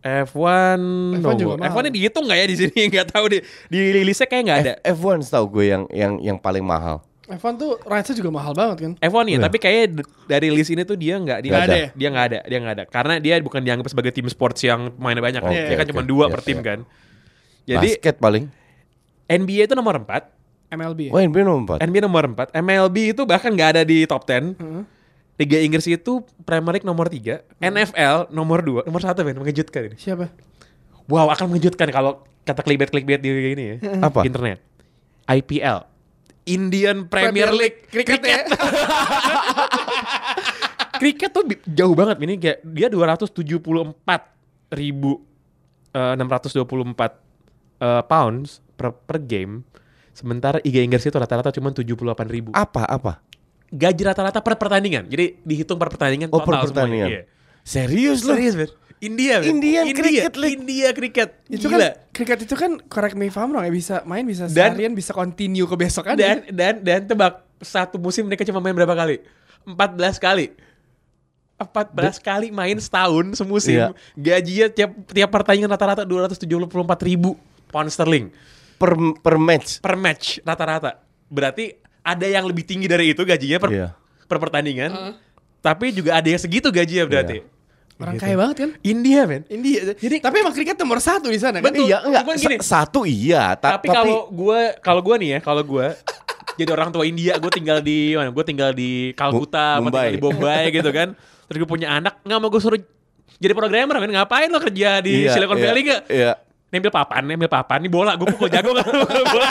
F1 0.00 0.80
F1 1.20 1.34
juga 1.36 1.54
no. 1.58 1.60
mahal. 1.60 1.76
F1 1.76 1.80
-nya 1.84 1.92
dihitung 1.92 2.24
nggak 2.24 2.38
ya 2.38 2.46
di 2.46 2.56
sini? 2.56 2.78
Nggak 2.94 3.06
tahu 3.12 3.24
di 3.36 3.38
di 3.68 3.78
rilisnya 4.00 4.26
kayak 4.30 4.42
nggak 4.48 4.58
ada. 4.64 4.72
F- 4.80 4.96
F1 4.96 5.28
setahu 5.28 5.60
gue 5.60 5.64
yang 5.68 5.82
yang 5.92 6.12
yang 6.24 6.38
paling 6.40 6.64
mahal. 6.64 7.04
F1 7.30 7.52
tuh 7.56 7.78
rights 7.86 8.10
juga 8.10 8.30
mahal 8.30 8.52
banget 8.52 8.76
kan. 8.82 8.92
F1 8.98 9.22
ya, 9.24 9.30
Iya. 9.30 9.38
tapi 9.40 9.56
kayaknya 9.56 9.86
dari 10.26 10.48
list 10.50 10.70
ini 10.70 10.82
tuh 10.82 10.98
dia 10.98 11.14
nggak 11.14 11.38
dia 11.40 11.50
Nggak 11.50 11.64
ada 11.64 11.76
ya? 11.76 11.88
Dia 11.94 12.08
nggak 12.10 12.26
ada, 12.26 12.38
dia 12.42 12.58
nggak 12.58 12.74
ada. 12.74 12.84
Karena 12.86 13.14
dia 13.16 13.34
bukan 13.38 13.60
dianggap 13.62 13.86
sebagai 13.86 14.10
tim 14.10 14.26
sports 14.26 14.60
yang 14.60 14.90
mainnya 14.98 15.22
banyak 15.22 15.38
kan. 15.38 15.48
Oke, 15.48 15.62
Dia 15.64 15.76
kan 15.76 15.86
oke. 15.86 15.90
cuma 15.94 16.02
dua 16.02 16.24
Iya, 16.26 16.32
per 16.34 16.40
tim 16.42 16.58
iya. 16.58 16.64
kan. 16.66 16.78
Jadi 17.64 17.88
Basket 17.94 18.16
paling. 18.18 18.44
NBA 19.30 19.62
itu 19.64 19.74
nomor 19.78 19.94
4, 19.94 20.26
MLB. 20.68 21.00
ya? 21.06 21.10
Wah, 21.14 21.22
NBA 21.22 21.42
nomor 21.46 21.78
4. 21.78 21.86
NBA 21.86 22.00
nomor 22.02 22.24
4, 22.26 22.50
MLB 22.52 22.96
itu 23.14 23.22
bahkan 23.22 23.50
nggak 23.50 23.70
ada 23.78 23.82
di 23.86 24.02
top 24.04 24.26
10. 24.26 24.58
Heeh. 24.58 24.82
Liga 25.38 25.56
Inggris 25.56 25.86
itu 25.86 26.20
Premier 26.42 26.76
League 26.76 26.84
nomor 26.84 27.08
3, 27.08 27.40
NFL 27.56 28.28
nomor 28.28 28.60
2, 28.60 28.84
nomor 28.84 29.00
1 29.00 29.22
men, 29.22 29.38
mengejutkan 29.38 29.88
ini. 29.88 29.96
Siapa? 29.96 30.28
Wow, 31.06 31.32
akan 31.32 31.48
mengejutkan 31.48 31.88
kalau 31.88 32.20
kata 32.42 32.60
clickbait-clickbait 32.60 33.22
di 33.22 33.30
ini 33.54 33.64
ya. 33.64 33.76
Apa? 34.04 34.26
Internet. 34.26 34.60
IPL. 35.24 35.86
Indian 36.48 37.04
Premier 37.06 37.52
League 37.52 37.86
Cricket 37.88 38.22
ya. 38.24 38.40
Kriket 41.00 41.30
tuh 41.32 41.44
jauh 41.64 41.96
banget 41.96 42.16
ini 42.20 42.36
kayak 42.36 42.60
dia 42.64 42.88
274 42.92 43.64
ribu 44.76 45.24
eh, 45.92 46.14
624 46.16 46.60
eh, 47.80 48.02
pounds 48.04 48.60
per, 48.76 48.92
per 48.92 49.18
game. 49.24 49.64
Sementara 50.12 50.60
Liga 50.60 50.84
Inggris 50.84 51.06
itu 51.06 51.16
rata-rata 51.16 51.54
cuma 51.54 51.72
78 51.72 51.96
ribu. 52.28 52.50
Apa 52.52 52.84
apa? 52.84 53.22
Gaji 53.70 54.02
rata-rata 54.02 54.42
per 54.42 54.58
pertandingan. 54.58 55.06
Jadi 55.06 55.40
dihitung 55.46 55.78
per 55.78 55.94
pertandingan 55.94 56.28
Oh, 56.34 56.42
per 56.42 56.66
pertandingan. 56.68 56.74
semuanya. 56.74 57.06
Iya. 57.08 57.22
Serius 57.62 58.26
lu? 58.26 58.34
Serius? 58.34 58.74
India. 59.00 59.40
Indian 59.40 59.84
India, 59.86 59.96
Cricket 59.96 60.34
League. 60.36 60.60
India 60.60 60.88
Cricket. 60.92 61.30
itu 61.48 61.64
Gila. 61.64 61.80
kan 61.80 61.92
cricket 62.10 62.38
itu 62.42 62.54
kan 62.54 62.76
correct 62.86 63.16
me 63.16 63.26
if 63.26 63.34
I'm 63.34 63.48
wrong 63.48 63.64
ya 63.64 63.72
bisa 63.72 64.04
main 64.04 64.22
bisa 64.22 64.44
Dan- 64.44 64.76
seharian 64.76 64.92
bisa 64.92 65.10
continue 65.10 65.64
ke 65.64 65.72
besok 65.74 66.04
kan. 66.04 66.14
dan 66.14 66.44
dan 66.48 66.74
dan 66.78 67.00
tebak 67.02 67.40
satu 67.58 67.96
musim 67.96 68.24
mereka 68.24 68.44
cuma 68.44 68.58
main 68.58 68.72
berapa 68.72 68.92
kali? 68.92 69.24
14 69.64 69.76
kali. 70.16 70.52
14 71.56 71.92
kali 72.18 72.48
main 72.48 72.76
setahun 72.76 73.36
semusim. 73.36 73.76
Iya. 73.76 73.88
Gajinya 74.14 74.66
tiap 74.68 74.90
tiap 75.06 75.28
pertandingan 75.30 75.68
rata-rata 75.68 76.04
274 76.04 76.40
ribu 77.02 77.36
pound 77.68 77.88
sterling 77.88 78.32
Per 78.76 78.90
per 79.20 79.36
match. 79.36 79.76
per 79.78 79.92
match 79.94 80.40
rata-rata. 80.40 81.04
Berarti 81.26 81.76
ada 82.00 82.24
yang 82.24 82.44
lebih 82.44 82.64
tinggi 82.64 82.84
dari 82.84 83.12
itu 83.12 83.22
gajinya 83.22 83.60
per, 83.60 83.70
Iya. 83.70 83.88
per 84.24 84.38
pertandingan. 84.38 85.20
Tapi 85.60 85.92
juga 85.92 86.16
ada 86.16 86.24
yang 86.26 86.40
segitu 86.40 86.72
gajinya 86.72 87.04
berarti. 87.06 87.44
Orang 88.00 88.16
kaya 88.16 88.32
banget 88.34 88.56
kan. 88.58 88.70
India, 88.80 89.20
men. 89.24 89.42
India. 89.46 89.92
Jadi- 89.92 90.18
tapi 90.18 90.36
emang 90.38 90.50
cricket 90.50 90.74
nomor 90.74 90.98
satu 90.98 91.26
di 91.26 91.36
sana 91.36 91.58
kan. 91.58 91.68
Betul. 91.68 91.84
Iya, 91.84 92.00
enggak. 92.02 92.22
Cuman 92.22 92.36
gini. 92.36 92.56
sa- 92.58 92.82
Satu 92.82 93.04
iya, 93.04 93.52
ta- 93.54 93.76
tapi 93.76 93.86
kalau 93.86 94.26
gue 94.26 94.60
kalau 94.80 95.00
gue 95.00 95.16
nih 95.18 95.28
ya 95.30 95.38
kalau 95.40 95.60
gue 95.60 95.86
jadi 96.58 96.70
orang 96.70 96.90
tua 96.90 97.04
India 97.04 97.36
gue 97.36 97.50
tinggal 97.50 97.78
di 97.78 98.12
mana 98.12 98.28
gue 98.28 98.44
tinggal 98.44 98.70
di 98.70 99.12
gue 99.12 99.46
tinggal 99.46 100.10
di 100.10 100.18
Bombay 100.18 100.62
gitu 100.70 100.90
kan 100.90 101.12
terus 101.46 101.56
gue 101.56 101.68
punya 101.68 101.88
anak 101.92 102.20
nggak 102.20 102.36
mau 102.36 102.48
gue 102.48 102.58
suruh 102.58 102.80
jadi 103.36 103.52
programmer 103.52 103.96
men 103.96 104.12
ngapain 104.12 104.46
lo 104.46 104.58
kerja 104.58 104.98
di 104.98 105.24
Iya, 105.24 105.32
Silicon 105.32 105.56
iya, 105.56 105.64
Valley 105.66 105.82
nggak 105.82 106.02
Iya. 106.08 106.32
nempel 106.68 106.90
papan 106.90 107.22
nempel 107.22 107.48
papan 107.48 107.78
nih 107.80 107.88
bola 107.88 108.12
gue 108.14 108.26
pukul 108.26 108.48
jago 108.48 108.70
kan 108.72 108.84
bola 109.34 109.48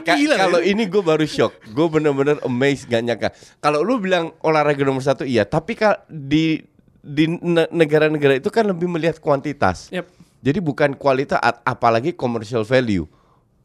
Ka- 0.00 0.16
kalau 0.16 0.60
ini 0.62 0.86
gue 0.86 1.02
baru 1.02 1.26
shock, 1.26 1.52
gue 1.70 1.86
bener-bener 1.90 2.40
amazed 2.42 2.88
gak 2.88 3.02
nyangka. 3.02 3.28
Kalau 3.58 3.84
lu 3.84 4.00
bilang 4.00 4.32
olahraga 4.40 4.80
nomor 4.82 5.04
satu 5.04 5.26
iya, 5.26 5.44
tapi 5.44 5.76
kal 5.76 6.00
di 6.06 6.62
di 7.00 7.24
ne- 7.26 7.70
negara-negara 7.72 8.36
itu 8.38 8.48
kan 8.52 8.64
lebih 8.68 8.86
melihat 8.86 9.18
kuantitas. 9.18 9.88
Yep. 9.92 10.06
Jadi 10.40 10.58
bukan 10.64 10.96
kualitas, 10.96 11.36
apalagi 11.64 12.16
commercial 12.16 12.64
value, 12.64 13.04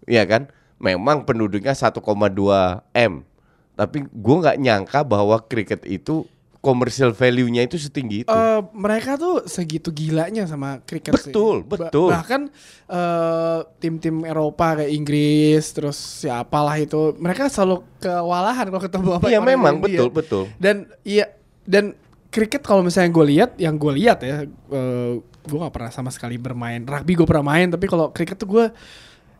Iya 0.05 0.27
kan? 0.27 0.51
Memang 0.75 1.23
penduduknya 1.23 1.71
1,2 1.71 2.03
m, 2.91 3.23
tapi 3.79 4.03
gue 4.05 4.35
nggak 4.43 4.59
nyangka 4.59 4.99
bahwa 5.07 5.39
cricket 5.39 5.87
itu 5.87 6.27
commercial 6.65 7.13
value-nya 7.13 7.61
itu 7.61 7.77
setinggi 7.77 8.25
itu. 8.25 8.27
Eh, 8.27 8.59
mereka 8.73 9.13
tuh 9.15 9.45
segitu 9.45 9.93
gilanya 9.93 10.49
sama 10.49 10.81
cricket 10.81 11.13
sih. 11.15 11.29
Betul, 11.29 11.61
Ba- 11.61 11.85
betul. 11.85 12.09
bahkan 12.09 12.41
eh, 12.87 13.59
tim-tim 13.77 14.25
Eropa 14.25 14.81
kayak 14.81 14.89
Inggris 14.89 15.61
terus 15.69 16.25
siapalah 16.25 16.73
itu 16.75 17.13
mereka 17.15 17.45
selalu 17.45 17.85
kewalahan 17.97 18.65
kalau 18.65 18.81
ketemu 18.81 19.09
apa 19.13 19.25
Iya 19.27 19.39
memang 19.39 19.77
India. 19.77 19.85
betul 19.85 20.09
betul. 20.09 20.43
Dan 20.57 20.89
iya 21.01 21.29
dan 21.61 21.93
cricket 22.27 22.59
kalau 22.59 22.81
misalnya 22.81 23.09
gue 23.09 23.25
lihat 23.29 23.51
yang 23.55 23.77
gue 23.77 23.93
lihat 23.95 24.19
ya 24.19 24.43
eh, 24.43 25.13
gue 25.21 25.57
nggak 25.57 25.71
pernah 25.71 25.87
sama 25.87 26.09
sekali 26.09 26.35
bermain 26.35 26.81
rugby 26.81 27.13
gue 27.13 27.23
pernah 27.23 27.53
main 27.53 27.69
tapi 27.69 27.85
kalau 27.85 28.09
cricket 28.09 28.35
tuh 28.35 28.49
gue 28.49 28.65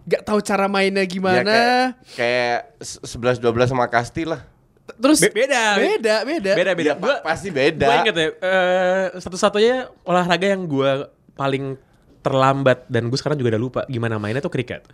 gak 0.05 0.21
tahu 0.21 0.37
cara 0.39 0.69
mainnya 0.69 1.01
Ya, 1.01 1.09
gimana 1.09 1.41
kayak, 1.43 1.89
kayak 2.13 2.59
11 2.79 3.41
12 3.41 3.73
sama 3.73 3.89
Kasti 3.89 4.21
lah. 4.23 4.45
Terus 4.85 5.17
Be- 5.17 5.33
beda, 5.33 5.61
beda 5.75 6.15
beda. 6.21 6.51
Beda 6.53 6.71
beda. 6.77 6.89
Ya, 6.89 6.95
gue 6.95 7.09
pa- 7.09 7.21
pasti 7.25 7.49
beda. 7.49 7.85
gue 7.89 7.95
inget 8.05 8.15
ya 8.15 8.27
eh, 8.37 9.05
satu-satunya 9.17 9.75
olahraga 10.05 10.45
yang 10.45 10.69
gue 10.69 11.09
paling 11.33 11.73
terlambat 12.21 12.85
dan 12.85 13.09
gue 13.09 13.17
sekarang 13.17 13.37
juga 13.37 13.57
udah 13.57 13.61
lupa 13.61 13.81
gimana 13.85 14.17
mainnya 14.17 14.41
tuh 14.41 14.53
kriket. 14.53 14.85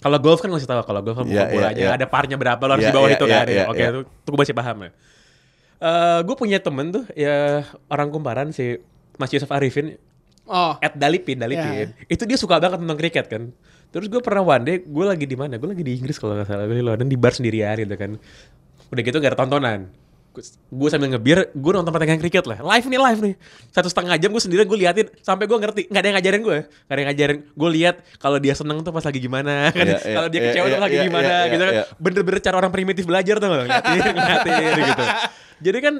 Kalau 0.00 0.20
golf 0.20 0.40
kan 0.40 0.52
masih 0.52 0.68
tahu 0.68 0.84
kalau 0.84 1.00
golf 1.00 1.16
kan 1.16 1.24
bukan 1.24 1.44
Iya, 1.48 1.52
bola 1.52 1.68
iya, 1.68 1.72
aja 1.72 1.80
iya. 1.80 1.92
ada 1.96 2.06
parnya 2.08 2.36
berapa 2.36 2.60
lo 2.60 2.76
harus 2.76 2.84
Iya, 2.84 2.90
di 2.92 2.96
bawah 2.96 3.08
iya, 3.08 3.16
itu 3.16 3.24
iya, 3.24 3.32
kan. 3.36 3.46
iya, 3.48 3.64
oke 3.68 3.76
iya. 3.78 3.88
itu, 3.88 4.00
itu 4.04 4.28
gue 4.28 4.40
masih 4.40 4.56
paham 4.56 4.76
ya. 4.80 4.90
Eh, 5.84 6.18
gue 6.24 6.36
punya 6.36 6.58
temen 6.60 6.86
tuh 6.92 7.04
ya 7.12 7.36
orang 7.88 8.08
kumparan 8.08 8.48
si 8.52 8.80
Mas 9.20 9.30
Yusuf 9.32 9.48
Arifin 9.48 9.96
oh. 10.44 10.76
at 10.80 10.92
Dalipin 10.96 11.36
Dalipin. 11.36 11.92
Ya. 11.92 12.04
itu 12.08 12.24
dia 12.24 12.36
suka 12.36 12.56
banget 12.56 12.80
tentang 12.80 12.96
kriket 12.96 13.26
kan. 13.28 13.42
Terus 13.92 14.08
gue 14.08 14.20
pernah 14.20 14.42
one 14.42 14.64
day 14.64 14.76
gue 14.80 15.04
lagi 15.04 15.24
di 15.24 15.36
mana? 15.36 15.54
Gue 15.56 15.70
lagi 15.70 15.84
di 15.84 15.92
Inggris 15.94 16.16
kalau 16.16 16.34
nggak 16.34 16.48
salah 16.48 16.64
gue 16.64 16.76
di 16.76 16.84
London 16.84 17.08
di 17.08 17.16
bar 17.16 17.32
sendirian 17.32 17.76
gitu 17.76 17.96
kan 17.96 18.16
udah 18.94 19.02
gitu 19.02 19.16
gak 19.18 19.34
ada 19.34 19.40
tontonan. 19.42 19.90
Gue 20.66 20.90
sambil 20.90 21.14
ngebir 21.14 21.46
gue 21.54 21.72
nonton 21.78 21.94
pertandingan 21.94 22.18
kriket 22.18 22.42
lah. 22.50 22.58
Live 22.58 22.90
nih 22.90 22.98
live 22.98 23.20
nih. 23.22 23.34
Satu 23.70 23.86
setengah 23.86 24.18
jam 24.18 24.34
gue 24.34 24.42
sendirian 24.42 24.66
gue 24.66 24.78
liatin 24.82 25.06
sampai 25.22 25.46
gue 25.46 25.54
ngerti. 25.54 25.82
Nggak 25.86 26.00
ada 26.02 26.08
yang 26.10 26.16
ngajarin 26.18 26.42
gue 26.42 26.58
nggak 26.66 26.90
ada 26.90 26.98
yang 26.98 27.08
ngajarin. 27.14 27.38
Gue 27.54 27.70
lihat 27.70 27.96
kalau 28.18 28.38
dia 28.42 28.54
seneng 28.58 28.82
tuh 28.82 28.90
pas 28.90 29.06
lagi 29.06 29.22
gimana 29.22 29.52
kan? 29.70 29.86
Iya, 29.86 29.98
iya, 30.02 30.14
kalau 30.18 30.28
dia 30.30 30.40
iya, 30.42 30.46
kecewa 30.50 30.66
tuh 30.66 30.74
iya, 30.74 30.82
lagi 30.82 30.96
iya, 30.98 31.04
gimana 31.06 31.30
iya, 31.30 31.52
gitu 31.54 31.62
kan. 31.62 31.74
iya. 31.78 31.84
bener-bener 32.02 32.40
cara 32.42 32.56
orang 32.58 32.72
primitif 32.74 33.04
belajar 33.06 33.36
tuh 33.38 33.46
ngeliatin 33.46 34.14
ngeliatin 34.18 34.82
gitu. 34.90 35.04
Jadi 35.70 35.78
kan 35.78 35.94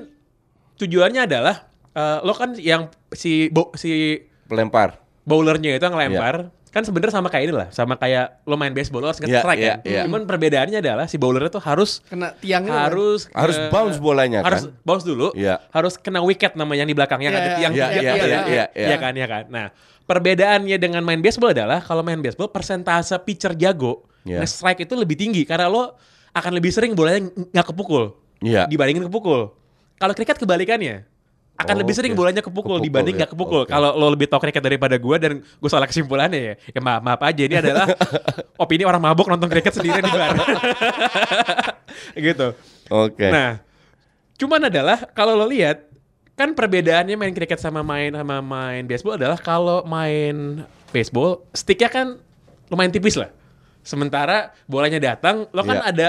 tujuannya 0.83 1.20
adalah 1.30 1.54
eh, 1.94 2.18
lo 2.26 2.35
kan 2.35 2.50
yang 2.59 2.90
si 3.14 3.46
bo, 3.54 3.70
si 3.78 4.19
Pelempar. 4.50 4.98
bowlernya 5.23 5.79
itu 5.79 5.85
yang 5.87 5.94
ngelempar, 5.94 6.50
kan 6.75 6.83
sebenarnya 6.83 7.14
sama 7.14 7.31
kayak 7.31 7.44
ini 7.46 7.54
lah, 7.54 7.68
sama 7.70 7.94
kayak 7.94 8.42
lo 8.42 8.58
main 8.58 8.75
baseball 8.75 8.98
lo 8.98 9.08
harus 9.08 9.22
nge-strike 9.22 9.62
iya, 9.62 9.79
kan. 9.79 9.87
iya. 9.87 10.02
Cuman 10.02 10.27
perbedaannya 10.27 10.83
adalah 10.83 11.06
si 11.06 11.14
bowlernya 11.14 11.46
tuh 11.48 11.62
harus 11.62 12.02
Kena 12.02 12.35
tiangnya. 12.35 12.90
harus 12.90 13.31
Harus 13.31 13.54
eh, 13.54 13.70
bounce 13.70 14.02
bolanya, 14.02 14.42
harus 14.42 14.66
kan? 14.66 14.83
bounce 14.83 15.06
dulu 15.06 15.31
Iya. 15.38 15.62
harus 15.70 15.94
kena 15.94 16.18
wicket 16.20 16.58
namanya 16.58 16.83
yang 16.83 16.90
di 16.90 16.98
belakangnya 16.98 17.31
Iya, 17.31 17.38
ada 17.38 17.46
iya, 17.46 17.54
tiang 17.54 17.72
iya, 17.72 17.87
tiang 17.87 17.92
iya, 17.94 18.02
iya, 18.02 18.18
kan? 18.18 18.44
iya. 18.50 18.64
Iya 18.75 18.96
kan 18.98 19.12
kan 19.14 19.44
nah 19.46 19.66
perbedaannya 20.04 20.77
dengan 20.77 21.00
main 21.00 21.22
baseball 21.22 21.54
adalah 21.54 21.79
kalau 21.79 22.02
main 22.02 22.18
baseball 22.18 22.50
persentase 22.50 23.14
pitcher 23.22 23.54
jago 23.54 24.04
Iya. 24.25 24.42
nge-strike 24.42 24.83
itu 24.83 24.94
lebih 24.96 25.14
tinggi 25.14 25.46
karena 25.46 25.68
lo 25.68 25.94
akan 26.33 26.52
lebih 26.52 26.75
sering 26.75 26.98
bolanya 26.98 27.29
ng- 27.29 27.54
nggak 27.54 27.66
kepukul 27.70 28.18
Iya. 28.42 28.66
dibandingin 28.66 29.06
kepukul 29.06 29.54
kalau 29.94 30.10
kriket 30.10 30.37
kebalikannya 30.37 31.06
akan 31.55 31.75
Oh, 31.75 31.81
lebih 31.81 31.94
sering 31.94 32.13
oke. 32.13 32.19
bolanya 32.19 32.42
kepukul, 32.42 32.77
Kepukul, 32.77 32.83
dibanding 32.83 33.15
ya. 33.15 33.19
nggak 33.23 33.31
kepukul. 33.31 33.63
Oke. 33.63 33.71
Kalau 33.71 33.94
lo 33.94 34.07
lebih 34.09 34.27
tahu 34.27 34.42
kriket 34.42 34.59
daripada 34.59 34.98
gua 34.98 35.17
dan 35.17 35.38
gue 35.38 35.71
salah 35.71 35.87
kesimpulannya 35.87 36.40
ya, 36.40 36.55
ya 36.69 36.81
maaf, 36.81 37.00
maaf 37.00 37.21
aja 37.23 37.42
ini 37.42 37.57
adalah 37.57 37.87
opini 38.63 38.83
orang 38.83 38.98
mabuk 38.98 39.27
nonton 39.27 39.46
kriket 39.46 39.71
sendiri 39.73 39.98
di 39.98 40.11
bar. 40.11 40.35
gitu. 42.27 42.48
Oke. 42.88 43.29
Nah, 43.31 43.63
cuman 44.35 44.67
adalah 44.67 44.98
kalau 45.11 45.35
lo 45.35 45.46
lihat 45.46 45.87
kan 46.35 46.50
perbedaannya 46.50 47.15
main 47.15 47.31
kriket 47.31 47.63
sama 47.63 47.81
main 47.81 48.11
sama 48.11 48.42
main 48.42 48.83
baseball 48.83 49.15
adalah 49.15 49.38
kalau 49.38 49.87
main 49.87 50.67
baseball 50.90 51.46
sticknya 51.55 51.87
kan 51.87 52.07
lumayan 52.67 52.90
tipis 52.90 53.15
lah. 53.15 53.31
Sementara 53.81 54.50
bolanya 54.65 54.96
datang, 54.98 55.46
lo 55.52 55.63
kan 55.63 55.79
Iya. 55.79 55.87
ada 55.87 56.09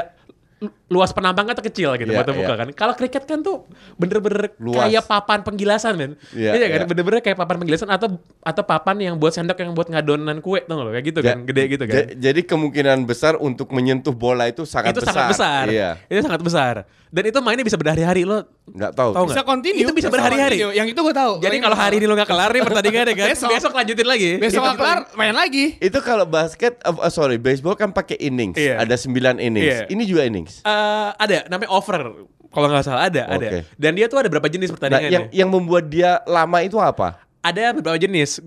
luas 0.86 1.12
penampangnya 1.12 1.52
tuh 1.52 1.66
kecil 1.66 1.94
gitu 1.96 2.08
Iya, 2.08 2.24
buat 2.24 2.32
buka 2.32 2.48
iya. 2.48 2.58
kan. 2.58 2.68
Kalau 2.72 2.94
kriket 2.94 3.24
kan 3.24 3.40
tuh 3.40 3.68
bener-bener 3.96 4.56
Luas. 4.56 4.88
kayak 4.88 5.04
papan 5.04 5.40
penggilasan 5.42 5.94
men. 5.94 6.12
Iya, 6.32 6.56
Iya 6.56 6.68
kan 6.70 6.80
iya. 6.80 6.88
bener-bener 6.88 7.20
kayak 7.20 7.36
papan 7.36 7.60
penggilasan 7.60 7.90
atau 7.90 8.16
atau 8.40 8.64
papan 8.64 8.96
yang 9.04 9.16
buat 9.16 9.32
sendok 9.32 9.58
yang 9.58 9.74
buat 9.74 9.90
ngadonan 9.90 10.40
kue 10.40 10.64
tuh 10.64 10.76
lo 10.76 10.90
kayak 10.90 11.06
gitu 11.06 11.20
Ja- 11.20 11.36
kan, 11.36 11.38
gede 11.44 11.64
gitu 11.68 11.84
kan. 11.84 11.94
ja- 11.94 12.10
jadi 12.24 12.40
kemungkinan 12.42 13.04
besar 13.04 13.36
untuk 13.36 13.68
menyentuh 13.70 14.14
bola 14.14 14.46
itu 14.46 14.64
sangat 14.64 14.96
itu 14.96 15.04
besar. 15.04 15.12
sangat 15.12 15.30
besar. 15.30 15.66
Iya. 15.68 15.90
Itu 16.08 16.20
sangat 16.24 16.42
besar. 16.42 16.76
Dan 17.06 17.24
itu 17.26 17.40
mainnya 17.40 17.64
bisa 17.64 17.76
berhari-hari 17.76 18.24
lo 18.24 18.44
Nggak 18.66 18.92
tahu. 18.92 19.12
Tahu. 19.14 19.26
Bisa 19.30 19.42
continue. 19.46 19.78
Itu 19.80 19.94
bisa 19.94 20.10
berhari-hari. 20.10 20.58
Yang 20.58 20.88
itu 20.92 21.00
gue 21.00 21.14
tahu. 21.14 21.34
Jadi 21.38 21.56
kalau 21.60 21.72
itu 21.72 21.84
hari 21.86 21.96
ini 21.96 22.06
lo 22.06 22.16
gak 22.16 22.28
kelar 22.28 22.50
nih 22.50 22.62
pertandingannya 22.62 23.14
kan, 23.14 23.28
Besok. 23.32 23.50
besok, 23.54 23.72
lanjutin 23.72 24.04
lagi. 24.04 24.30
besok 24.36 24.52
Gitu. 24.52 24.66
nggak 24.66 24.76
kelar 24.76 25.00
main 25.14 25.32
lagi. 25.32 25.66
Itu 25.78 26.00
kalau 26.02 26.26
basket, 26.26 26.82
uh, 26.82 27.08
sorry, 27.08 27.38
baseball 27.38 27.74
kan 27.74 27.90
pakai 27.90 28.18
innings. 28.20 28.58
Iya. 28.58 28.82
Ada 28.82 28.98
9 28.98 29.38
innings. 29.38 29.64
Iya. 29.64 29.88
Ini 29.88 30.04
juga 30.04 30.22
innings. 30.24 30.45
Eh, 30.62 31.10
ada 31.16 31.38
namanya 31.48 31.70
over. 31.70 32.28
Kalau 32.48 32.68
nggak 32.68 32.84
salah 32.84 33.06
ada, 33.06 33.28
ada. 33.28 33.48
Oke. 33.52 33.60
Dan 33.76 33.94
dia 33.94 34.06
tuh 34.06 34.16
ada 34.18 34.28
berapa 34.28 34.46
jenis 34.46 34.68
Nah, 34.68 34.74
pertandingannya? 34.74 35.12
yang 35.12 35.26
yang 35.30 35.50
membuat 35.50 35.86
dia 35.86 36.24
lama 36.24 36.58
itu 36.60 36.78
apa? 36.78 37.20
Ada 37.42 37.76
beberapa 37.76 37.98
jenis. 37.98 38.40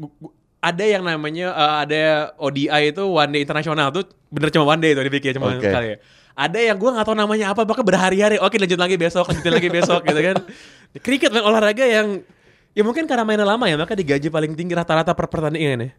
Ada 0.59 0.85
yang 0.89 1.03
namanya 1.03 1.53
eh, 1.53 1.75
ada 1.85 2.03
ODI 2.37 2.67
itu 2.89 3.05
one 3.05 3.31
day 3.31 3.41
internasional 3.41 3.91
tuh 3.91 4.09
bener 4.29 4.49
cuma 4.49 4.65
one 4.67 4.81
day 4.81 4.91
tuh 4.91 5.03
dipikir 5.03 5.33
cuma 5.33 5.53
Oke. 5.53 5.63
sekali. 5.63 6.01
Ada 6.33 6.59
yang 6.65 6.77
gua 6.77 6.95
nggak 6.95 7.05
tahu 7.05 7.17
namanya 7.17 7.51
apa, 7.51 7.63
bahkan 7.63 7.83
berhari-hari. 7.83 8.39
Oke 8.39 8.57
lanjut 8.57 8.79
lagi 8.79 8.95
besok, 8.95 9.27
lanjutin 9.27 9.53
lagi 9.53 9.69
besok 9.69 10.01
gitu 10.03 10.21
kan. 10.23 10.37
Kriket 11.05 11.29
main 11.29 11.43
olahraga 11.43 11.85
yang 11.85 12.23
ya 12.73 12.83
mungkin 12.83 13.05
karena 13.05 13.23
mainnya 13.23 13.45
lama 13.45 13.67
ya, 13.67 13.75
maka 13.75 13.93
digaji 13.93 14.31
paling 14.31 14.55
tinggi 14.55 14.73
rata-rata 14.73 15.13
per 15.13 15.27
pertandingan 15.27 15.85
ya. 15.85 15.91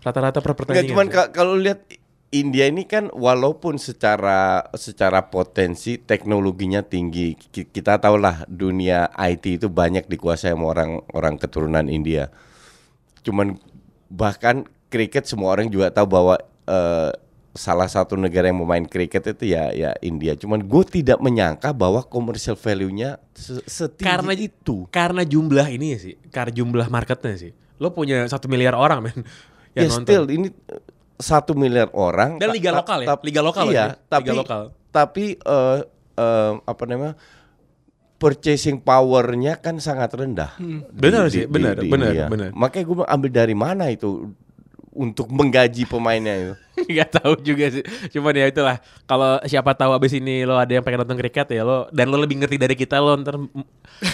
Rata-rata 0.00 0.38
per 0.38 0.54
pertandingan. 0.54 0.88
cuman 0.88 1.06
ka- 1.10 1.30
kalau 1.30 1.52
lihat 1.52 1.82
India 2.28 2.68
ini 2.68 2.84
kan 2.84 3.08
walaupun 3.08 3.80
secara 3.80 4.68
secara 4.76 5.32
potensi 5.32 5.96
teknologinya 5.96 6.84
tinggi, 6.84 7.32
ki- 7.32 7.72
kita 7.72 7.96
tahulah 7.96 8.44
dunia 8.44 9.08
IT 9.16 9.44
itu 9.56 9.72
banyak 9.72 10.04
dikuasai 10.04 10.52
sama 10.52 10.68
orang 10.68 11.00
orang 11.16 11.40
keturunan 11.40 11.88
India. 11.88 12.28
Cuman 13.24 13.56
bahkan 14.08 14.68
kriket 14.88 15.24
semua 15.24 15.56
orang 15.56 15.72
juga 15.72 15.88
tahu 15.88 16.04
bahwa 16.04 16.36
eh, 16.68 17.12
salah 17.56 17.88
satu 17.88 18.14
negara 18.14 18.52
yang 18.52 18.60
memain 18.60 18.84
kriket 18.84 19.32
itu 19.32 19.56
ya 19.56 19.72
ya 19.72 19.96
India. 19.98 20.36
Cuman 20.36 20.60
gue 20.60 20.84
tidak 20.84 21.18
menyangka 21.18 21.72
bahwa 21.72 22.04
commercial 22.04 22.54
value-nya 22.54 23.16
se- 23.32 23.64
setinggi 23.64 24.04
karena 24.04 24.32
itu. 24.36 24.84
Karena 24.92 25.24
jumlah 25.24 25.64
ini 25.64 25.96
ya 25.96 25.98
sih, 25.98 26.14
karena 26.28 26.52
jumlah 26.52 26.92
marketnya 26.92 27.40
sih. 27.40 27.52
Lo 27.80 27.96
punya 27.96 28.20
satu 28.28 28.52
miliar 28.52 28.76
orang 28.76 29.00
men 29.00 29.16
Ya 29.72 29.84
yang 29.84 29.96
nonton. 29.96 30.04
still 30.04 30.24
ini 30.28 30.48
satu 31.18 31.52
miliar 31.58 31.90
orang 31.92 32.38
Dan 32.38 32.54
liga 32.54 32.70
lokal 32.70 33.02
ya? 33.02 33.14
Liga 33.20 33.42
lokal 33.42 33.64
iya, 33.68 33.74
ya? 33.74 33.86
tapi 34.06 34.30
Liga 34.30 34.38
lokal. 34.38 34.62
tapi 34.94 35.24
eh, 35.34 35.78
eh, 36.14 36.52
apa 36.62 36.82
namanya 36.86 37.14
purchasing 38.18 38.82
powernya 38.82 39.62
kan 39.62 39.78
sangat 39.78 40.10
rendah. 40.14 40.58
Benar 40.90 41.30
sih, 41.30 41.46
benar, 41.46 41.78
benar, 41.78 42.26
benar. 42.26 42.50
Makanya 42.50 42.84
gue 42.90 42.96
ambil 43.06 43.30
dari 43.30 43.54
mana 43.54 43.86
itu 43.94 44.34
untuk 44.98 45.30
menggaji 45.30 45.86
pemainnya 45.86 46.34
itu. 46.34 46.54
Gak 46.98 47.22
tahu 47.22 47.38
juga 47.38 47.70
sih. 47.70 47.86
Cuman 48.10 48.34
ya 48.34 48.50
itulah. 48.50 48.82
Kalau 49.06 49.38
siapa 49.46 49.70
tahu 49.78 49.94
abis 49.94 50.18
ini 50.18 50.42
lo 50.42 50.58
ada 50.58 50.74
yang 50.74 50.82
pengen 50.82 51.06
nonton 51.06 51.14
kriket 51.22 51.46
ya 51.54 51.62
lo 51.62 51.86
dan 51.94 52.10
lo 52.10 52.18
lebih 52.18 52.42
ngerti 52.42 52.58
dari 52.58 52.74
kita 52.74 52.98
lo 52.98 53.14
ntar 53.22 53.38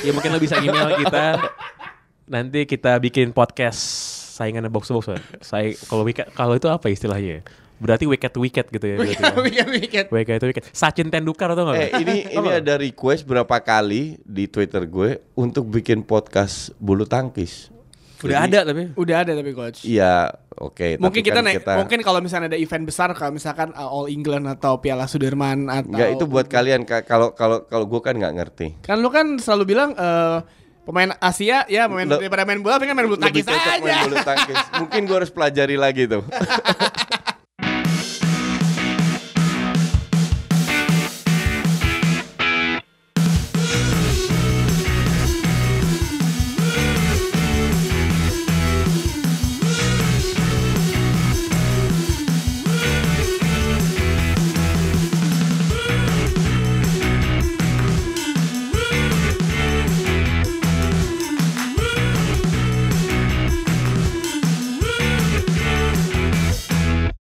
ya 0.05 0.13
mungkin 0.13 0.37
lo 0.37 0.39
bisa 0.39 0.61
email 0.61 0.93
kita. 1.01 1.41
Nanti 2.37 2.69
kita 2.69 3.01
bikin 3.01 3.33
podcast 3.33 4.04
saingan 4.35 4.67
box 4.67 4.91
to 4.91 4.99
box. 4.99 5.07
kan. 5.15 5.23
Saya 5.39 5.79
kalau 5.87 6.03
wicket 6.03 6.27
kalau 6.35 6.59
itu 6.59 6.67
apa 6.67 6.91
istilahnya? 6.91 7.47
Berarti 7.79 8.07
wicket 8.11 8.31
to 8.35 8.43
wicket 8.43 8.67
gitu 8.71 8.87
ya. 8.87 8.97
Weekend 9.39 9.71
weekend. 9.71 10.07
Wicket 10.11 10.39
to 10.43 10.47
wicket. 10.51 10.65
Sachin 10.75 11.11
Tendulkar 11.11 11.55
atau 11.55 11.71
enggak? 11.71 11.79
Eh 11.79 11.91
ini 12.03 12.17
ini 12.43 12.49
ada 12.51 12.75
request 12.75 13.23
berapa 13.23 13.57
kali 13.63 14.19
di 14.23 14.51
Twitter 14.51 14.83
gue 14.91 15.23
untuk 15.39 15.71
bikin 15.71 16.03
podcast 16.03 16.75
bulu 16.83 17.07
tangkis. 17.07 17.71
Udah 18.25 18.49
ada 18.49 18.65
tapi. 18.65 18.89
Udah 18.97 19.17
ada 19.21 19.33
tapi 19.37 19.53
coach. 19.53 19.85
Iya, 19.85 20.33
oke. 20.57 20.97
Mungkin 20.97 21.21
tapi 21.21 21.29
kita 21.29 21.41
kan 21.41 21.45
naik, 21.45 21.61
mungkin 21.61 22.01
kalau 22.01 22.25
misalnya 22.25 22.57
ada 22.57 22.59
event 22.59 22.89
besar 22.89 23.13
kalau 23.13 23.37
misalkan 23.37 23.69
uh, 23.77 23.85
All 23.85 24.09
England 24.09 24.49
atau 24.49 24.81
Piala 24.81 25.05
Sudirman 25.05 25.69
atau 25.69 25.93
Enggak 25.93 26.09
itu 26.17 26.25
buat 26.25 26.47
kalian 26.49 26.89
Ka- 26.89 27.05
kalau 27.05 27.37
kalau 27.37 27.69
kalau 27.69 27.85
gue 27.85 28.01
kan 28.01 28.17
nggak 28.17 28.33
ngerti. 28.33 28.67
Kan 28.81 29.05
lu 29.05 29.13
kan 29.13 29.37
selalu 29.37 29.77
bilang 29.77 29.93
eh, 29.93 30.39
pemain 30.85 31.11
Asia 31.17 31.65
ya 31.67 31.89
pemain 31.89 32.05
daripada 32.05 32.45
main 32.45 32.61
bola 32.61 32.77
pengen 32.77 32.93
main 32.93 33.09
bulu 33.09 33.17
tangkis 33.17 33.45
cocok 33.49 33.81
main 33.81 33.89
aja. 33.89 34.05
bulu 34.05 34.17
tangkis. 34.21 34.61
Mungkin 34.85 35.01
gue 35.09 35.17
harus 35.17 35.33
pelajari 35.33 35.77
lagi 35.81 36.05
tuh. 36.05 36.23